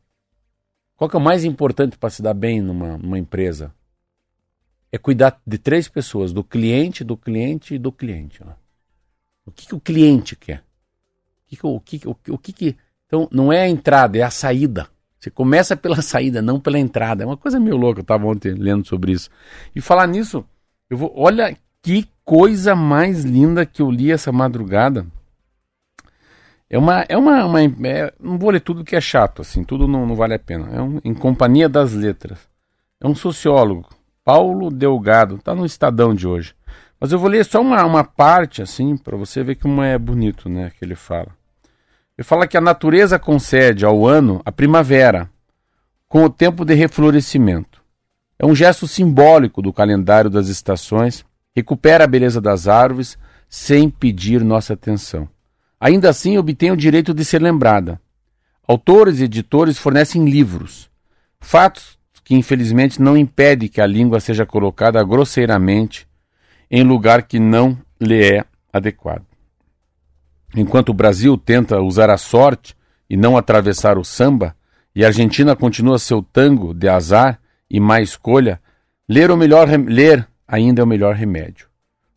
Qual 0.96 1.10
que 1.10 1.16
é 1.16 1.20
o 1.20 1.22
mais 1.22 1.44
importante 1.44 1.98
para 1.98 2.10
se 2.10 2.22
dar 2.22 2.34
bem 2.34 2.62
numa, 2.62 2.98
numa 2.98 3.20
empresa? 3.20 3.74
É 4.92 4.98
cuidar 4.98 5.42
de 5.46 5.58
três 5.58 5.90
pessoas, 5.90 6.32
do 6.32 6.44
cliente, 6.44 7.04
do 7.04 7.18
cliente 7.18 7.76
e 7.76 7.78
do 7.78 7.92
cliente. 7.92 8.42
Ó. 8.46 8.52
O 9.46 9.52
que, 9.52 9.68
que 9.68 9.76
o 9.76 9.80
cliente 9.80 10.36
quer? 10.36 10.64
O 11.44 11.48
que, 11.48 12.00
que, 12.00 12.08
o, 12.08 12.16
que, 12.16 12.32
o, 12.32 12.38
que, 12.38 12.54
que 12.54 12.78
Então, 13.06 13.28
não 13.32 13.52
é 13.52 13.64
a 13.64 13.70
entrada, 13.70 14.18
é 14.18 14.22
a 14.22 14.32
saída. 14.32 14.88
Você 15.20 15.30
começa 15.30 15.76
pela 15.76 16.02
saída, 16.02 16.42
não 16.42 16.60
pela 16.60 16.80
entrada. 16.80 17.24
É 17.24 17.26
uma 17.26 17.38
coisa 17.38 17.60
meio 17.60 17.76
louca, 17.76 18.00
eu 18.00 18.04
estava 18.04 18.26
ontem 18.26 18.54
lendo 18.54 18.88
sobre 18.88 19.12
isso. 19.12 19.30
E 19.76 19.82
falar 19.82 20.08
nisso, 20.08 20.46
eu 20.90 20.98
vou. 20.98 21.14
Olha 21.16 21.56
que 21.82 22.08
coisa 22.24 22.76
mais 22.76 23.24
linda 23.24 23.66
que 23.66 23.82
eu 23.82 23.92
li 23.92 24.12
essa 24.12 24.32
madrugada. 24.32 25.06
É 26.70 26.78
uma. 26.78 27.06
É 27.08 27.18
uma, 27.18 27.46
uma 27.46 27.62
é, 27.62 28.14
não 28.20 28.38
vou 28.38 28.50
ler 28.50 28.60
tudo 28.60 28.84
que 28.84 28.96
é 28.96 29.02
chato, 29.02 29.42
assim, 29.42 29.64
tudo 29.64 29.88
não, 29.88 30.06
não 30.06 30.16
vale 30.16 30.34
a 30.34 30.40
pena. 30.40 30.70
É 30.74 30.82
um, 30.82 31.00
em 31.04 31.14
Companhia 31.14 31.70
das 31.70 31.94
Letras. 31.94 32.40
É 33.02 33.08
um 33.08 33.16
sociólogo, 33.16 33.88
Paulo 34.24 34.72
Delgado, 34.72 35.38
tá 35.38 35.54
no 35.54 35.66
Estadão 35.66 36.14
de 36.14 36.28
hoje. 36.28 36.56
Mas 37.00 37.12
eu 37.12 37.20
vou 37.20 37.30
ler 37.30 37.46
só 37.46 37.62
uma, 37.62 37.84
uma 37.84 38.04
parte, 38.04 38.62
assim, 38.62 38.98
para 38.98 39.18
você 39.18 39.44
ver 39.44 39.56
como 39.56 39.84
é 39.84 39.98
bonito, 39.98 40.50
né, 40.50 40.72
que 40.78 40.84
ele 40.84 40.96
fala. 40.96 41.28
Ele 42.18 42.26
fala 42.26 42.48
que 42.48 42.58
a 42.58 42.62
natureza 42.62 43.20
concede 43.20 43.86
ao 43.86 44.08
ano 44.08 44.42
a 44.46 44.52
primavera, 44.52 45.30
com 46.08 46.24
o 46.24 46.30
tempo 46.30 46.64
de 46.64 46.74
reflorescimento. 46.74 47.84
É 48.40 48.46
um 48.46 48.56
gesto 48.56 48.88
simbólico 48.88 49.62
do 49.62 49.74
calendário 49.74 50.30
das 50.30 50.48
estações, 50.48 51.26
recupera 51.54 52.06
a 52.06 52.08
beleza 52.08 52.40
das 52.40 52.68
árvores 52.68 53.18
sem 53.50 53.90
pedir 53.90 54.44
nossa 54.44 54.74
atenção. 54.74 55.28
Ainda 55.80 56.10
assim, 56.10 56.38
obtém 56.38 56.72
o 56.72 56.78
direito 56.78 57.14
de 57.14 57.24
ser 57.26 57.42
lembrada. 57.42 58.00
Autores 58.68 59.20
e 59.20 59.26
editores 59.26 59.78
fornecem 59.78 60.26
livros, 60.26 60.90
fatos 61.40 61.98
que 62.24 62.34
infelizmente 62.34 63.00
não 63.00 63.16
impedem 63.16 63.70
que 63.70 63.80
a 63.80 63.86
língua 63.86 64.20
seja 64.20 64.46
colocada 64.46 65.04
grosseiramente 65.04 66.08
em 66.72 66.84
lugar 66.84 67.24
que 67.24 67.40
não 67.40 67.78
lhe 68.02 68.24
é 68.24 68.44
adequado. 68.74 69.24
Enquanto 70.56 70.90
o 70.90 70.94
Brasil 70.94 71.38
tenta 71.38 71.80
usar 71.82 72.10
a 72.10 72.18
sorte 72.18 72.76
e 73.08 73.16
não 73.16 73.38
atravessar 73.38 73.98
o 73.98 74.04
samba, 74.04 74.56
e 74.96 75.04
a 75.04 75.08
Argentina 75.08 75.56
continua 75.56 76.00
seu 76.00 76.24
tango 76.24 76.74
de 76.74 76.88
azar 76.88 77.40
e 77.70 77.80
má 77.80 78.02
escolha, 78.02 78.60
ler, 79.08 79.30
o 79.30 79.38
melhor, 79.38 79.68
ler 79.68 80.28
ainda 80.48 80.82
é 80.82 80.84
o 80.84 80.88
melhor 80.88 81.14
remédio. 81.16 81.68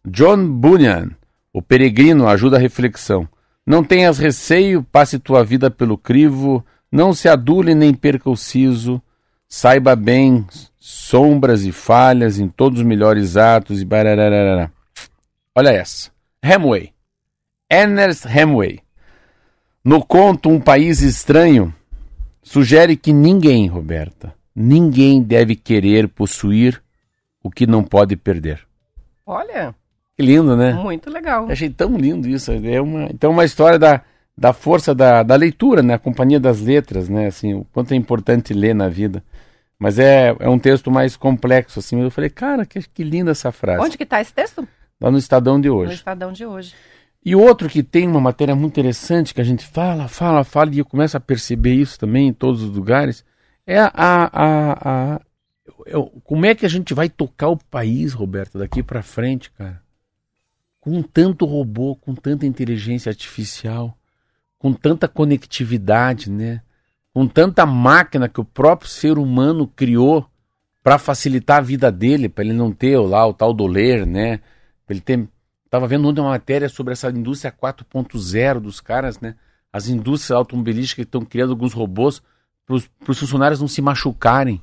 John 0.07 0.49
Bunyan, 0.49 1.11
o 1.53 1.61
peregrino, 1.61 2.29
ajuda 2.29 2.57
a 2.57 2.61
reflexão. 2.61 3.29
Não 3.69 3.85
tenhas 3.85 4.17
receio, 4.17 4.83
passe 4.83 5.19
tua 5.19 5.45
vida 5.45 5.71
pelo 5.71 5.99
crivo, 5.99 6.65
não 6.91 7.13
se 7.13 7.29
adule 7.29 7.75
nem 7.75 7.93
perca 7.93 8.31
o 8.31 8.35
siso, 8.35 8.99
saiba 9.47 9.95
bem 9.95 10.47
sombras 10.79 11.67
e 11.67 11.71
falhas 11.71 12.39
em 12.39 12.49
todos 12.49 12.81
os 12.81 12.87
melhores 12.87 13.37
atos 13.37 13.83
e 13.83 13.85
barararara. 13.85 14.73
Olha 15.55 15.69
essa. 15.69 16.11
Hemway. 16.43 16.95
Ernest 17.71 18.27
Hemway. 18.27 18.81
No 19.85 20.03
conto 20.03 20.49
Um 20.49 20.59
País 20.59 21.03
Estranho, 21.03 21.75
sugere 22.43 22.97
que 22.97 23.13
ninguém, 23.13 23.67
Roberta, 23.67 24.35
ninguém 24.57 25.23
deve 25.23 25.55
querer 25.55 26.09
possuir 26.09 26.83
o 27.43 27.51
que 27.51 27.67
não 27.67 27.85
pode 27.85 28.17
perder. 28.17 28.67
Olha. 29.27 29.75
Que 30.19 30.27
lindo, 30.27 30.57
né? 30.57 30.73
Muito 30.73 31.09
legal. 31.11 31.45
Eu 31.45 31.53
achei 31.53 31.71
tão 31.71 31.97
lindo 31.97 32.29
isso. 32.29 32.51
É 32.51 32.81
uma, 32.81 33.05
então, 33.05 33.31
uma 33.31 33.45
história 33.45 33.79
da, 33.79 34.03
da 34.37 34.53
força 34.53 34.93
da, 34.93 35.23
da 35.23 35.37
leitura, 35.37 35.81
né? 35.81 35.95
A 35.95 35.99
companhia 35.99 36.41
das 36.41 36.61
letras, 36.61 37.09
né? 37.09 37.29
Assim, 37.29 37.55
o 37.55 37.65
quanto 37.73 37.93
é 37.93 37.97
importante 37.97 38.53
ler 38.53 38.75
na 38.75 38.89
vida. 38.89 39.23
Mas 39.79 39.97
é, 39.97 40.35
é 40.41 40.49
um 40.49 40.59
texto 40.59 40.91
mais 40.91 41.17
complexo, 41.17 41.79
assim. 41.79 42.03
Eu 42.03 42.11
falei, 42.11 42.29
cara, 42.29 42.67
que, 42.67 42.81
que 42.83 43.05
linda 43.05 43.31
essa 43.31 43.53
frase. 43.53 43.81
Onde 43.81 43.97
que 43.97 44.03
está 44.03 44.21
esse 44.21 44.35
texto? 44.35 44.67
Lá 45.01 45.09
no 45.09 45.19
Estadão 45.19 45.61
de 45.61 45.71
hoje. 45.71 45.87
No 45.87 45.95
Estadão 45.95 46.33
de 46.33 46.45
hoje. 46.45 46.75
E 47.25 47.37
outro 47.37 47.69
que 47.69 47.85
tem 47.85 48.09
uma 48.09 48.21
matéria 48.21 48.57
muito 48.57 48.73
interessante 48.73 49.33
que 49.33 49.41
a 49.41 49.45
gente 49.45 49.65
fala, 49.65 50.09
fala, 50.09 50.43
fala, 50.43 50.75
e 50.75 50.81
eu 50.81 50.85
começo 50.85 51.17
a 51.17 51.21
perceber 51.21 51.75
isso 51.75 51.97
também 51.97 52.27
em 52.27 52.33
todos 52.33 52.61
os 52.61 52.71
lugares, 52.71 53.25
é 53.65 53.79
a, 53.79 53.93
a, 53.95 54.31
a, 54.33 55.15
a 55.15 55.21
como 56.25 56.45
é 56.45 56.57
que 56.57 56.67
a 56.67 56.69
gente 56.69 56.93
vai 56.93 57.09
tocar 57.09 57.49
o 57.49 57.57
país, 57.57 58.13
Roberto, 58.13 58.59
daqui 58.59 58.83
para 58.83 59.03
frente, 59.03 59.51
cara? 59.53 59.81
Com 60.81 61.03
tanto 61.03 61.45
robô, 61.45 61.97
com 61.97 62.15
tanta 62.15 62.47
inteligência 62.47 63.11
artificial, 63.11 63.97
com 64.59 64.73
tanta 64.73 65.09
conectividade, 65.09 66.31
né? 66.31 66.63
Com 67.13 67.27
tanta 67.27 67.67
máquina 67.67 68.29
que 68.29 68.41
o 68.41 68.45
próprio 68.45 68.89
ser 68.89 69.19
humano 69.19 69.67
criou 69.67 70.29
para 70.83 70.99
facilitar 70.99 71.59
a 71.59 71.63
vida 71.63 71.91
dele, 71.91 72.29
para 72.29 72.45
ele 72.45 72.53
não 72.53 72.73
ter 72.73 72.99
lá 72.99 73.27
o 73.27 73.35
tal 73.35 73.53
doler, 73.53 74.07
né? 74.07 74.41
Ele 74.89 75.01
ter 75.01 75.29
Estava 75.69 75.87
vendo 75.87 76.09
ontem 76.09 76.23
uma 76.23 76.31
matéria 76.31 76.67
sobre 76.67 76.95
essa 76.95 77.11
indústria 77.11 77.53
4.0 77.53 78.59
dos 78.59 78.81
caras, 78.81 79.21
né? 79.21 79.37
As 79.71 79.87
indústrias 79.87 80.31
automobilísticas 80.31 81.05
estão 81.05 81.21
criando 81.21 81.51
alguns 81.51 81.75
robôs 81.75 82.23
para 82.65 82.75
os 82.75 83.19
funcionários 83.19 83.61
não 83.61 83.69
se 83.69 83.83
machucarem. 83.83 84.63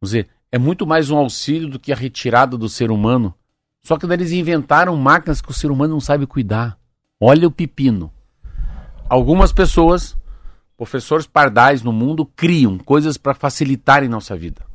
Vamos 0.00 0.12
dizer, 0.12 0.28
é 0.50 0.56
muito 0.56 0.86
mais 0.86 1.10
um 1.10 1.18
auxílio 1.18 1.68
do 1.68 1.78
que 1.78 1.92
a 1.92 1.96
retirada 1.96 2.56
do 2.56 2.70
ser 2.70 2.90
humano. 2.90 3.34
Só 3.88 3.96
que 3.96 4.04
eles 4.04 4.32
inventaram 4.32 4.94
máquinas 4.96 5.40
que 5.40 5.50
o 5.50 5.54
ser 5.54 5.70
humano 5.70 5.94
não 5.94 6.00
sabe 6.00 6.26
cuidar. 6.26 6.78
Olha 7.18 7.48
o 7.48 7.50
pepino. 7.50 8.12
Algumas 9.08 9.50
pessoas, 9.50 10.14
professores 10.76 11.26
pardais 11.26 11.82
no 11.82 11.90
mundo, 11.90 12.26
criam 12.26 12.76
coisas 12.76 13.16
para 13.16 13.32
facilitarem 13.32 14.06
nossa 14.06 14.36
vida 14.36 14.68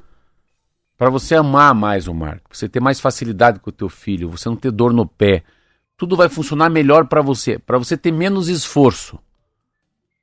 para 0.97 1.09
você 1.09 1.35
amar 1.35 1.73
mais 1.73 2.07
o 2.07 2.13
Marco, 2.13 2.55
você 2.55 2.69
ter 2.69 2.79
mais 2.79 2.99
facilidade 2.99 3.59
com 3.59 3.69
o 3.69 3.73
teu 3.73 3.89
filho, 3.89 4.29
você 4.29 4.47
não 4.47 4.55
ter 4.55 4.71
dor 4.71 4.93
no 4.93 5.05
pé, 5.05 5.43
tudo 5.97 6.15
vai 6.15 6.29
funcionar 6.29 6.69
melhor 6.69 7.07
para 7.07 7.21
você, 7.21 7.57
para 7.59 7.77
você 7.77 7.97
ter 7.97 8.11
menos 8.11 8.47
esforço. 8.47 9.19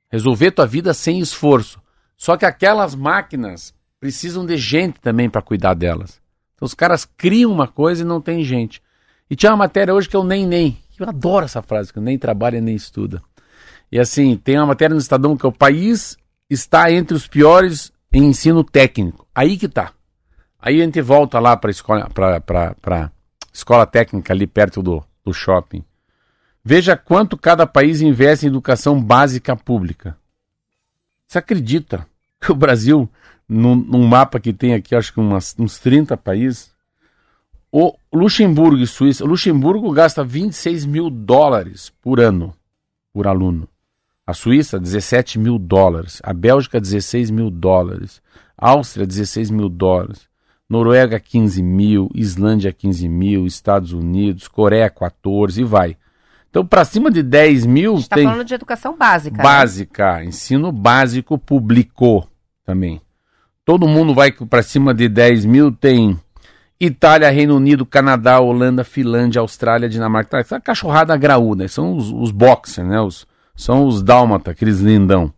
Resolver 0.09 0.51
tua 0.51 0.65
vida 0.65 0.93
sem 0.93 1.19
esforço. 1.19 1.81
Só 2.17 2.35
que 2.37 2.45
aquelas 2.45 2.95
máquinas 2.95 3.73
precisam 3.99 4.45
de 4.45 4.57
gente 4.57 4.99
também 4.99 5.29
para 5.29 5.41
cuidar 5.41 5.73
delas. 5.73 6.20
Então 6.61 6.67
os 6.67 6.75
caras 6.75 7.05
criam 7.17 7.51
uma 7.51 7.67
coisa 7.67 8.03
e 8.03 8.05
não 8.05 8.21
tem 8.21 8.43
gente. 8.43 8.83
E 9.27 9.35
tinha 9.35 9.51
uma 9.51 9.57
matéria 9.57 9.95
hoje 9.95 10.07
que 10.07 10.15
o 10.15 10.23
Nem 10.23 10.45
Nem. 10.45 10.77
Eu 10.99 11.09
adoro 11.09 11.45
essa 11.45 11.63
frase, 11.63 11.91
que 11.91 11.99
nem 11.99 12.19
trabalha 12.19 12.61
nem 12.61 12.75
estuda. 12.75 13.19
E 13.91 13.99
assim, 13.99 14.37
tem 14.37 14.59
uma 14.59 14.67
matéria 14.67 14.93
no 14.93 15.01
Estadão 15.01 15.35
que 15.35 15.43
é 15.43 15.49
o 15.49 15.51
país 15.51 16.15
está 16.47 16.91
entre 16.91 17.15
os 17.15 17.25
piores 17.25 17.91
em 18.13 18.25
ensino 18.25 18.63
técnico. 18.63 19.25
Aí 19.33 19.57
que 19.57 19.67
tá. 19.67 19.91
Aí 20.59 20.79
a 20.79 20.85
gente 20.85 21.01
volta 21.01 21.39
lá 21.39 21.57
para 21.57 21.71
escola, 21.71 22.07
para 22.11 23.11
escola 23.51 23.87
técnica 23.87 24.31
ali 24.31 24.45
perto 24.45 24.83
do, 24.83 25.03
do 25.25 25.33
shopping. 25.33 25.83
Veja 26.63 26.95
quanto 26.95 27.39
cada 27.39 27.65
país 27.65 28.01
investe 28.01 28.45
em 28.45 28.49
educação 28.49 29.01
básica 29.01 29.55
pública. 29.55 30.15
Você 31.27 31.39
acredita 31.39 32.05
que 32.39 32.51
o 32.51 32.55
Brasil, 32.55 33.09
num, 33.51 33.75
num 33.75 34.07
mapa 34.07 34.39
que 34.39 34.53
tem 34.53 34.73
aqui, 34.73 34.95
acho 34.95 35.11
que 35.13 35.19
umas, 35.19 35.53
uns 35.59 35.77
30 35.77 36.15
países, 36.15 36.71
o 37.69 37.93
Luxemburgo 38.13 38.81
e 38.81 38.87
Suíça, 38.87 39.25
o 39.25 39.27
Luxemburgo 39.27 39.91
gasta 39.91 40.23
26 40.23 40.85
mil 40.85 41.09
dólares 41.09 41.91
por 42.01 42.19
ano 42.21 42.53
por 43.13 43.27
aluno. 43.27 43.67
A 44.25 44.33
Suíça, 44.33 44.79
17 44.79 45.37
mil 45.37 45.59
dólares. 45.59 46.21
A 46.23 46.33
Bélgica, 46.33 46.79
16 46.79 47.29
mil 47.29 47.49
dólares. 47.49 48.21
A 48.57 48.69
Áustria, 48.69 49.05
16 49.05 49.51
mil 49.51 49.67
dólares. 49.67 50.29
Noruega 50.69 51.19
15 51.19 51.61
mil, 51.61 52.09
Islândia 52.15 52.71
15 52.71 53.09
mil, 53.09 53.45
Estados 53.45 53.91
Unidos, 53.91 54.47
Coreia 54.47 54.89
14 54.89 55.59
e 55.59 55.65
vai. 55.65 55.97
Então, 56.49 56.65
para 56.65 56.85
cima 56.85 57.11
de 57.11 57.21
10 57.21 57.65
mil. 57.65 57.95
está 57.95 58.15
falando 58.15 58.45
de 58.45 58.53
educação 58.53 58.97
básica. 58.97 59.37
Né? 59.37 59.43
Básica, 59.43 60.17
né? 60.17 60.25
ensino 60.25 60.71
básico 60.71 61.37
público 61.37 62.25
também. 62.65 63.01
Todo 63.71 63.87
mundo 63.87 64.13
vai 64.13 64.33
para 64.33 64.61
cima 64.61 64.93
de 64.93 65.07
10 65.07 65.45
mil, 65.45 65.71
tem 65.71 66.19
Itália, 66.77 67.29
Reino 67.29 67.55
Unido, 67.55 67.85
Canadá, 67.85 68.37
Holanda, 68.37 68.83
Finlândia, 68.83 69.39
Austrália, 69.39 69.87
Dinamarca. 69.87 70.39
Essa 70.39 70.59
cachorrada 70.59 71.15
graúda, 71.15 71.65
são 71.69 71.95
os, 71.95 72.11
os 72.11 72.31
boxers, 72.31 72.85
né? 72.85 72.99
Os, 72.99 73.25
são 73.55 73.85
os 73.87 74.03
dálmata, 74.03 74.51
aqueles 74.51 74.81
lindão. 74.81 75.33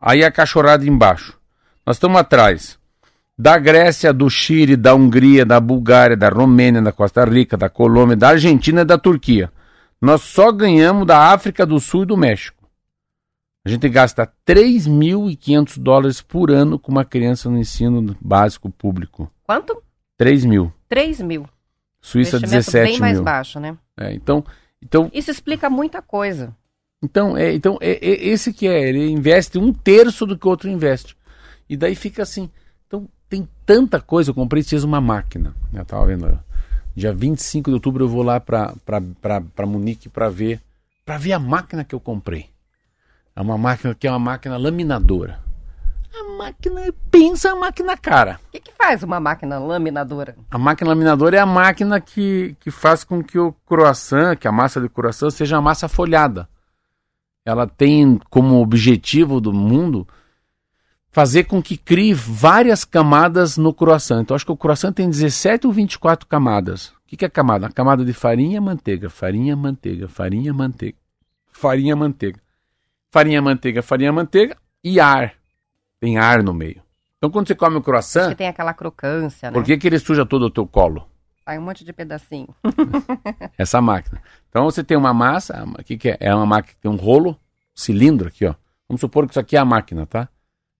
Aí 0.00 0.24
a 0.24 0.32
cachorrada 0.32 0.84
embaixo. 0.84 1.38
Nós 1.86 1.94
estamos 1.94 2.18
atrás 2.18 2.76
da 3.38 3.56
Grécia, 3.56 4.12
do 4.12 4.28
Chile, 4.28 4.76
da 4.76 4.92
Hungria, 4.96 5.46
da 5.46 5.60
Bulgária, 5.60 6.16
da 6.16 6.30
Romênia, 6.30 6.82
da 6.82 6.90
Costa 6.90 7.24
Rica, 7.24 7.56
da 7.56 7.68
Colômbia, 7.68 8.16
da 8.16 8.30
Argentina 8.30 8.80
e 8.80 8.84
da 8.84 8.98
Turquia. 8.98 9.52
Nós 10.02 10.22
só 10.22 10.50
ganhamos 10.50 11.06
da 11.06 11.32
África 11.32 11.64
do 11.64 11.78
Sul 11.78 12.02
e 12.02 12.06
do 12.06 12.16
México. 12.16 12.57
A 13.68 13.70
gente 13.70 13.86
gasta 13.90 14.26
3.500 14.46 15.78
dólares 15.78 16.22
por 16.22 16.50
ano 16.50 16.78
com 16.78 16.90
uma 16.90 17.04
criança 17.04 17.50
no 17.50 17.58
ensino 17.58 18.16
básico 18.18 18.70
público. 18.70 19.30
Quanto? 19.44 19.82
3 20.16 20.46
mil. 20.46 20.72
3 20.88 21.20
mil. 21.20 21.46
Suíça, 22.00 22.40
17 22.40 22.82
bem 22.82 22.92
mil. 22.92 23.00
mais 23.00 23.20
baixo, 23.20 23.60
né? 23.60 23.76
É, 23.94 24.14
então, 24.14 24.42
então... 24.82 25.10
Isso 25.12 25.30
explica 25.30 25.68
muita 25.68 26.00
coisa. 26.00 26.56
Então, 27.02 27.36
é, 27.36 27.52
então 27.52 27.76
é, 27.82 27.90
é, 27.90 28.28
esse 28.28 28.54
que 28.54 28.66
é, 28.66 28.88
ele 28.88 29.10
investe 29.10 29.58
um 29.58 29.70
terço 29.70 30.24
do 30.24 30.38
que 30.38 30.46
o 30.46 30.50
outro 30.50 30.70
investe. 30.70 31.14
E 31.68 31.76
daí 31.76 31.94
fica 31.94 32.22
assim, 32.22 32.48
tem 33.28 33.46
tanta 33.66 34.00
coisa. 34.00 34.30
Eu 34.30 34.34
comprei 34.34 34.60
esses 34.60 34.82
uma 34.82 34.98
máquina. 34.98 35.54
Eu 35.74 35.84
tava 35.84 36.06
vendo. 36.06 36.40
Dia 36.96 37.12
25 37.12 37.70
de 37.70 37.74
outubro 37.74 38.04
eu 38.06 38.08
vou 38.08 38.22
lá 38.22 38.40
para 38.40 39.66
Munique 39.66 40.08
para 40.08 40.30
ver 40.30 40.58
para 41.04 41.18
ver 41.18 41.34
a 41.34 41.38
máquina 41.38 41.84
que 41.84 41.94
eu 41.94 42.00
comprei. 42.00 42.48
É 43.38 43.40
uma 43.40 43.56
máquina 43.56 43.94
que 43.94 44.04
é 44.04 44.10
uma 44.10 44.18
máquina 44.18 44.56
laminadora. 44.56 45.38
A 46.12 46.36
máquina, 46.36 46.92
pensa 47.08 47.52
a 47.52 47.54
máquina 47.54 47.96
cara. 47.96 48.40
O 48.48 48.50
que, 48.50 48.58
que, 48.58 48.72
faz 48.72 49.04
uma 49.04 49.20
máquina 49.20 49.60
laminadora? 49.60 50.34
A 50.50 50.58
máquina 50.58 50.90
laminadora 50.90 51.36
é 51.36 51.38
a 51.38 51.46
máquina 51.46 52.00
que, 52.00 52.56
que 52.58 52.72
faz 52.72 53.04
com 53.04 53.22
que 53.22 53.38
o 53.38 53.52
croissant, 53.64 54.34
que 54.34 54.48
a 54.48 54.50
massa 54.50 54.80
de 54.80 54.88
croissant, 54.88 55.30
seja 55.30 55.56
a 55.56 55.60
massa 55.60 55.86
folhada. 55.86 56.48
Ela 57.44 57.64
tem 57.68 58.20
como 58.28 58.60
objetivo 58.60 59.40
do 59.40 59.52
mundo 59.52 60.04
fazer 61.08 61.44
com 61.44 61.62
que 61.62 61.76
crie 61.76 62.12
várias 62.12 62.84
camadas 62.84 63.56
no 63.56 63.72
croissant. 63.72 64.22
Então, 64.22 64.34
acho 64.34 64.44
que 64.44 64.50
o 64.50 64.56
croissant 64.56 64.92
tem 64.92 65.08
17 65.08 65.64
ou 65.64 65.72
24 65.72 66.26
camadas. 66.26 66.88
O 66.88 66.94
que, 67.06 67.16
que 67.16 67.24
é 67.24 67.28
camada? 67.28 67.68
A 67.68 67.72
camada 67.72 68.04
de 68.04 68.12
farinha, 68.12 68.60
manteiga, 68.60 69.08
farinha, 69.08 69.54
manteiga, 69.54 70.08
farinha, 70.08 70.52
manteiga, 70.52 70.98
farinha, 71.52 71.94
manteiga, 71.94 72.40
farinha, 73.10 73.40
manteiga, 73.42 73.82
farinha, 73.82 74.12
manteiga 74.12 74.56
e 74.82 75.00
ar. 75.00 75.34
Tem 76.00 76.18
ar 76.18 76.42
no 76.42 76.54
meio. 76.54 76.82
Então, 77.16 77.30
quando 77.30 77.48
você 77.48 77.54
come 77.54 77.76
o 77.76 77.82
croissant... 77.82 78.30
Que 78.30 78.36
tem 78.36 78.48
aquela 78.48 78.72
crocância, 78.72 79.50
né? 79.50 79.54
Por 79.54 79.64
que, 79.64 79.76
que 79.76 79.86
ele 79.88 79.98
suja 79.98 80.24
todo 80.24 80.46
o 80.46 80.50
teu 80.50 80.66
colo? 80.66 81.08
Sai 81.44 81.58
um 81.58 81.62
monte 81.62 81.84
de 81.84 81.92
pedacinho. 81.92 82.54
Essa 83.58 83.80
máquina. 83.80 84.22
Então, 84.48 84.64
você 84.64 84.84
tem 84.84 84.96
uma 84.96 85.12
massa, 85.12 85.64
o 85.64 85.82
que, 85.82 85.96
que 85.96 86.10
é? 86.10 86.16
É 86.20 86.34
uma 86.34 86.46
máquina 86.46 86.74
que 86.74 86.80
tem 86.80 86.90
um 86.90 86.96
rolo, 86.96 87.36
cilindro 87.74 88.28
aqui, 88.28 88.46
ó 88.46 88.54
Vamos 88.88 89.00
supor 89.02 89.26
que 89.26 89.32
isso 89.32 89.40
aqui 89.40 89.54
é 89.54 89.58
a 89.58 89.64
máquina, 89.64 90.06
tá? 90.06 90.28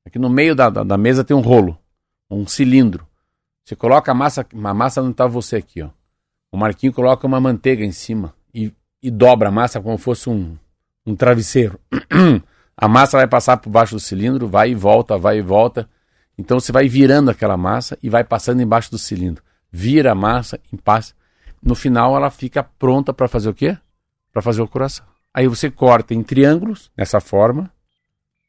Aqui 0.06 0.18
no 0.18 0.30
meio 0.30 0.54
da, 0.54 0.70
da, 0.70 0.82
da 0.82 0.96
mesa 0.96 1.22
tem 1.22 1.36
um 1.36 1.40
rolo, 1.40 1.78
um 2.30 2.46
cilindro. 2.46 3.06
Você 3.64 3.76
coloca 3.76 4.10
a 4.10 4.14
massa, 4.14 4.46
a 4.50 4.74
massa 4.74 5.02
não 5.02 5.10
está 5.10 5.26
você 5.26 5.56
aqui, 5.56 5.82
ó. 5.82 5.90
O 6.50 6.56
Marquinho 6.56 6.92
coloca 6.94 7.26
uma 7.26 7.38
manteiga 7.38 7.84
em 7.84 7.92
cima 7.92 8.34
e, 8.54 8.72
e 9.02 9.10
dobra 9.10 9.50
a 9.50 9.52
massa 9.52 9.78
como 9.82 9.98
fosse 9.98 10.30
um, 10.30 10.56
um 11.10 11.16
travesseiro. 11.16 11.78
a 12.76 12.88
massa 12.88 13.16
vai 13.16 13.26
passar 13.26 13.56
por 13.56 13.70
baixo 13.70 13.94
do 13.94 14.00
cilindro, 14.00 14.46
vai 14.46 14.70
e 14.70 14.74
volta, 14.74 15.16
vai 15.16 15.38
e 15.38 15.42
volta. 15.42 15.88
Então 16.36 16.60
você 16.60 16.70
vai 16.70 16.88
virando 16.88 17.30
aquela 17.30 17.56
massa 17.56 17.98
e 18.02 18.08
vai 18.08 18.22
passando 18.22 18.62
embaixo 18.62 18.90
do 18.90 18.98
cilindro. 18.98 19.42
Vira 19.70 20.12
a 20.12 20.14
massa 20.14 20.60
e 20.72 20.76
passa. 20.76 21.14
No 21.62 21.74
final 21.74 22.16
ela 22.16 22.30
fica 22.30 22.62
pronta 22.62 23.12
para 23.12 23.26
fazer 23.26 23.48
o 23.48 23.54
quê? 23.54 23.76
Para 24.32 24.42
fazer 24.42 24.62
o 24.62 24.68
coração. 24.68 25.04
Aí 25.32 25.48
você 25.48 25.70
corta 25.70 26.14
em 26.14 26.22
triângulos, 26.22 26.90
dessa 26.96 27.20
forma, 27.20 27.70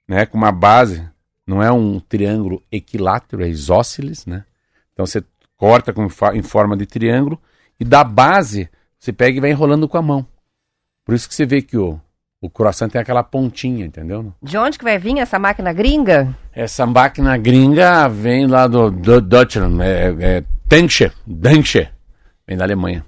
né, 0.07 0.25
com 0.25 0.37
uma 0.37 0.51
base, 0.51 1.07
não 1.45 1.61
é 1.61 1.71
um 1.71 1.99
triângulo 1.99 2.63
equilátero, 2.71 3.43
é 3.43 3.49
isósceles, 3.49 4.25
né? 4.25 4.45
Então 4.93 5.05
você 5.05 5.23
corta 5.57 5.91
com, 5.93 6.07
em 6.33 6.41
forma 6.41 6.77
de 6.77 6.85
triângulo 6.85 7.39
e 7.79 7.85
da 7.85 8.03
base 8.03 8.69
você 8.97 9.11
pega 9.11 9.37
e 9.37 9.41
vai 9.41 9.51
enrolando 9.51 9.87
com 9.87 9.97
a 9.97 10.01
mão. 10.01 10.25
Por 11.05 11.15
isso 11.15 11.27
que 11.27 11.33
você 11.33 11.45
vê 11.45 11.61
que 11.61 11.77
o, 11.77 11.99
o 12.41 12.49
croissant 12.49 12.89
tem 12.89 13.01
aquela 13.01 13.23
pontinha, 13.23 13.85
entendeu? 13.85 14.33
De 14.41 14.57
onde 14.57 14.77
que 14.77 14.83
vai 14.83 14.97
vir 14.97 15.19
essa 15.19 15.37
máquina 15.37 15.73
gringa? 15.73 16.35
Essa 16.53 16.85
máquina 16.85 17.37
gringa 17.37 18.07
vem 18.07 18.47
lá 18.47 18.67
do, 18.67 18.89
do 18.89 19.19
Deutschland, 19.19 19.81
é, 19.81 20.15
é 20.19 20.43
Danche, 20.65 21.11
Danche, 21.25 21.89
vem 22.47 22.57
da 22.57 22.63
Alemanha. 22.63 23.05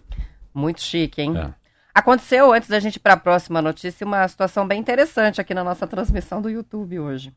Muito 0.54 0.82
chique, 0.82 1.22
hein? 1.22 1.38
É. 1.38 1.50
Aconteceu, 1.94 2.54
antes 2.54 2.70
da 2.70 2.80
gente 2.80 2.96
ir 2.96 3.00
para 3.00 3.14
a 3.14 3.18
próxima 3.18 3.62
notícia, 3.62 4.06
uma 4.06 4.28
situação 4.28 4.68
bem 4.68 4.80
interessante 4.80 5.40
aqui 5.40 5.54
na 5.54 5.64
nossa 5.64 5.88
transmissão 5.88 6.42
do 6.42 6.50
YouTube 6.50 7.00
hoje. 7.00 7.34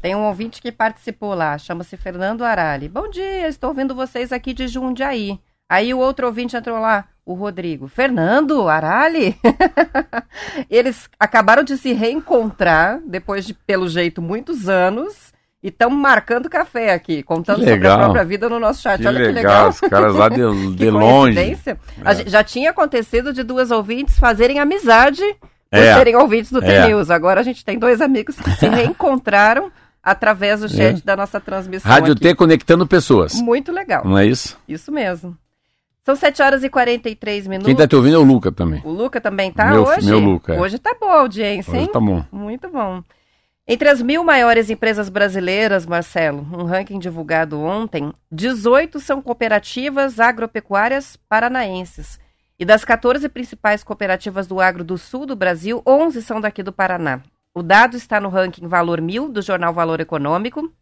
Tem 0.00 0.14
um 0.14 0.26
ouvinte 0.26 0.62
que 0.62 0.72
participou 0.72 1.34
lá, 1.34 1.58
chama-se 1.58 1.96
Fernando 1.96 2.42
Arali. 2.42 2.88
Bom 2.88 3.08
dia, 3.10 3.48
estou 3.48 3.70
ouvindo 3.70 3.94
vocês 3.94 4.32
aqui 4.32 4.54
de 4.54 4.66
Jundiaí. 4.66 5.38
Aí 5.70 5.94
o 5.94 5.98
outro 5.98 6.26
ouvinte 6.26 6.56
entrou 6.56 6.80
lá, 6.80 7.04
o 7.24 7.32
Rodrigo. 7.32 7.86
Fernando 7.86 8.68
Arali? 8.68 9.38
Eles 10.68 11.08
acabaram 11.16 11.62
de 11.62 11.78
se 11.78 11.92
reencontrar 11.92 13.00
depois 13.06 13.46
de, 13.46 13.54
pelo 13.54 13.88
jeito, 13.88 14.20
muitos 14.20 14.68
anos 14.68 15.32
e 15.62 15.68
estão 15.68 15.88
marcando 15.88 16.50
café 16.50 16.92
aqui, 16.92 17.22
contando 17.22 17.62
sobre 17.62 17.86
a 17.86 17.98
própria 17.98 18.24
vida 18.24 18.48
no 18.48 18.58
nosso 18.58 18.82
chat. 18.82 19.00
Que 19.00 19.06
Olha 19.06 19.18
legal, 19.18 19.32
que 19.32 19.34
legal. 19.34 19.68
Os 19.68 19.80
caras 19.80 20.14
lá 20.16 20.28
de, 20.28 20.40
de 20.74 20.90
longe. 20.90 21.38
É. 21.38 22.28
Já 22.28 22.42
tinha 22.42 22.70
acontecido 22.70 23.32
de 23.32 23.44
duas 23.44 23.70
ouvintes 23.70 24.18
fazerem 24.18 24.58
amizade 24.58 25.22
por 25.70 25.78
é. 25.78 25.94
serem 25.94 26.16
ouvintes 26.16 26.50
do 26.50 26.64
é. 26.64 26.82
T-News. 26.82 27.10
Agora 27.10 27.38
a 27.38 27.44
gente 27.44 27.64
tem 27.64 27.78
dois 27.78 28.00
amigos 28.00 28.34
que 28.34 28.50
se 28.50 28.66
reencontraram 28.66 29.70
através 30.02 30.62
do 30.62 30.68
chat 30.68 30.98
é. 30.98 31.04
da 31.04 31.14
nossa 31.14 31.38
transmissão. 31.38 31.88
Rádio 31.88 32.14
aqui. 32.14 32.22
T 32.22 32.34
conectando 32.34 32.88
pessoas. 32.88 33.34
Muito 33.34 33.70
legal. 33.70 34.04
Não 34.04 34.18
é 34.18 34.26
isso? 34.26 34.58
Isso 34.66 34.90
mesmo. 34.90 35.36
São 36.04 36.16
7 36.16 36.42
horas 36.42 36.64
e 36.64 36.70
43 36.70 37.46
minutos. 37.46 37.66
Quem 37.66 37.74
está 37.74 37.86
te 37.86 37.94
ouvindo 37.94 38.16
é 38.16 38.18
o 38.18 38.22
Luca 38.22 38.50
também. 38.50 38.80
O 38.84 38.90
Luca 38.90 39.20
também 39.20 39.52
tá 39.52 39.66
meu, 39.66 39.84
hoje? 39.84 40.06
Meu 40.06 40.18
Luca. 40.18 40.54
É. 40.54 40.60
Hoje 40.60 40.78
tá 40.78 40.96
boa 40.98 41.12
a 41.12 41.20
audiência, 41.20 41.72
hoje 41.72 41.82
hein? 41.82 41.90
tá 41.92 42.00
bom. 42.00 42.24
Muito 42.32 42.68
bom. 42.68 43.02
Entre 43.68 43.88
as 43.88 44.02
mil 44.02 44.24
maiores 44.24 44.68
empresas 44.68 45.08
brasileiras, 45.08 45.86
Marcelo, 45.86 46.44
um 46.52 46.64
ranking 46.64 46.98
divulgado 46.98 47.60
ontem, 47.60 48.12
18 48.32 48.98
são 48.98 49.22
cooperativas 49.22 50.18
agropecuárias 50.18 51.16
paranaenses. 51.28 52.18
E 52.58 52.64
das 52.64 52.84
14 52.84 53.28
principais 53.28 53.84
cooperativas 53.84 54.46
do 54.46 54.60
agro 54.60 54.82
do 54.82 54.98
sul 54.98 55.24
do 55.24 55.36
Brasil, 55.36 55.82
11 55.86 56.20
são 56.22 56.40
daqui 56.40 56.62
do 56.62 56.72
Paraná. 56.72 57.20
O 57.54 57.62
dado 57.62 57.96
está 57.96 58.20
no 58.20 58.28
ranking 58.28 58.66
Valor 58.66 59.00
1000 59.00 59.28
do 59.28 59.40
jornal 59.40 59.72
Valor 59.72 60.00
Econômico 60.00 60.72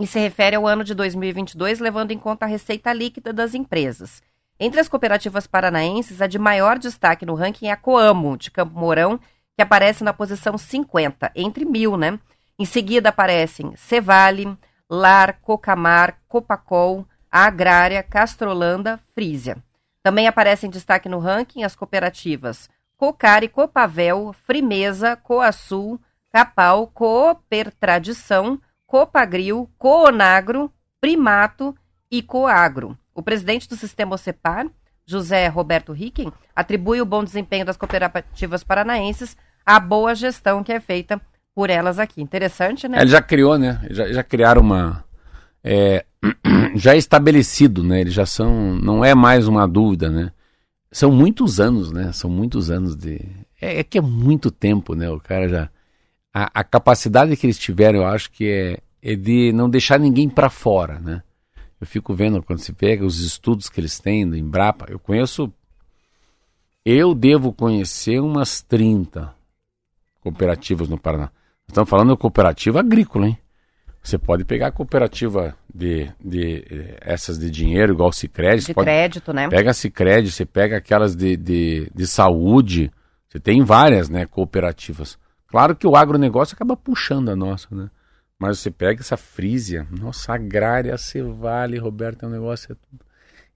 e 0.00 0.06
se 0.06 0.18
refere 0.18 0.56
ao 0.56 0.66
ano 0.66 0.84
de 0.84 0.94
2022, 0.94 1.78
levando 1.78 2.12
em 2.12 2.18
conta 2.18 2.44
a 2.46 2.48
receita 2.48 2.92
líquida 2.92 3.32
das 3.32 3.54
empresas. 3.54 4.22
Entre 4.62 4.78
as 4.78 4.90
cooperativas 4.90 5.46
paranaenses, 5.46 6.20
a 6.20 6.26
de 6.26 6.38
maior 6.38 6.78
destaque 6.78 7.24
no 7.24 7.34
ranking 7.34 7.68
é 7.68 7.72
a 7.72 7.76
Coamo, 7.78 8.36
de 8.36 8.50
Campo 8.50 8.78
Mourão, 8.78 9.18
que 9.56 9.62
aparece 9.62 10.04
na 10.04 10.12
posição 10.12 10.58
50, 10.58 11.32
entre 11.34 11.64
mil, 11.64 11.96
né? 11.96 12.20
Em 12.58 12.66
seguida 12.66 13.08
aparecem 13.08 13.74
Cevale, 13.74 14.54
Lar, 14.88 15.40
Cocamar, 15.40 16.18
Copacol, 16.28 17.06
Agrária, 17.32 18.02
Castrolanda, 18.02 19.00
Frísia. 19.14 19.56
Também 20.02 20.28
aparecem 20.28 20.68
em 20.68 20.70
destaque 20.70 21.08
no 21.08 21.18
ranking 21.18 21.62
as 21.62 21.74
cooperativas 21.74 22.68
Cocari, 22.98 23.48
Copavel, 23.48 24.34
Frimeza, 24.44 25.16
Coasul, 25.16 25.98
Capal, 26.30 26.86
Cooper 26.88 27.72
Tradição, 27.80 28.60
Copagril, 28.86 29.70
Coonagro, 29.78 30.70
Primato 31.00 31.74
e 32.10 32.20
Coagro. 32.22 32.99
O 33.14 33.22
presidente 33.22 33.68
do 33.68 33.76
sistema 33.76 34.14
OCEPAR, 34.14 34.66
José 35.04 35.48
Roberto 35.48 35.92
Ricken, 35.92 36.32
atribui 36.54 37.00
o 37.00 37.06
bom 37.06 37.24
desempenho 37.24 37.64
das 37.64 37.76
cooperativas 37.76 38.62
paranaenses 38.62 39.36
a 39.64 39.78
boa 39.78 40.14
gestão 40.14 40.64
que 40.64 40.72
é 40.72 40.80
feita 40.80 41.20
por 41.54 41.70
elas 41.70 41.98
aqui. 41.98 42.22
Interessante, 42.22 42.88
né? 42.88 43.00
Ele 43.00 43.10
já 43.10 43.22
criou, 43.22 43.58
né? 43.58 43.80
Já, 43.90 44.12
já 44.12 44.22
criaram 44.22 44.62
uma. 44.62 45.04
É, 45.62 46.04
já 46.74 46.96
estabelecido, 46.96 47.82
né? 47.82 48.00
Eles 48.00 48.14
já 48.14 48.26
são. 48.26 48.76
Não 48.76 49.04
é 49.04 49.14
mais 49.14 49.46
uma 49.46 49.66
dúvida, 49.66 50.08
né? 50.08 50.32
São 50.90 51.10
muitos 51.12 51.60
anos, 51.60 51.92
né? 51.92 52.12
São 52.12 52.30
muitos 52.30 52.70
anos 52.70 52.96
de. 52.96 53.20
É, 53.60 53.80
é 53.80 53.84
que 53.84 53.98
é 53.98 54.00
muito 54.00 54.50
tempo, 54.50 54.94
né? 54.94 55.10
O 55.10 55.20
cara 55.20 55.48
já. 55.48 55.70
A, 56.32 56.60
a, 56.60 56.64
capacidade 56.64 57.36
que 57.36 57.46
eles 57.46 57.58
tiveram, 57.58 58.00
eu 58.00 58.06
acho 58.06 58.30
que 58.30 58.48
é, 58.48 58.78
é 59.02 59.16
de 59.16 59.52
não 59.52 59.68
deixar 59.68 59.98
ninguém 59.98 60.28
para 60.28 60.48
fora, 60.48 61.00
né? 61.00 61.22
Eu 61.80 61.86
fico 61.86 62.12
vendo 62.14 62.42
quando 62.42 62.58
se 62.58 62.72
pega 62.72 63.04
os 63.04 63.20
estudos 63.20 63.70
que 63.70 63.80
eles 63.80 63.98
têm 63.98 64.28
do 64.28 64.36
Embrapa. 64.36 64.86
Eu 64.88 64.98
conheço. 64.98 65.52
Eu 66.84 67.14
devo 67.14 67.52
conhecer 67.52 68.20
umas 68.20 68.62
30 68.62 69.34
cooperativas 70.20 70.88
no 70.88 70.98
Paraná. 70.98 71.30
Estamos 71.66 71.88
falando 71.88 72.12
de 72.12 72.18
cooperativa 72.18 72.80
agrícola, 72.80 73.28
hein? 73.28 73.38
Você 74.02 74.18
pode 74.18 74.44
pegar 74.44 74.68
a 74.68 74.72
cooperativa 74.72 75.56
de, 75.72 76.10
de 76.22 76.64
essas 77.00 77.38
de 77.38 77.50
dinheiro, 77.50 77.92
igual 77.92 78.08
o 78.08 78.12
Cicred. 78.12 78.64
De 78.64 78.74
pode, 78.74 78.86
crédito, 78.86 79.32
né? 79.32 79.48
Pega 79.48 79.70
a 79.70 79.74
Cicred, 79.74 80.30
você 80.30 80.44
pega 80.44 80.78
aquelas 80.78 81.14
de, 81.14 81.36
de, 81.36 81.90
de 81.94 82.06
saúde. 82.06 82.90
Você 83.28 83.38
tem 83.38 83.62
várias 83.62 84.08
né, 84.08 84.26
cooperativas. 84.26 85.18
Claro 85.46 85.76
que 85.76 85.86
o 85.86 85.96
agronegócio 85.96 86.54
acaba 86.54 86.76
puxando 86.76 87.28
a 87.28 87.36
nossa, 87.36 87.68
né? 87.74 87.90
Mas 88.40 88.58
você 88.58 88.70
pega 88.70 89.02
essa 89.02 89.18
Frísia, 89.18 89.86
nossa, 89.90 90.32
agrária, 90.32 90.96
Cevale, 90.96 91.76
Roberto, 91.76 92.24
é 92.24 92.26
um 92.26 92.30
negócio. 92.30 92.72
É 92.72 92.74
tudo, 92.74 93.04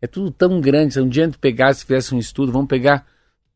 é 0.03 0.07
tudo 0.07 0.31
tão 0.31 0.61
grande. 0.61 0.93
Se 0.93 1.01
um 1.01 1.09
dia 1.09 1.23
a 1.23 1.27
gente 1.27 1.39
pegasse, 1.39 1.87
fizesse 1.87 2.15
um 2.15 2.19
estudo, 2.19 2.53
vamos 2.53 2.69
pegar 2.69 3.07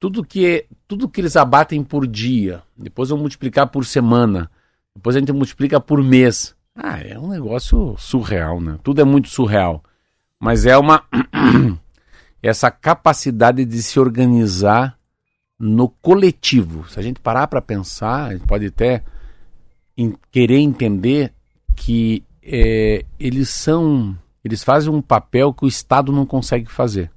tudo 0.01 0.25
que 0.25 0.65
tudo 0.87 1.07
que 1.07 1.21
eles 1.21 1.37
abatem 1.37 1.85
por 1.85 2.07
dia, 2.07 2.63
depois 2.75 3.11
vão 3.11 3.19
multiplicar 3.19 3.67
por 3.69 3.85
semana, 3.85 4.51
depois 4.97 5.17
a 5.17 5.19
gente 5.19 5.31
multiplica 5.31 5.79
por 5.79 6.03
mês. 6.03 6.57
Ah, 6.75 6.99
é 6.99 7.19
um 7.19 7.29
negócio 7.29 7.95
surreal, 7.99 8.59
né? 8.59 8.79
Tudo 8.83 9.03
é 9.03 9.05
muito 9.05 9.29
surreal. 9.29 9.85
Mas 10.41 10.65
é 10.65 10.79
uma 10.79 11.05
essa 12.43 12.71
capacidade 12.71 13.67
de 13.67 13.83
se 13.83 14.01
organizar 14.01 14.99
no 15.59 15.91
coletivo. 15.91 16.89
Se 16.89 16.99
a 16.99 17.03
gente 17.03 17.21
parar 17.21 17.49
para 17.49 17.61
pensar, 17.61 18.29
a 18.29 18.33
gente 18.33 18.47
pode 18.47 18.65
até 18.65 19.03
em, 19.99 20.15
querer 20.31 20.59
entender 20.59 21.33
que 21.75 22.23
é, 22.43 23.05
eles 23.19 23.49
são, 23.51 24.17
eles 24.45 24.63
fazem 24.63 24.91
um 24.91 25.03
papel 25.03 25.53
que 25.53 25.65
o 25.65 25.69
Estado 25.69 26.13
não 26.13 26.25
consegue 26.25 26.71
fazer. 26.71 27.11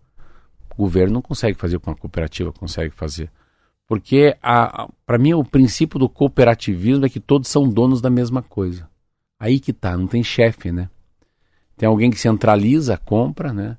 O 0.71 0.75
governo 0.75 1.13
não 1.13 1.21
consegue 1.21 1.57
fazer 1.57 1.79
com 1.79 1.91
a 1.91 1.95
cooperativa 1.95 2.51
consegue 2.51 2.93
fazer. 2.95 3.29
Porque, 3.87 4.35
para 5.05 5.17
mim, 5.19 5.33
o 5.33 5.43
princípio 5.43 5.99
do 5.99 6.09
cooperativismo 6.09 7.05
é 7.05 7.09
que 7.09 7.19
todos 7.19 7.49
são 7.49 7.67
donos 7.67 8.01
da 8.01 8.09
mesma 8.09 8.41
coisa. 8.41 8.89
Aí 9.37 9.59
que 9.59 9.73
tá, 9.73 9.97
não 9.97 10.07
tem 10.07 10.23
chefe, 10.23 10.71
né? 10.71 10.89
Tem 11.75 11.87
alguém 11.87 12.09
que 12.09 12.19
centraliza 12.19 12.93
a 12.93 12.97
compra, 12.97 13.51
né? 13.51 13.77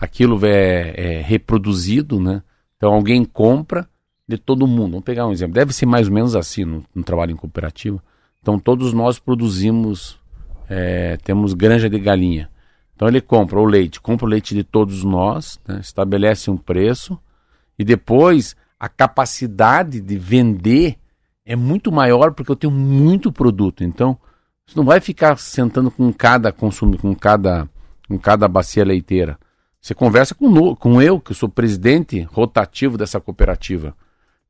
Aquilo 0.00 0.40
é, 0.46 0.94
é 0.96 1.20
reproduzido, 1.20 2.18
né? 2.18 2.42
Então 2.76 2.94
alguém 2.94 3.24
compra 3.24 3.86
de 4.26 4.38
todo 4.38 4.66
mundo. 4.66 4.92
Vamos 4.92 5.04
pegar 5.04 5.26
um 5.26 5.32
exemplo. 5.32 5.54
Deve 5.54 5.74
ser 5.74 5.84
mais 5.84 6.08
ou 6.08 6.14
menos 6.14 6.34
assim 6.34 6.64
no, 6.64 6.82
no 6.94 7.02
trabalho 7.02 7.32
em 7.32 7.36
cooperativa. 7.36 8.02
Então 8.40 8.58
todos 8.58 8.92
nós 8.92 9.18
produzimos, 9.18 10.18
é, 10.68 11.16
temos 11.18 11.54
granja 11.54 11.88
de 11.88 11.98
galinha. 11.98 12.50
Então 12.94 13.08
ele 13.08 13.20
compra 13.20 13.58
o 13.58 13.64
leite, 13.64 14.00
compra 14.00 14.26
o 14.26 14.28
leite 14.28 14.54
de 14.54 14.62
todos 14.62 15.04
nós, 15.04 15.58
né, 15.66 15.80
estabelece 15.80 16.50
um 16.50 16.56
preço 16.56 17.18
e 17.78 17.84
depois 17.84 18.54
a 18.78 18.88
capacidade 18.88 20.00
de 20.00 20.16
vender 20.16 20.96
é 21.44 21.56
muito 21.56 21.90
maior 21.90 22.32
porque 22.32 22.52
eu 22.52 22.56
tenho 22.56 22.72
muito 22.72 23.32
produto. 23.32 23.84
Então 23.84 24.18
você 24.66 24.78
não 24.78 24.84
vai 24.84 25.00
ficar 25.00 25.36
sentando 25.38 25.90
com 25.90 26.12
cada 26.12 26.52
consumo, 26.52 26.96
com 26.96 27.14
cada, 27.14 27.68
com 28.08 28.18
cada 28.18 28.46
bacia 28.46 28.84
leiteira. 28.84 29.38
Você 29.80 29.94
conversa 29.94 30.34
com, 30.34 30.76
com 30.76 31.00
eu, 31.02 31.18
que 31.18 31.34
sou 31.34 31.48
presidente 31.48 32.22
rotativo 32.22 32.98
dessa 32.98 33.18
cooperativa. 33.18 33.96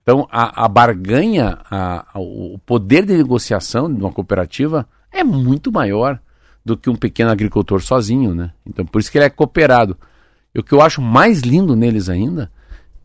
Então, 0.03 0.27
a, 0.31 0.65
a 0.65 0.69
barganha, 0.69 1.59
a, 1.71 2.07
a, 2.15 2.19
o 2.19 2.59
poder 2.65 3.05
de 3.05 3.17
negociação 3.17 3.93
de 3.93 4.01
uma 4.01 4.13
cooperativa 4.13 4.89
é 5.13 5.23
muito 5.23 5.71
maior 5.71 6.19
do 6.65 6.77
que 6.77 6.91
um 6.91 6.97
pequeno 6.97 7.31
agricultor 7.31 7.83
sozinho, 7.83 8.35
né? 8.35 8.53
Então, 8.67 8.85
por 8.85 9.01
isso 9.01 9.11
que 9.11 9.19
ele 9.19 9.27
é 9.27 9.31
cooperado. 9.31 9.97
E 10.55 10.59
o 10.59 10.63
que 10.63 10.73
eu 10.73 10.81
acho 10.81 11.01
mais 11.01 11.41
lindo 11.41 11.77
neles 11.77 12.09
ainda, 12.09 12.51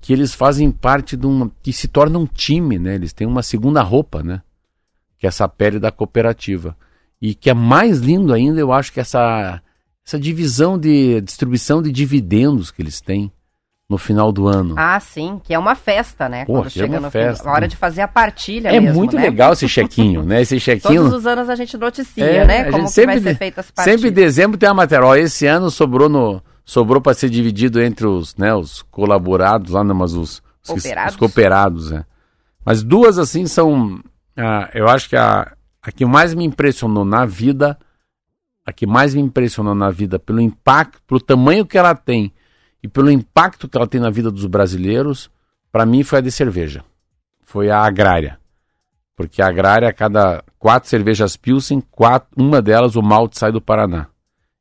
que 0.01 0.13
eles 0.13 0.33
fazem 0.33 0.71
parte 0.71 1.17
de 1.17 1.25
um... 1.27 1.49
que 1.61 1.73
se 1.73 1.87
torna 1.87 2.17
um 2.17 2.25
time, 2.25 2.79
né? 2.79 2.95
Eles 2.95 3.13
têm 3.13 3.27
uma 3.27 3.43
segunda 3.43 3.81
roupa, 3.81 4.23
né? 4.23 4.41
Que 5.17 5.25
é 5.25 5.29
essa 5.29 5.47
pele 5.47 5.79
da 5.79 5.91
cooperativa. 5.91 6.77
E 7.21 7.33
que 7.33 7.49
é 7.49 7.53
mais 7.53 7.99
lindo 7.99 8.33
ainda, 8.33 8.59
eu 8.59 8.71
acho 8.71 8.91
que 8.91 8.99
essa, 8.99 9.61
essa 10.05 10.19
divisão 10.19 10.77
de 10.77 11.21
distribuição 11.21 11.81
de 11.81 11.91
dividendos 11.91 12.71
que 12.71 12.81
eles 12.81 13.01
têm 13.01 13.31
no 13.89 13.97
final 13.97 14.31
do 14.31 14.47
ano. 14.47 14.73
Ah, 14.77 14.99
sim, 14.99 15.39
que 15.43 15.53
é 15.53 15.59
uma 15.59 15.75
festa, 15.75 16.27
né? 16.27 16.43
Pô, 16.45 16.53
Quando 16.53 16.67
é 16.67 16.69
chega 16.69 16.93
uma 16.95 17.01
no 17.01 17.11
festa. 17.11 17.43
fim, 17.43 17.49
a 17.49 17.53
hora 17.53 17.67
de 17.67 17.75
fazer 17.75 18.01
a 18.01 18.07
partilha 18.07 18.69
É 18.69 18.79
mesmo, 18.79 18.95
muito 18.95 19.15
né? 19.15 19.21
legal 19.21 19.53
esse 19.53 19.67
chequinho, 19.69 20.23
né? 20.23 20.41
Esse 20.41 20.59
chequinho. 20.59 21.03
Todos 21.03 21.19
os 21.19 21.27
anos 21.27 21.49
a 21.49 21.55
gente 21.55 21.77
noticia, 21.77 22.25
É, 22.25 22.45
né? 22.47 22.61
a 22.67 22.71
Como 22.71 22.87
sempre 22.87 23.19
vai 23.19 23.33
ser 23.33 23.37
feita 23.37 23.61
as 23.61 23.69
partilhas. 23.71 23.99
Sempre 24.01 24.11
em 24.11 24.13
dezembro 24.13 24.57
tem 24.57 24.67
uma 24.67 24.75
matéria. 24.75 25.05
Ó, 25.05 25.15
esse 25.15 25.45
ano 25.45 25.69
sobrou 25.69 26.09
no 26.09 26.41
sobrou 26.67 26.99
para 26.99 27.13
ser 27.13 27.29
dividido 27.29 27.79
entre 27.79 28.07
os, 28.07 28.35
né, 28.37 28.51
os 28.55 28.81
colaborados 28.81 29.73
lá, 29.73 29.83
não, 29.83 29.93
mas 29.93 30.13
os 30.13 30.41
os, 30.63 30.69
Cooperados. 30.81 31.13
os 31.13 31.19
cooperados, 31.19 31.91
né? 31.91 32.05
Mas 32.65 32.81
duas 32.81 33.19
assim 33.19 33.45
são, 33.45 33.99
ah, 34.35 34.67
eu 34.73 34.87
acho 34.89 35.07
que 35.07 35.15
a, 35.15 35.51
a 35.79 35.91
que 35.91 36.03
mais 36.07 36.33
me 36.33 36.43
impressionou 36.43 37.05
na 37.05 37.23
vida, 37.23 37.77
a 38.65 38.73
que 38.73 38.87
mais 38.87 39.13
me 39.13 39.21
impressionou 39.21 39.75
na 39.75 39.91
vida 39.91 40.17
pelo 40.17 40.41
impacto, 40.41 40.99
pelo 41.05 41.19
tamanho 41.21 41.67
que 41.67 41.77
ela 41.77 41.93
tem 41.93 42.33
e 42.85 42.87
pelo 42.87 43.09
impacto 43.09 43.67
que 43.67 43.75
ela 43.75 43.87
tem 43.87 43.99
na 43.99 44.11
vida 44.11 44.29
dos 44.29 44.45
brasileiros, 44.45 45.31
para 45.71 45.87
mim 45.87 46.03
foi 46.03 46.19
a 46.19 46.21
de 46.21 46.31
cerveja. 46.31 46.85
Foi 47.43 47.71
a 47.71 47.79
agrária. 47.79 48.39
Porque 49.15 49.41
a 49.41 49.47
agrária, 49.47 49.89
a 49.89 49.93
cada 49.93 50.43
quatro 50.59 50.87
cervejas 50.87 51.35
Pilsen, 51.35 51.81
quatro, 51.89 52.29
uma 52.37 52.61
delas 52.61 52.95
o 52.95 53.01
malte 53.01 53.39
sai 53.39 53.51
do 53.51 53.59
Paraná. 53.59 54.05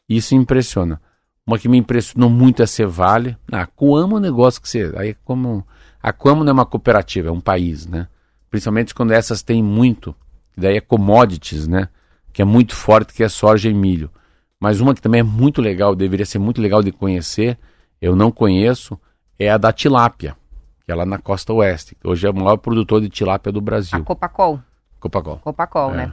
Isso 0.09 0.35
impressiona. 0.35 1.03
Uma 1.47 1.59
que 1.59 1.69
me 1.69 1.77
impressionou 1.77 2.31
muito 2.31 2.63
é 2.63 2.65
a 2.65 2.67
Cevale. 2.67 3.37
Ah, 3.53 3.61
a 3.61 3.67
Coamo 3.67 4.17
é 4.17 4.19
um 4.19 4.23
negócio 4.23 4.63
que 4.63 4.71
você. 4.71 4.91
Aí 4.97 5.11
é 5.11 5.17
como. 5.23 5.63
A 6.03 6.11
Coamo 6.11 6.43
não 6.45 6.51
é 6.51 6.55
uma 6.55 6.65
cooperativa, 6.65 7.29
é 7.29 7.31
um 7.33 7.43
país, 7.43 7.87
né? 7.87 8.09
Principalmente 8.49 8.95
quando 8.95 9.13
essas 9.13 9.43
têm 9.43 9.63
muito. 9.63 10.17
Daí 10.57 10.79
é 10.79 10.81
commodities, 10.81 11.69
né? 11.69 11.91
Que 12.33 12.41
é 12.41 12.45
muito 12.47 12.75
forte, 12.75 13.13
que 13.13 13.23
é 13.23 13.29
soja 13.29 13.69
e 13.69 13.75
milho. 13.75 14.11
Mas 14.59 14.81
uma 14.81 14.95
que 14.95 15.03
também 15.03 15.21
é 15.21 15.23
muito 15.23 15.61
legal, 15.61 15.95
deveria 15.95 16.25
ser 16.25 16.39
muito 16.39 16.63
legal 16.63 16.83
de 16.83 16.91
conhecer, 16.91 17.59
eu 18.01 18.15
não 18.17 18.31
conheço, 18.31 18.99
é 19.39 19.51
a 19.51 19.57
da 19.59 19.73
tilápia, 19.73 20.37
que 20.85 20.93
é 20.93 20.95
lá 20.95 21.05
na 21.07 21.19
costa 21.19 21.53
oeste. 21.53 21.97
Hoje 22.05 22.27
é 22.27 22.31
o 22.31 22.35
maior 22.35 22.57
produtor 22.57 23.01
de 23.01 23.09
tilápia 23.09 23.51
do 23.53 23.59
A 23.59 23.63
Brasil. 23.63 24.05
Copacol. 24.05 24.61
Copacol. 25.01 25.39
Copacol, 25.39 25.93
É. 25.93 25.97
né? 25.97 26.13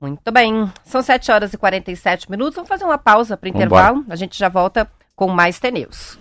Muito 0.00 0.30
bem. 0.30 0.70
São 0.84 1.00
7 1.02 1.32
horas 1.32 1.52
e 1.54 1.56
47 1.58 2.30
minutos. 2.30 2.54
Vamos 2.54 2.68
fazer 2.68 2.84
uma 2.84 2.98
pausa 2.98 3.36
para 3.36 3.48
Vambora. 3.50 3.64
intervalo. 3.66 4.04
A 4.10 4.16
gente 4.16 4.38
já 4.38 4.48
volta 4.48 4.86
com 5.14 5.28
mais 5.28 5.58
T-News. 5.58 6.18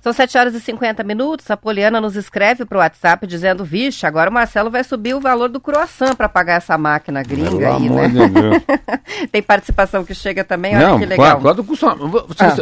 São 0.00 0.12
7 0.12 0.38
horas 0.38 0.54
e 0.54 0.60
50 0.60 1.02
minutos. 1.04 1.50
A 1.50 1.56
Poliana 1.56 2.00
nos 2.00 2.16
escreve 2.16 2.64
para 2.64 2.78
o 2.78 2.80
WhatsApp 2.80 3.26
dizendo: 3.26 3.64
Vixe, 3.64 4.06
agora 4.06 4.30
o 4.30 4.32
Marcelo 4.32 4.70
vai 4.70 4.82
subir 4.82 5.14
o 5.14 5.20
valor 5.20 5.48
do 5.48 5.60
croissant 5.60 6.14
para 6.14 6.28
pagar 6.28 6.54
essa 6.54 6.78
máquina 6.78 7.22
gringa 7.22 7.50
Pelo 7.50 7.58
aí, 7.66 7.86
amor 7.88 8.08
né? 8.08 8.08
de 8.08 8.28
Deus. 8.28 8.62
Tem 9.30 9.42
participação 9.42 10.04
que 10.04 10.14
chega 10.14 10.44
também, 10.44 10.76
olha 10.76 10.88
Não, 10.88 10.98
que 10.98 11.04
legal. 11.06 11.40
quanto, 11.40 11.42
quanto 11.42 11.64
custa? 11.64 11.94
vou- 11.94 12.26
Ah, 12.38 12.56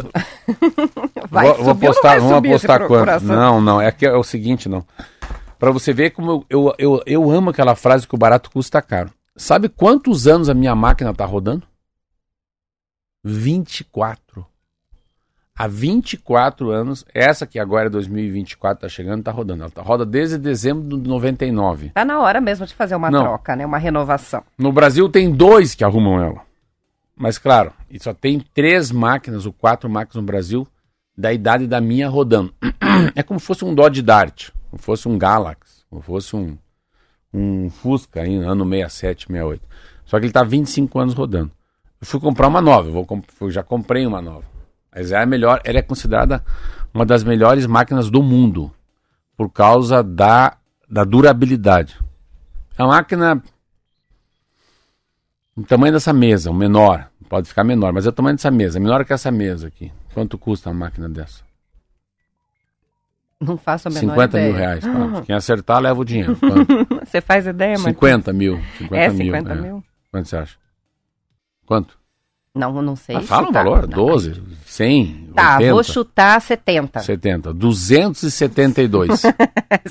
Vai 1.30 1.46
vou, 1.48 1.56
vou 1.56 1.64
subir 1.74 1.86
postar, 1.86 2.18
vamos 2.18 2.32
apostar 2.38 2.78
quanto? 2.86 3.02
croissant? 3.02 3.26
Não, 3.36 3.60
não, 3.60 3.80
é 3.80 3.92
que 3.92 4.06
é 4.06 4.12
o 4.12 4.22
seguinte, 4.24 4.68
não. 4.68 4.84
Pra 5.58 5.70
você 5.70 5.92
ver 5.92 6.10
como 6.10 6.44
eu, 6.50 6.64
eu, 6.68 6.74
eu, 6.78 7.02
eu 7.06 7.30
amo 7.30 7.50
aquela 7.50 7.74
frase 7.76 8.08
que 8.08 8.14
o 8.14 8.18
barato 8.18 8.50
custa 8.50 8.82
caro. 8.82 9.10
Sabe 9.36 9.68
quantos 9.68 10.26
anos 10.26 10.48
a 10.48 10.54
minha 10.54 10.74
máquina 10.74 11.14
tá 11.14 11.24
rodando? 11.24 11.62
24. 13.26 14.46
Há 15.58 15.66
24 15.66 16.70
anos, 16.70 17.04
essa 17.12 17.46
que 17.46 17.58
agora 17.58 17.86
é 17.86 17.90
2024 17.90 18.82
tá 18.82 18.88
chegando, 18.88 19.24
tá 19.24 19.32
rodando. 19.32 19.62
Ela 19.62 19.70
tá, 19.70 19.82
roda 19.82 20.04
desde 20.04 20.38
dezembro 20.38 21.00
de 21.00 21.08
99. 21.08 21.90
Tá 21.90 22.04
na 22.04 22.20
hora 22.20 22.40
mesmo 22.40 22.66
de 22.66 22.74
fazer 22.74 22.94
uma 22.94 23.10
Não. 23.10 23.22
troca, 23.22 23.56
né? 23.56 23.64
Uma 23.66 23.78
renovação. 23.78 24.44
No 24.58 24.70
Brasil 24.70 25.08
tem 25.08 25.32
dois 25.32 25.74
que 25.74 25.82
arrumam 25.82 26.22
ela. 26.22 26.42
Mas 27.16 27.38
claro, 27.38 27.72
e 27.90 27.98
só 27.98 28.12
tem 28.12 28.38
três 28.38 28.92
máquinas 28.92 29.46
ou 29.46 29.52
quatro 29.52 29.88
máquinas 29.88 30.16
no 30.16 30.22
Brasil 30.22 30.68
da 31.16 31.32
idade 31.32 31.66
da 31.66 31.80
minha 31.80 32.08
rodando. 32.08 32.54
É 33.14 33.22
como 33.22 33.38
se 33.38 33.46
fosse 33.46 33.62
um 33.62 33.74
Dodge 33.74 34.00
Dart, 34.00 34.48
como 34.70 34.80
fosse 34.82 35.06
um 35.06 35.18
Galax, 35.18 35.84
como 35.90 36.00
fosse 36.00 36.34
um, 36.34 36.56
um 37.32 37.68
Fusca 37.68 38.22
aí, 38.22 38.36
ano 38.36 38.64
67, 38.64 39.26
68. 39.26 39.62
Só 40.06 40.18
que 40.18 40.24
ele 40.26 40.32
tá 40.32 40.42
25 40.42 40.98
anos 40.98 41.12
rodando. 41.14 41.50
Eu 42.00 42.06
fui 42.06 42.20
comprar 42.20 42.48
uma 42.48 42.60
nova, 42.60 42.88
eu 42.88 43.04
comp- 43.04 43.28
eu 43.40 43.50
já 43.50 43.62
comprei 43.62 44.06
uma 44.06 44.20
nova. 44.20 44.44
Mas 44.94 45.12
é 45.12 45.18
a 45.18 45.26
melhor, 45.26 45.60
ela 45.64 45.78
é 45.78 45.82
considerada 45.82 46.44
uma 46.92 47.04
das 47.04 47.22
melhores 47.24 47.66
máquinas 47.66 48.10
do 48.10 48.22
mundo 48.22 48.72
por 49.36 49.50
causa 49.50 50.02
da, 50.02 50.56
da 50.88 51.04
durabilidade. 51.04 51.98
É 52.78 52.82
uma 52.82 52.96
máquina 52.96 53.42
o 55.56 55.62
tamanho 55.62 55.94
dessa 55.94 56.12
mesa, 56.12 56.50
o 56.50 56.54
menor, 56.54 57.08
pode 57.30 57.48
ficar 57.48 57.64
menor, 57.64 57.90
mas 57.90 58.04
é 58.04 58.10
o 58.10 58.12
tamanho 58.12 58.36
dessa 58.36 58.50
mesa, 58.50 58.78
menor 58.78 59.04
que 59.06 59.12
essa 59.12 59.30
mesa 59.30 59.68
aqui. 59.68 59.90
Quanto 60.12 60.36
custa 60.36 60.68
uma 60.68 60.80
máquina 60.86 61.08
dessa? 61.08 61.42
Não 63.40 63.56
faço 63.56 63.88
a 63.88 63.90
menor 63.90 64.12
50 64.12 64.38
ideia. 64.38 64.48
mil 64.48 64.58
reais. 64.58 64.84
Quem 65.24 65.34
acertar, 65.34 65.80
leva 65.80 65.98
o 66.00 66.04
dinheiro. 66.04 66.36
Quanto? 66.36 67.06
Você 67.06 67.20
faz 67.22 67.46
ideia, 67.46 67.74
mas 67.80 67.84
50 67.84 68.32
mil. 68.34 68.60
50 68.78 68.96
é 68.96 69.08
mil. 69.08 69.34
50 69.34 69.52
é. 69.52 69.56
mil? 69.56 69.84
Quanto 70.10 70.28
você 70.28 70.36
acha? 70.36 70.56
Quanto? 71.66 71.98
Não, 72.54 72.80
não 72.80 72.96
sei. 72.96 73.16
Ah, 73.16 73.20
fala 73.20 73.42
um 73.42 73.46
chutar. 73.48 73.64
valor, 73.64 73.82
Não, 73.82 73.88
12, 74.06 74.42
100, 74.64 75.30
Tá, 75.34 75.54
80, 75.58 75.72
vou 75.74 75.84
chutar 75.84 76.40
70. 76.40 77.00
70, 77.00 77.52
272. 77.52 79.22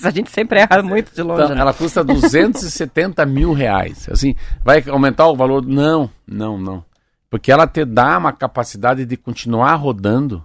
a 0.04 0.10
gente 0.10 0.32
sempre 0.32 0.60
erra 0.60 0.82
muito 0.82 1.14
de 1.14 1.22
longe, 1.22 1.44
Então, 1.44 1.56
né? 1.56 1.62
ela 1.62 1.74
custa 1.74 2.04
270 2.04 3.26
mil 3.26 3.54
reais. 3.54 4.08
Assim, 4.10 4.36
vai 4.64 4.84
aumentar 4.90 5.28
o 5.28 5.36
valor? 5.36 5.64
Não, 5.66 6.10
não, 6.28 6.58
não. 6.58 6.84
Porque 7.30 7.52
ela 7.52 7.68
te 7.68 7.86
dá 7.86 8.18
uma 8.18 8.32
capacidade 8.34 9.06
de 9.06 9.18
continuar 9.18 9.76
rodando 9.76 10.44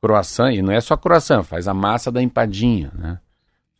croissant, 0.00 0.52
e 0.52 0.60
não 0.60 0.72
é 0.72 0.80
só 0.80 0.96
croissant, 0.96 1.42
faz 1.44 1.66
a 1.68 1.72
massa 1.74 2.10
da 2.12 2.20
empadinha, 2.22 2.90
né? 2.94 3.18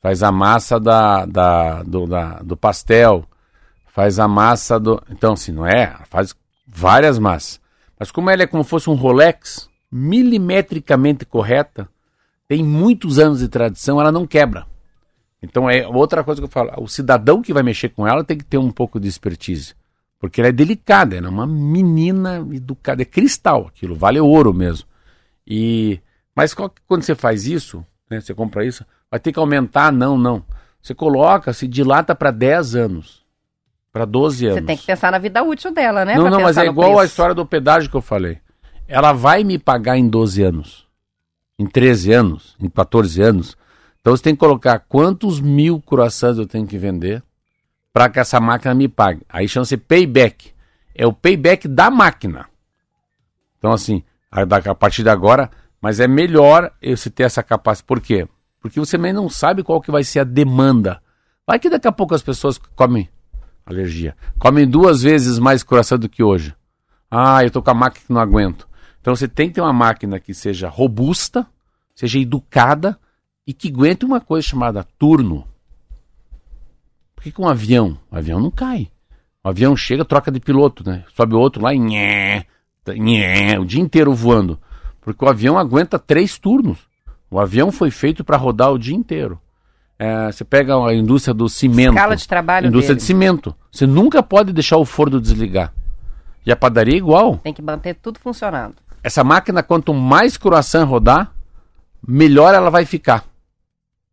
Faz 0.01 0.23
a 0.23 0.31
massa 0.31 0.79
da, 0.79 1.27
da, 1.27 1.83
do, 1.83 2.07
da- 2.07 2.41
do 2.43 2.57
pastel, 2.57 3.25
faz 3.87 4.19
a 4.19 4.29
massa 4.29 4.79
do... 4.79 5.03
Então, 5.11 5.33
assim, 5.33 5.51
não 5.53 5.67
é? 5.67 5.95
Faz 6.09 6.35
várias 6.67 7.19
massas. 7.19 7.61
Mas 7.99 8.11
como 8.11 8.31
ela 8.31 8.43
é 8.43 8.47
como 8.47 8.65
fosse 8.65 8.91
um 8.91 8.95
Rolex, 8.95 9.69
milimetricamente 9.91 11.25
correta, 11.25 11.89
tem 12.49 12.63
muitos 12.63 13.19
anos 13.19 13.39
de 13.39 13.49
tradição, 13.49 14.01
ela 14.01 14.13
não 14.13 14.27
quebra. 14.27 14.67
Então 15.43 15.69
é 15.69 15.87
outra 15.87 16.25
coisa 16.25 16.41
que 16.41 16.47
eu 16.47 16.51
falo, 16.51 16.73
o 16.79 16.89
cidadão 16.89 17.43
que 17.43 17.53
vai 17.53 17.63
mexer 17.63 17.91
com 17.91 18.07
ela 18.07 18.25
tem 18.25 18.37
que 18.37 18.45
ter 18.45 18.59
um 18.59 18.71
pouco 18.71 18.99
de 18.99 19.09
expertise, 19.09 19.75
porque 20.19 20.41
ela 20.41 20.49
é 20.49 20.53
delicada, 20.53 21.17
ela 21.17 21.27
é 21.27 21.31
uma 21.31 21.47
menina 21.47 22.39
educada, 22.53 23.03
é 23.03 23.05
cristal 23.05 23.67
aquilo, 23.69 23.95
vale 23.95 24.19
ouro 24.21 24.55
mesmo. 24.55 24.89
E 25.47 26.01
mas 26.35 26.55
quando 26.55 27.03
você 27.03 27.15
faz 27.15 27.47
isso, 27.47 27.85
né, 28.11 28.21
você 28.21 28.35
compra 28.35 28.65
isso, 28.65 28.85
vai 29.11 29.21
ter 29.21 29.33
que 29.33 29.39
aumentar? 29.39 29.93
Não, 29.93 30.19
não. 30.19 30.45
Você 30.83 30.95
coloca, 30.95 31.53
se 31.53 31.69
dilata 31.69 32.15
para 32.15 32.31
10 32.31 32.75
anos, 32.75 33.24
para 33.95 34.05
12 34.05 34.47
anos. 34.47 34.59
Você 34.59 34.67
tem 34.67 34.77
que 34.77 34.85
pensar 34.85 35.13
na 35.13 35.19
vida 35.19 35.41
útil 35.45 35.73
dela, 35.73 36.05
né? 36.05 36.17
Não, 36.17 36.23
pra 36.23 36.31
não, 36.33 36.41
mas 36.41 36.59
é 36.59 36.67
igual 36.67 36.99
a 36.99 37.05
história 37.05 37.33
do 37.33 37.47
pedágio 37.47 37.89
que 37.89 37.97
eu 37.97 38.03
falei. 38.03 38.41
Ela 38.89 39.13
vai 39.13 39.45
me 39.45 39.57
pagar 39.57 39.97
em 39.97 40.09
12 40.09 40.43
anos, 40.43 40.85
em 41.57 41.65
13 41.65 42.13
anos, 42.13 42.57
em 42.61 42.69
14 42.69 43.23
anos. 43.23 43.57
Então 44.01 44.15
você 44.15 44.25
tem 44.25 44.35
que 44.35 44.41
colocar 44.41 44.81
quantos 44.81 45.41
mil 45.41 45.81
croissants 45.81 46.41
eu 46.41 46.47
tenho 46.47 46.67
que 46.67 46.77
vender 46.77 47.23
para 47.93 48.09
que 48.09 48.19
essa 48.19 48.41
máquina 48.41 48.75
me 48.75 48.89
pague. 48.89 49.23
Aí 49.29 49.47
chama-se 49.47 49.77
payback. 49.77 50.53
É 50.93 51.07
o 51.07 51.13
payback 51.13 51.69
da 51.69 51.89
máquina. 51.89 52.47
Então, 53.59 53.71
assim, 53.71 54.03
a, 54.29 54.75
partir 54.75 55.05
de 55.05 55.09
agora, 55.09 55.49
mas 55.81 56.01
é 56.01 56.09
melhor 56.09 56.73
eu 56.83 56.97
se 56.97 57.11
ter 57.11 57.23
essa 57.23 57.45
capacidade. 57.45 57.87
Por 57.87 58.01
quê? 58.01 58.27
Porque 58.61 58.81
você 58.81 58.97
também 58.97 59.13
não 59.13 59.29
sabe 59.29 59.63
qual 59.63 59.81
que 59.81 59.93
vai 59.93 60.03
ser 60.03 60.19
a 60.19 60.25
demanda. 60.25 61.01
Vai 61.47 61.61
que 61.61 61.71
daqui 61.71 61.87
a 61.87 61.93
pouco 61.93 62.13
as 62.13 62.23
pessoas 62.23 62.59
comem 62.59 63.09
alergia. 63.65 64.17
Comem 64.39 64.69
duas 64.69 65.03
vezes 65.03 65.39
mais 65.39 65.63
croissant 65.63 65.99
do 65.99 66.09
que 66.09 66.23
hoje. 66.23 66.55
Ah, 67.11 67.43
eu 67.43 67.51
tô 67.51 67.63
com 67.63 67.71
a 67.71 67.75
máquina 67.75 68.05
que 68.07 68.13
não 68.13 68.21
aguento. 68.21 68.69
Então 69.01 69.15
você 69.15 69.29
tem 69.29 69.49
que 69.49 69.55
ter 69.55 69.61
uma 69.61 69.73
máquina 69.73 70.19
que 70.19 70.35
seja 70.35 70.69
robusta, 70.69 71.47
seja 71.95 72.19
educada 72.19 72.99
e 73.47 73.53
que 73.53 73.69
aguente 73.69 74.05
uma 74.05 74.21
coisa 74.21 74.47
chamada 74.47 74.87
turno. 74.99 75.47
Por 77.15 77.23
que 77.23 77.33
com 77.33 77.45
um 77.45 77.49
avião? 77.49 77.99
O 78.11 78.17
avião 78.17 78.41
não 78.41 78.51
cai. 78.51 78.91
O 79.43 79.49
avião 79.49 79.77
chega, 79.77 80.05
troca 80.05 80.31
de 80.31 80.41
piloto, 80.41 80.83
né? 80.89 81.05
Sobe 81.15 81.35
outro 81.35 81.63
lá 81.63 81.75
nhé, 81.75 82.47
nhé, 82.89 83.59
o 83.59 83.65
dia 83.65 83.81
inteiro 83.81 84.15
voando. 84.15 84.59
Porque 85.01 85.23
o 85.23 85.29
avião 85.29 85.59
aguenta 85.59 85.99
três 85.99 86.39
turnos. 86.39 86.79
O 87.31 87.39
avião 87.39 87.71
foi 87.71 87.91
feito 87.91 88.25
para 88.25 88.39
rodar 88.39 88.73
o 88.73 88.79
dia 88.79 88.97
inteiro. 88.97 89.39
É, 89.99 90.33
você 90.33 90.45
pega 90.45 90.75
a 90.75 90.95
indústria 90.95 91.33
do 91.33 91.49
cimento. 91.49 91.95
Escala 91.95 92.17
de 92.17 92.29
trabalho 92.29 92.67
Indústria 92.67 92.95
dele. 92.95 93.01
de 93.01 93.07
cimento. 93.07 93.55
Você 93.71 93.87
nunca 93.87 94.23
pode 94.23 94.53
deixar 94.53 94.77
o 94.77 94.85
forno 94.85 95.21
desligar. 95.21 95.73
E 96.45 96.53
a 96.53 96.57
padaria 96.57 96.95
é 96.95 96.99
igual. 96.99 97.39
Tem 97.39 97.55
que 97.55 97.63
manter 97.63 97.95
tudo 97.95 98.19
funcionando. 98.19 98.75
Essa 99.03 99.23
máquina, 99.23 99.63
quanto 99.63 99.95
mais 99.95 100.37
croissant 100.37 100.87
rodar, 100.87 101.33
melhor 102.07 102.55
ela 102.55 102.71
vai 102.71 102.85
ficar. 102.85 103.25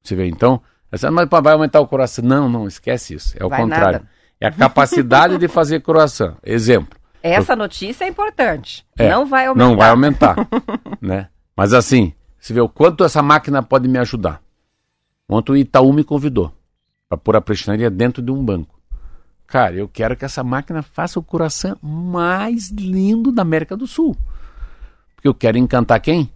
Você 0.04 0.16
vê, 0.16 0.28
então, 0.28 0.62
essa, 0.92 1.10
mas 1.10 1.28
vai 1.30 1.54
aumentar 1.54 1.80
o 1.80 1.88
coração. 1.88 2.24
Não, 2.24 2.50
não, 2.50 2.68
esquece 2.68 3.16
isso. 3.16 3.36
É 3.40 3.46
o 3.46 3.50
Vai 3.50 3.62
contrário. 3.62 4.00
nada. 4.00 4.08
É 4.40 4.48
a 4.48 4.52
capacidade 4.52 5.38
de 5.38 5.48
fazer 5.48 5.82
croissant. 5.82 6.36
Exemplo. 6.44 7.00
Essa 7.22 7.56
notícia 7.56 8.06
é 8.06 8.08
importante. 8.08 8.86
É, 8.98 9.10
não 9.10 9.26
vai 9.26 9.46
aumentar. 9.46 9.70
Não 9.70 9.78
vai 9.78 9.90
aumentar. 9.90 10.36
né? 11.00 11.28
Mas 11.56 11.74
assim, 11.74 12.14
você 12.40 12.54
vê 12.54 12.60
o 12.60 12.68
quanto 12.68 13.04
essa 13.04 13.22
máquina 13.22 13.62
pode 13.62 13.88
me 13.88 14.00
ajudar. 14.00 14.42
Ontem 15.34 15.54
o 15.54 15.56
Itaú 15.56 15.94
me 15.94 16.04
convidou 16.04 16.52
para 17.08 17.18
pôr 17.18 17.38
a 17.38 17.42
prestinaria 17.42 17.90
dentro 17.90 18.22
de 18.22 18.30
um 18.30 18.44
banco. 18.44 18.78
Cara, 19.48 19.76
eu 19.76 19.88
quero 19.88 20.18
que 20.18 20.26
essa 20.26 20.44
máquina 20.44 20.82
faça 20.82 21.18
o 21.18 21.24
coração 21.24 21.78
mais 21.82 22.70
lindo 22.70 23.32
da 23.32 23.42
América 23.42 23.78
do 23.78 23.88
Sul. 23.88 24.14
Porque 25.16 25.30
eu 25.30 25.34
quero 25.34 25.58
encantar 25.58 26.02
quem? 26.02 26.30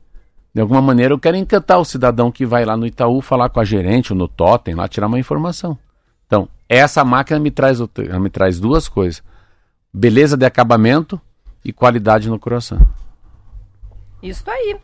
De 0.53 0.61
alguma 0.61 0.81
maneira 0.81 1.13
eu 1.13 1.19
quero 1.19 1.35
encantar 1.35 1.77
o 1.77 1.83
cidadão 1.83 2.31
que 2.31 2.45
vai 2.45 2.63
lá 2.63 2.77
no 2.77 2.87
Itaú 2.87 3.19
falar 3.19 3.49
com 3.49 3.59
a 3.59 3.65
gerente 3.65 4.13
ou 4.13 4.17
no 4.17 4.29
Totem, 4.29 4.75
lá 4.75 4.87
tirar 4.87 5.07
uma 5.07 5.19
informação. 5.19 5.77
Então, 6.25 6.47
essa 6.69 7.03
máquina 7.03 7.37
me 7.37 7.51
traz, 7.51 7.79
me 7.81 8.29
traz 8.29 8.61
duas 8.61 8.87
coisas: 8.87 9.21
beleza 9.93 10.37
de 10.37 10.45
acabamento 10.45 11.19
e 11.65 11.73
qualidade 11.73 12.29
no 12.29 12.39
coração. 12.39 12.79
Isso 14.23 14.49
aí. 14.49 14.79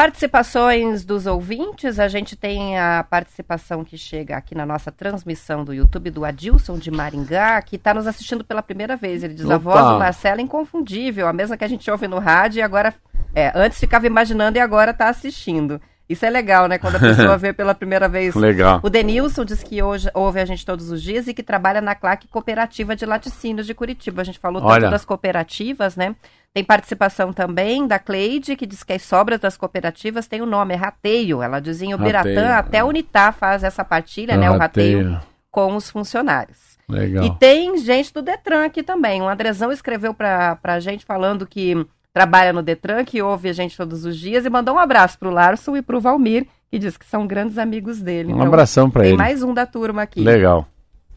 Participações 0.00 1.04
dos 1.04 1.26
ouvintes, 1.26 1.98
a 1.98 2.08
gente 2.08 2.34
tem 2.34 2.78
a 2.78 3.04
participação 3.04 3.84
que 3.84 3.98
chega 3.98 4.34
aqui 4.34 4.54
na 4.54 4.64
nossa 4.64 4.90
transmissão 4.90 5.62
do 5.62 5.74
YouTube 5.74 6.08
do 6.08 6.24
Adilson 6.24 6.78
de 6.78 6.90
Maringá, 6.90 7.60
que 7.60 7.76
está 7.76 7.92
nos 7.92 8.06
assistindo 8.06 8.42
pela 8.42 8.62
primeira 8.62 8.96
vez. 8.96 9.22
Ele 9.22 9.34
diz: 9.34 9.44
a 9.44 9.56
Opa! 9.56 9.58
voz 9.58 9.84
do 9.92 9.98
Marcelo 9.98 10.40
é 10.40 10.42
inconfundível, 10.42 11.28
a 11.28 11.34
mesma 11.34 11.54
que 11.54 11.64
a 11.64 11.68
gente 11.68 11.90
ouve 11.90 12.08
no 12.08 12.18
rádio 12.18 12.60
e 12.60 12.62
agora. 12.62 12.94
É, 13.34 13.52
antes 13.54 13.78
ficava 13.78 14.06
imaginando 14.06 14.56
e 14.56 14.60
agora 14.60 14.92
está 14.92 15.10
assistindo. 15.10 15.78
Isso 16.10 16.26
é 16.26 16.30
legal, 16.30 16.66
né? 16.66 16.76
Quando 16.76 16.96
a 16.96 16.98
pessoa 16.98 17.38
vê 17.38 17.52
pela 17.52 17.72
primeira 17.72 18.08
vez. 18.08 18.34
Legal. 18.34 18.80
O 18.82 18.90
Denilson 18.90 19.44
diz 19.44 19.62
que 19.62 19.80
hoje 19.80 20.10
ouve 20.12 20.40
a 20.40 20.44
gente 20.44 20.66
todos 20.66 20.90
os 20.90 21.00
dias 21.00 21.28
e 21.28 21.32
que 21.32 21.40
trabalha 21.40 21.80
na 21.80 21.94
CLAC 21.94 22.26
Cooperativa 22.26 22.96
de 22.96 23.06
Laticínios 23.06 23.64
de 23.64 23.74
Curitiba. 23.74 24.20
A 24.20 24.24
gente 24.24 24.40
falou 24.40 24.60
Olha. 24.60 24.80
tanto 24.80 24.90
das 24.90 25.04
cooperativas, 25.04 25.94
né? 25.94 26.16
Tem 26.52 26.64
participação 26.64 27.32
também 27.32 27.86
da 27.86 28.00
Cleide, 28.00 28.56
que 28.56 28.66
diz 28.66 28.82
que 28.82 28.92
as 28.92 29.02
sobras 29.02 29.38
das 29.38 29.56
cooperativas 29.56 30.26
têm 30.26 30.42
o 30.42 30.46
nome, 30.46 30.74
é 30.74 30.76
rateio. 30.76 31.40
Ela 31.42 31.60
diz 31.60 31.80
em 31.80 31.94
Ubiratã, 31.94 32.28
Rateio. 32.28 32.52
até 32.54 32.78
a 32.80 32.84
Unitá 32.84 33.30
faz 33.30 33.62
essa 33.62 33.84
partilha, 33.84 34.36
né? 34.36 34.50
O 34.50 34.58
rateio 34.58 35.20
com 35.48 35.76
os 35.76 35.88
funcionários. 35.88 36.76
Legal. 36.88 37.24
E 37.24 37.30
tem 37.36 37.78
gente 37.78 38.12
do 38.12 38.20
Detran 38.20 38.64
aqui 38.64 38.82
também. 38.82 39.22
O 39.22 39.28
Andrezão 39.28 39.70
escreveu 39.70 40.12
pra, 40.12 40.56
pra 40.56 40.80
gente 40.80 41.04
falando 41.04 41.46
que 41.46 41.86
trabalha 42.12 42.52
no 42.52 42.62
Detran, 42.62 43.04
que 43.04 43.22
ouve 43.22 43.48
a 43.48 43.52
gente 43.52 43.76
todos 43.76 44.04
os 44.04 44.16
dias, 44.16 44.44
e 44.44 44.50
mandou 44.50 44.74
um 44.74 44.78
abraço 44.78 45.18
pro 45.18 45.30
Larson 45.30 45.76
e 45.76 45.82
pro 45.82 46.00
Valmir, 46.00 46.46
que 46.70 46.78
diz 46.78 46.96
que 46.96 47.06
são 47.06 47.26
grandes 47.26 47.58
amigos 47.58 48.00
dele. 48.00 48.32
Um 48.32 48.42
abração 48.42 48.90
pra 48.90 49.02
Tem 49.02 49.10
ele. 49.10 49.18
mais 49.18 49.42
um 49.42 49.52
da 49.54 49.66
turma 49.66 50.02
aqui. 50.02 50.20
Legal. 50.20 50.66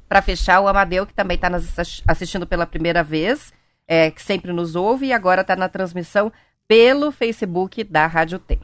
Para 0.08 0.22
fechar, 0.22 0.60
o 0.60 0.68
Amadeu, 0.68 1.06
que 1.06 1.14
também 1.14 1.36
está 1.36 1.50
assistindo 2.08 2.46
pela 2.46 2.66
primeira 2.66 3.04
vez, 3.04 3.52
é, 3.88 4.12
que 4.12 4.22
sempre 4.22 4.54
nos 4.54 4.76
ouve 4.76 5.08
e 5.08 5.14
agora 5.14 5.42
está 5.42 5.56
na 5.56 5.68
transmissão 5.68 6.32
pelo 6.68 7.12
Facebook 7.12 7.84
da 7.84 8.06
Rádio 8.08 8.40
Tem. 8.40 8.60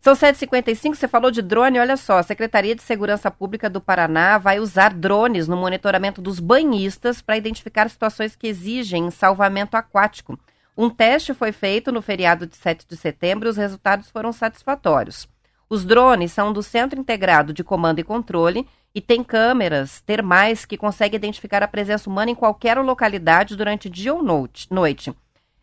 São 0.00 0.14
7h55, 0.14 0.96
você 0.96 1.06
falou 1.06 1.30
de 1.30 1.40
drone, 1.40 1.78
olha 1.78 1.96
só, 1.96 2.18
a 2.18 2.22
Secretaria 2.24 2.74
de 2.74 2.82
Segurança 2.82 3.30
Pública 3.30 3.70
do 3.70 3.80
Paraná 3.80 4.36
vai 4.36 4.58
usar 4.58 4.92
drones 4.92 5.46
no 5.46 5.56
monitoramento 5.56 6.20
dos 6.20 6.40
banhistas 6.40 7.22
para 7.22 7.36
identificar 7.36 7.88
situações 7.88 8.34
que 8.34 8.48
exigem 8.48 9.12
salvamento 9.12 9.76
aquático. 9.76 10.36
Um 10.76 10.88
teste 10.88 11.34
foi 11.34 11.52
feito 11.52 11.92
no 11.92 12.00
feriado 12.00 12.46
de 12.46 12.56
7 12.56 12.86
de 12.88 12.96
setembro 12.96 13.48
e 13.48 13.50
os 13.50 13.56
resultados 13.56 14.10
foram 14.10 14.32
satisfatórios. 14.32 15.28
Os 15.68 15.84
drones 15.84 16.32
são 16.32 16.52
do 16.52 16.62
Centro 16.62 16.98
Integrado 16.98 17.52
de 17.52 17.62
Comando 17.62 17.98
e 17.98 18.04
Controle 18.04 18.66
e 18.94 19.00
têm 19.00 19.22
câmeras 19.24 20.00
termais 20.00 20.64
que 20.64 20.76
conseguem 20.76 21.16
identificar 21.16 21.62
a 21.62 21.68
presença 21.68 22.08
humana 22.08 22.30
em 22.30 22.34
qualquer 22.34 22.78
localidade 22.78 23.56
durante 23.56 23.88
dia 23.88 24.14
ou 24.14 24.22
noite. 24.22 25.14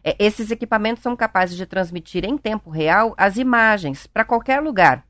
É, 0.03 0.15
esses 0.17 0.49
equipamentos 0.51 1.03
são 1.03 1.15
capazes 1.15 1.57
de 1.57 1.65
transmitir 1.65 2.25
em 2.25 2.37
tempo 2.37 2.69
real 2.69 3.13
as 3.17 3.37
imagens 3.37 4.07
para 4.07 4.25
qualquer 4.25 4.61
lugar. 4.61 5.03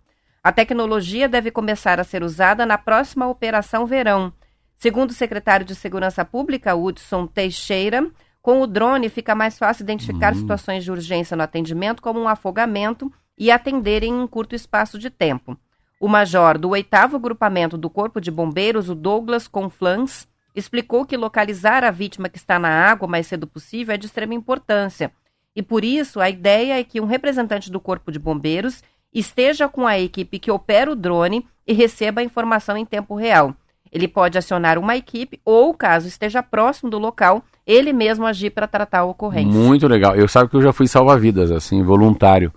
A 0.43 0.51
tecnologia 0.51 1.27
deve 1.27 1.51
começar 1.51 1.99
a 1.99 2.03
ser 2.03 2.23
usada 2.23 2.65
na 2.65 2.77
próxima 2.77 3.27
Operação 3.27 3.85
Verão. 3.85 4.33
Segundo 4.77 5.11
o 5.11 5.13
secretário 5.13 5.65
de 5.65 5.75
Segurança 5.75 6.23
Pública, 6.23 6.75
Hudson 6.75 7.27
Teixeira, 7.27 8.09
com 8.41 8.61
o 8.61 8.67
drone 8.67 9.09
fica 9.09 9.35
mais 9.35 9.57
fácil 9.57 9.83
identificar 9.83 10.33
situações 10.35 10.83
de 10.83 10.91
urgência 10.91 11.35
no 11.35 11.43
atendimento, 11.43 12.01
como 12.01 12.19
um 12.19 12.27
afogamento, 12.27 13.11
e 13.37 13.51
atender 13.51 14.03
em 14.03 14.13
um 14.13 14.27
curto 14.27 14.55
espaço 14.55 14.97
de 14.97 15.09
tempo. 15.09 15.57
O 15.99 16.07
major 16.07 16.57
do 16.57 16.69
8 16.69 17.19
Grupamento 17.19 17.77
do 17.77 17.89
Corpo 17.89 18.21
de 18.21 18.31
Bombeiros, 18.31 18.89
o 18.89 18.95
Douglas 18.95 19.47
Conflans, 19.47 20.27
explicou 20.55 21.05
que 21.05 21.17
localizar 21.17 21.83
a 21.83 21.91
vítima 21.91 22.29
que 22.29 22.37
está 22.37 22.57
na 22.57 22.69
água 22.69 23.07
o 23.07 23.09
mais 23.09 23.27
cedo 23.27 23.45
possível 23.45 23.93
é 23.93 23.97
de 23.97 24.05
extrema 24.05 24.33
importância. 24.33 25.11
E 25.55 25.61
por 25.61 25.83
isso, 25.83 26.19
a 26.19 26.29
ideia 26.29 26.79
é 26.79 26.83
que 26.83 27.01
um 27.01 27.05
representante 27.05 27.71
do 27.71 27.79
Corpo 27.79 28.11
de 28.11 28.19
Bombeiros 28.19 28.83
esteja 29.13 29.67
com 29.67 29.85
a 29.85 29.99
equipe 29.99 30.39
que 30.39 30.51
opera 30.51 30.91
o 30.91 30.95
drone 30.95 31.45
e 31.65 31.73
receba 31.73 32.21
a 32.21 32.23
informação 32.23 32.77
em 32.77 32.85
tempo 32.85 33.15
real. 33.15 33.53
Ele 33.91 34.07
pode 34.07 34.37
acionar 34.37 34.77
uma 34.77 34.95
equipe 34.95 35.39
ou, 35.43 35.73
caso 35.73 36.07
esteja 36.07 36.43
próximo 36.43 36.89
do 36.89 36.99
local, 36.99 37.43
ele 37.65 37.91
mesmo 37.91 38.25
agir 38.25 38.51
para 38.51 38.67
tratar 38.67 38.99
a 38.99 39.05
ocorrência. 39.05 39.51
Muito 39.51 39.87
legal. 39.87 40.15
Eu 40.15 40.27
sabe 40.27 40.49
que 40.49 40.55
eu 40.57 40.61
já 40.61 40.71
fui 40.71 40.87
salva-vidas, 40.87 41.49
assim, 41.51 41.81
voluntário. 41.83 42.53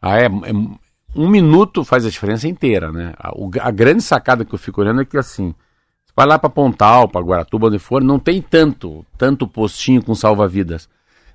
Ah, 0.00 0.18
é, 0.18 0.26
é- 0.26 0.30
um 1.16 1.28
minuto 1.28 1.84
faz 1.84 2.04
a 2.04 2.10
diferença 2.10 2.46
inteira, 2.48 2.90
né? 2.92 3.14
A, 3.18 3.32
o- 3.34 3.50
a 3.60 3.70
grande 3.70 4.02
sacada 4.02 4.44
que 4.44 4.54
eu 4.54 4.58
fico 4.58 4.80
olhando 4.80 5.00
é 5.00 5.04
que, 5.04 5.16
assim, 5.16 5.54
você 6.04 6.12
vai 6.16 6.26
lá 6.26 6.38
para 6.38 6.50
Pontal, 6.50 7.08
para 7.08 7.20
Guaratuba, 7.24 7.68
onde 7.68 7.78
for, 7.78 8.02
não 8.02 8.18
tem 8.18 8.42
tanto, 8.42 9.06
tanto 9.16 9.46
postinho 9.46 10.02
com 10.04 10.14
salva-vidas. 10.14 10.88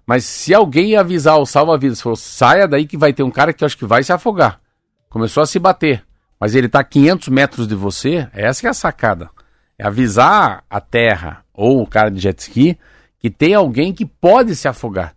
Mas 0.05 0.25
se 0.25 0.53
alguém 0.53 0.95
avisar 0.95 1.37
o 1.39 1.45
salva-vidas, 1.45 2.01
falou, 2.01 2.15
saia 2.15 2.67
daí 2.67 2.85
que 2.85 2.97
vai 2.97 3.13
ter 3.13 3.23
um 3.23 3.31
cara 3.31 3.53
que 3.53 3.63
eu 3.63 3.65
acho 3.65 3.77
que 3.77 3.85
vai 3.85 4.03
se 4.03 4.11
afogar. 4.11 4.59
Começou 5.09 5.41
a 5.41 5.45
se 5.45 5.57
bater. 5.59 6.03
Mas 6.39 6.55
ele 6.55 6.67
está 6.67 6.79
a 6.79 6.83
500 6.83 7.27
metros 7.29 7.67
de 7.67 7.75
você, 7.75 8.27
essa 8.33 8.61
que 8.61 8.67
é 8.67 8.69
a 8.69 8.73
sacada. 8.73 9.29
É 9.77 9.85
avisar 9.85 10.63
a 10.69 10.79
terra 10.79 11.43
ou 11.53 11.81
o 11.81 11.87
cara 11.87 12.09
de 12.09 12.19
jet 12.19 12.39
ski 12.39 12.77
que 13.19 13.29
tem 13.29 13.53
alguém 13.53 13.93
que 13.93 14.05
pode 14.05 14.55
se 14.55 14.67
afogar. 14.67 15.13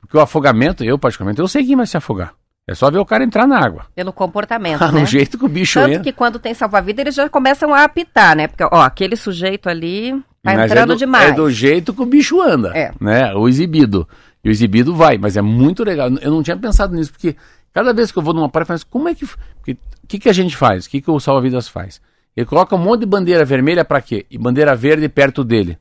Porque 0.00 0.16
o 0.16 0.20
afogamento, 0.20 0.84
eu 0.84 0.98
particularmente, 0.98 1.40
eu 1.40 1.48
sei 1.48 1.64
quem 1.64 1.76
vai 1.76 1.86
se 1.86 1.96
afogar. 1.96 2.32
É 2.66 2.74
só 2.74 2.88
ver 2.90 2.98
o 2.98 3.04
cara 3.04 3.24
entrar 3.24 3.46
na 3.48 3.58
água. 3.58 3.86
Pelo 3.94 4.12
comportamento, 4.12 4.82
Ah, 4.84 4.92
né? 4.92 5.00
no 5.00 5.06
jeito 5.06 5.36
que 5.36 5.44
o 5.44 5.48
bicho 5.48 5.80
Tanto 5.80 5.90
entra. 5.90 6.04
que 6.04 6.12
quando 6.12 6.38
tem 6.38 6.54
salva-vida, 6.54 7.00
eles 7.02 7.14
já 7.16 7.28
começam 7.28 7.74
a 7.74 7.82
apitar, 7.82 8.36
né? 8.36 8.46
Porque, 8.46 8.62
ó, 8.62 8.82
aquele 8.82 9.16
sujeito 9.16 9.68
ali 9.68 10.12
tá 10.42 10.54
Mas 10.54 10.70
entrando 10.70 10.92
é 10.92 10.94
do, 10.94 10.98
demais. 10.98 11.30
É 11.30 11.32
do 11.32 11.50
jeito 11.50 11.92
que 11.92 12.02
o 12.02 12.06
bicho 12.06 12.40
anda. 12.40 12.70
É. 12.76 12.92
Né? 13.00 13.34
O 13.34 13.48
exibido. 13.48 14.06
E 14.44 14.48
o 14.48 14.52
exibido 14.52 14.94
vai, 14.94 15.18
mas 15.18 15.36
é 15.36 15.42
muito 15.42 15.82
legal. 15.82 16.08
Eu 16.20 16.30
não 16.30 16.42
tinha 16.42 16.56
pensado 16.56 16.94
nisso, 16.94 17.10
porque 17.12 17.34
cada 17.72 17.92
vez 17.92 18.10
que 18.10 18.18
eu 18.18 18.22
vou 18.22 18.34
numa 18.34 18.48
praia, 18.48 18.64
eu 18.64 18.66
falo 18.66 18.76
assim, 18.76 18.86
como 18.90 19.08
é 19.08 19.14
que. 19.14 19.24
O 19.24 20.06
que, 20.08 20.18
que 20.18 20.28
a 20.28 20.32
gente 20.32 20.56
faz? 20.56 20.86
O 20.86 20.90
que, 20.90 21.00
que 21.00 21.10
o 21.10 21.20
salva-vidas 21.20 21.68
faz? 21.68 22.00
Ele 22.36 22.46
coloca 22.46 22.74
um 22.74 22.78
monte 22.78 23.00
de 23.00 23.06
bandeira 23.06 23.44
vermelha 23.44 23.84
para 23.84 24.00
quê? 24.00 24.26
E 24.30 24.38
bandeira 24.38 24.74
verde 24.74 25.08
perto 25.08 25.44
dele. 25.44 25.78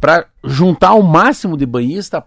Para 0.00 0.26
juntar 0.42 0.94
o 0.94 1.02
máximo 1.02 1.56
de 1.56 1.66
banhista 1.66 2.24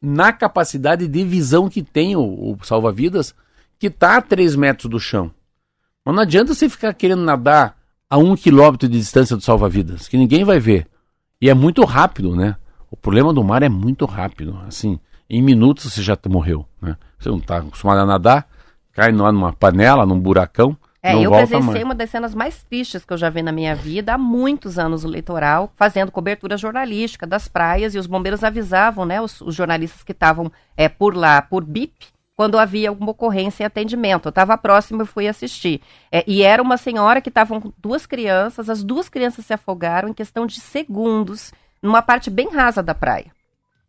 na 0.00 0.32
capacidade 0.32 1.06
de 1.08 1.24
visão 1.24 1.68
que 1.68 1.82
tem 1.82 2.16
o, 2.16 2.22
o 2.22 2.58
salva-vidas, 2.62 3.34
que 3.78 3.86
está 3.86 4.16
a 4.16 4.22
3 4.22 4.56
metros 4.56 4.90
do 4.90 5.00
chão. 5.00 5.30
Mas 6.04 6.14
não 6.14 6.22
adianta 6.22 6.54
você 6.54 6.68
ficar 6.68 6.92
querendo 6.94 7.22
nadar 7.22 7.76
a 8.08 8.18
um 8.18 8.36
quilômetro 8.36 8.88
de 8.88 8.98
distância 8.98 9.36
do 9.36 9.42
salva-vidas, 9.42 10.06
que 10.06 10.16
ninguém 10.16 10.44
vai 10.44 10.60
ver. 10.60 10.86
E 11.40 11.48
é 11.48 11.54
muito 11.54 11.84
rápido, 11.84 12.36
né? 12.36 12.56
O 12.90 12.96
problema 12.96 13.32
do 13.32 13.42
mar 13.42 13.62
é 13.62 13.68
muito 13.68 14.04
rápido. 14.04 14.58
Assim, 14.66 15.00
em 15.28 15.42
minutos 15.42 15.92
você 15.92 16.02
já 16.02 16.16
morreu, 16.28 16.66
né? 16.80 16.96
Você 17.24 17.30
não 17.30 17.38
está 17.38 17.56
acostumado 17.56 18.00
a 18.00 18.06
nadar, 18.06 18.46
cai 18.92 19.10
numa 19.10 19.50
panela, 19.52 20.04
num 20.04 20.20
buracão, 20.20 20.76
É, 21.02 21.14
não 21.14 21.22
eu 21.22 21.30
presenciei 21.30 21.82
uma 21.82 21.94
das 21.94 22.10
cenas 22.10 22.34
mais 22.34 22.62
tristes 22.62 23.02
que 23.04 23.12
eu 23.12 23.16
já 23.16 23.30
vi 23.30 23.42
na 23.42 23.50
minha 23.50 23.74
vida 23.74 24.12
há 24.12 24.18
muitos 24.18 24.78
anos 24.78 25.04
no 25.04 25.10
litoral, 25.10 25.72
fazendo 25.74 26.12
cobertura 26.12 26.56
jornalística 26.58 27.26
das 27.26 27.48
praias 27.48 27.94
e 27.94 27.98
os 27.98 28.06
bombeiros 28.06 28.44
avisavam, 28.44 29.06
né, 29.06 29.22
os, 29.22 29.40
os 29.40 29.54
jornalistas 29.54 30.02
que 30.02 30.12
estavam 30.12 30.52
é, 30.76 30.86
por 30.86 31.16
lá, 31.16 31.40
por 31.40 31.64
BIP, 31.64 32.08
quando 32.36 32.58
havia 32.58 32.90
alguma 32.90 33.12
ocorrência 33.12 33.62
em 33.62 33.66
atendimento. 33.66 34.26
Eu 34.26 34.30
estava 34.30 34.58
próximo 34.58 35.02
e 35.02 35.06
fui 35.06 35.26
assistir. 35.26 35.80
É, 36.12 36.24
e 36.26 36.42
era 36.42 36.62
uma 36.62 36.76
senhora 36.76 37.22
que 37.22 37.30
estavam 37.30 37.58
com 37.58 37.72
duas 37.78 38.04
crianças, 38.04 38.68
as 38.68 38.82
duas 38.82 39.08
crianças 39.08 39.46
se 39.46 39.54
afogaram 39.54 40.10
em 40.10 40.14
questão 40.14 40.46
de 40.46 40.60
segundos, 40.60 41.52
numa 41.82 42.02
parte 42.02 42.28
bem 42.28 42.50
rasa 42.50 42.82
da 42.82 42.94
praia. 42.94 43.30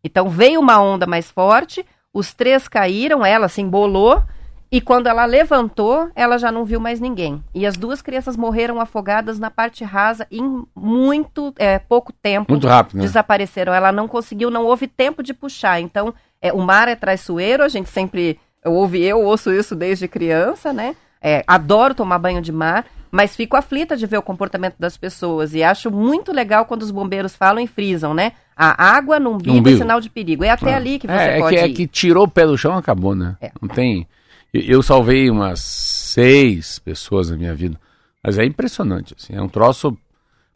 Então 0.04 0.30
veio 0.30 0.60
uma 0.60 0.80
onda 0.80 1.08
mais 1.08 1.32
forte, 1.32 1.84
os 2.16 2.34
três 2.34 2.66
caíram, 2.70 3.26
ela 3.26 3.49
se 3.49 3.61
embolou, 3.61 4.24
e 4.72 4.80
quando 4.80 5.07
ela 5.07 5.26
levantou, 5.26 6.09
ela 6.16 6.38
já 6.38 6.49
não 6.49 6.63
viu 6.63 6.80
mais 6.80 7.01
ninguém. 7.01 7.43
E 7.53 7.66
as 7.66 7.76
duas 7.76 8.01
crianças 8.01 8.38
morreram 8.38 8.80
afogadas 8.80 9.38
na 9.38 9.51
parte 9.51 9.84
rasa 9.84 10.26
em 10.32 10.63
muito 10.74 11.53
é, 11.57 11.78
pouco 11.78 12.13
tempo. 12.13 12.53
Muito 12.53 12.68
rápido, 12.68 12.97
né? 12.97 13.03
Desapareceram. 13.03 13.74
Ela 13.74 13.91
não 13.91 14.07
conseguiu, 14.07 14.49
não 14.49 14.66
houve 14.66 14.88
tempo 14.88 15.22
de 15.22 15.34
puxar. 15.34 15.82
Então, 15.82 16.13
é, 16.41 16.53
o 16.53 16.59
mar 16.59 16.88
é 16.88 16.95
traiçoeiro, 16.95 17.63
a 17.63 17.68
gente 17.68 17.89
sempre 17.89 18.39
eu 18.63 18.74
ouvi, 18.74 19.03
eu 19.03 19.22
ouço 19.22 19.51
isso 19.51 19.76
desde 19.76 20.07
criança, 20.07 20.72
né? 20.72 20.95
É, 21.22 21.43
adoro 21.45 21.93
tomar 21.93 22.18
banho 22.18 22.41
de 22.41 22.51
mar, 22.51 22.86
mas 23.16 23.34
fico 23.34 23.55
aflita 23.55 23.95
de 23.95 24.05
ver 24.05 24.18
o 24.18 24.22
comportamento 24.22 24.76
das 24.78 24.97
pessoas 24.97 25.53
e 25.53 25.63
acho 25.63 25.89
muito 25.89 26.34
legal 26.34 26.66
quando 26.66 26.82
os 26.82 26.91
bombeiros 26.91 27.34
falam 27.34 27.63
e 27.63 27.68
frisam, 27.68 28.13
né? 28.13 28.34
A 28.57 28.93
água 28.93 29.22
no 29.22 29.36
umbigo, 29.36 29.55
umbigo. 29.55 29.78
é 29.78 29.80
sinal 29.80 30.01
de 30.01 30.09
perigo. 30.09 30.43
É 30.43 30.49
até 30.49 30.74
ah. 30.74 30.76
ali 30.76 30.99
que 30.99 31.07
você 31.07 31.13
é, 31.13 31.39
pode 31.39 31.55
é 31.55 31.59
que, 31.61 31.66
ir. 31.66 31.72
É 31.72 31.74
que 31.76 31.88
tirou 31.88 32.26
o 32.26 32.30
pé 32.30 32.45
do 32.45 32.57
chão, 32.57 32.76
acabou, 32.76 33.16
né? 33.16 33.38
É. 33.39 33.51
Não 33.61 33.70
tem. 33.70 34.05
Eu 34.53 34.84
salvei 34.84 35.30
umas 35.30 35.61
seis 35.61 36.78
pessoas 36.80 37.30
na 37.30 37.38
minha 37.38 37.55
vida, 37.55 37.80
mas 38.22 38.38
é 38.38 38.43
impressionante. 38.43 39.16
Assim, 39.18 39.34
é 39.34 39.41
um 39.41 39.47
troço 39.47 39.97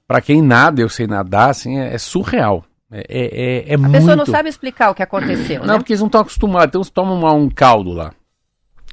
para 0.06 0.20
quem 0.20 0.42
nada, 0.42 0.82
eu 0.82 0.90
sei 0.90 1.08
nadar, 1.08 1.52
assim, 1.52 1.78
é, 1.78 1.94
é 1.94 1.98
surreal. 1.98 2.66
É, 2.92 3.06
é, 3.08 3.72
é, 3.72 3.76
a 3.76 3.78
muito... 3.78 3.94
pessoa 3.94 4.18
não 4.18 4.26
sabe 4.26 4.50
explicar 4.50 4.90
o 4.90 4.96
que 4.96 5.04
aconteceu. 5.04 5.62
Não, 5.62 5.76
né? 5.76 5.78
porque 5.78 5.94
eles 5.94 6.02
não 6.02 6.08
estão 6.08 6.20
acostumados. 6.20 6.68
Então, 6.68 6.84
você 6.84 6.92
toma 6.92 7.14
uma, 7.14 7.32
um 7.32 7.50
caldo 7.50 7.94
lá. 7.94 8.12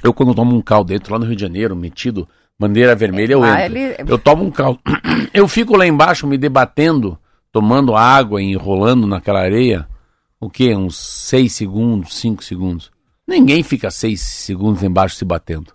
Eu, 0.04 0.14
quando 0.14 0.36
tomo 0.36 0.54
um 0.54 0.62
caldo 0.62 0.92
dentro, 0.92 1.12
lá 1.12 1.18
no 1.18 1.26
Rio 1.26 1.34
de 1.34 1.42
Janeiro, 1.42 1.74
metido, 1.74 2.28
bandeira 2.58 2.94
vermelha, 2.94 3.34
eu 3.34 3.44
entro. 3.44 3.76
Ele... 3.76 3.96
Eu 4.06 4.18
tomo 4.18 4.44
um 4.44 4.50
caldo. 4.50 4.80
Eu 5.32 5.46
fico 5.48 5.76
lá 5.76 5.86
embaixo 5.86 6.26
me 6.26 6.38
debatendo, 6.38 7.18
tomando 7.52 7.94
água 7.94 8.40
e 8.40 8.46
enrolando 8.46 9.06
naquela 9.06 9.40
areia. 9.40 9.86
O 10.40 10.50
quê? 10.50 10.74
Uns 10.74 10.96
seis 10.96 11.52
segundos, 11.52 12.16
cinco 12.16 12.42
segundos. 12.44 12.90
Ninguém 13.26 13.62
fica 13.62 13.90
seis 13.90 14.20
segundos 14.20 14.82
embaixo 14.82 15.16
se 15.16 15.24
batendo. 15.24 15.72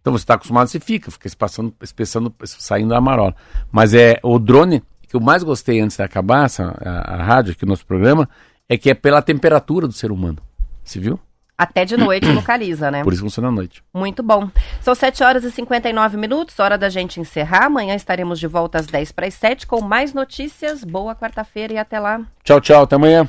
Então 0.00 0.16
você 0.16 0.22
está 0.22 0.34
acostumado, 0.34 0.68
você 0.68 0.80
fica, 0.80 1.10
fica 1.10 1.28
se 1.28 1.36
passando, 1.36 1.74
espessando, 1.82 2.34
saindo 2.44 2.90
da 2.90 3.00
marola. 3.00 3.34
Mas 3.70 3.92
é 3.92 4.18
o 4.22 4.38
drone, 4.38 4.82
que 5.06 5.14
eu 5.14 5.20
mais 5.20 5.42
gostei 5.42 5.80
antes 5.80 5.96
de 5.96 6.02
acabar 6.02 6.46
essa, 6.46 6.74
a, 6.80 7.14
a 7.14 7.22
rádio 7.22 7.52
aqui 7.52 7.64
no 7.64 7.70
nosso 7.70 7.84
programa, 7.84 8.28
é 8.68 8.78
que 8.78 8.90
é 8.90 8.94
pela 8.94 9.20
temperatura 9.20 9.86
do 9.86 9.92
ser 9.92 10.10
humano. 10.10 10.38
Você 10.82 10.98
viu? 10.98 11.20
Até 11.58 11.84
de 11.84 11.96
noite 11.96 12.30
localiza, 12.30 12.88
né? 12.88 13.02
Por 13.02 13.12
isso 13.12 13.22
funciona 13.22 13.48
à 13.48 13.50
noite. 13.50 13.82
Muito 13.92 14.22
bom. 14.22 14.48
São 14.80 14.94
7 14.94 15.24
horas 15.24 15.42
e 15.42 15.50
59 15.50 16.16
minutos, 16.16 16.56
hora 16.60 16.78
da 16.78 16.88
gente 16.88 17.18
encerrar. 17.18 17.64
Amanhã 17.64 17.96
estaremos 17.96 18.38
de 18.38 18.46
volta 18.46 18.78
às 18.78 18.86
10 18.86 19.10
para 19.10 19.26
as 19.26 19.34
7 19.34 19.66
com 19.66 19.80
mais 19.80 20.14
notícias. 20.14 20.84
Boa 20.84 21.16
quarta-feira 21.16 21.72
e 21.72 21.78
até 21.78 21.98
lá. 21.98 22.20
Tchau, 22.44 22.60
tchau. 22.60 22.84
Até 22.84 22.94
amanhã. 22.94 23.28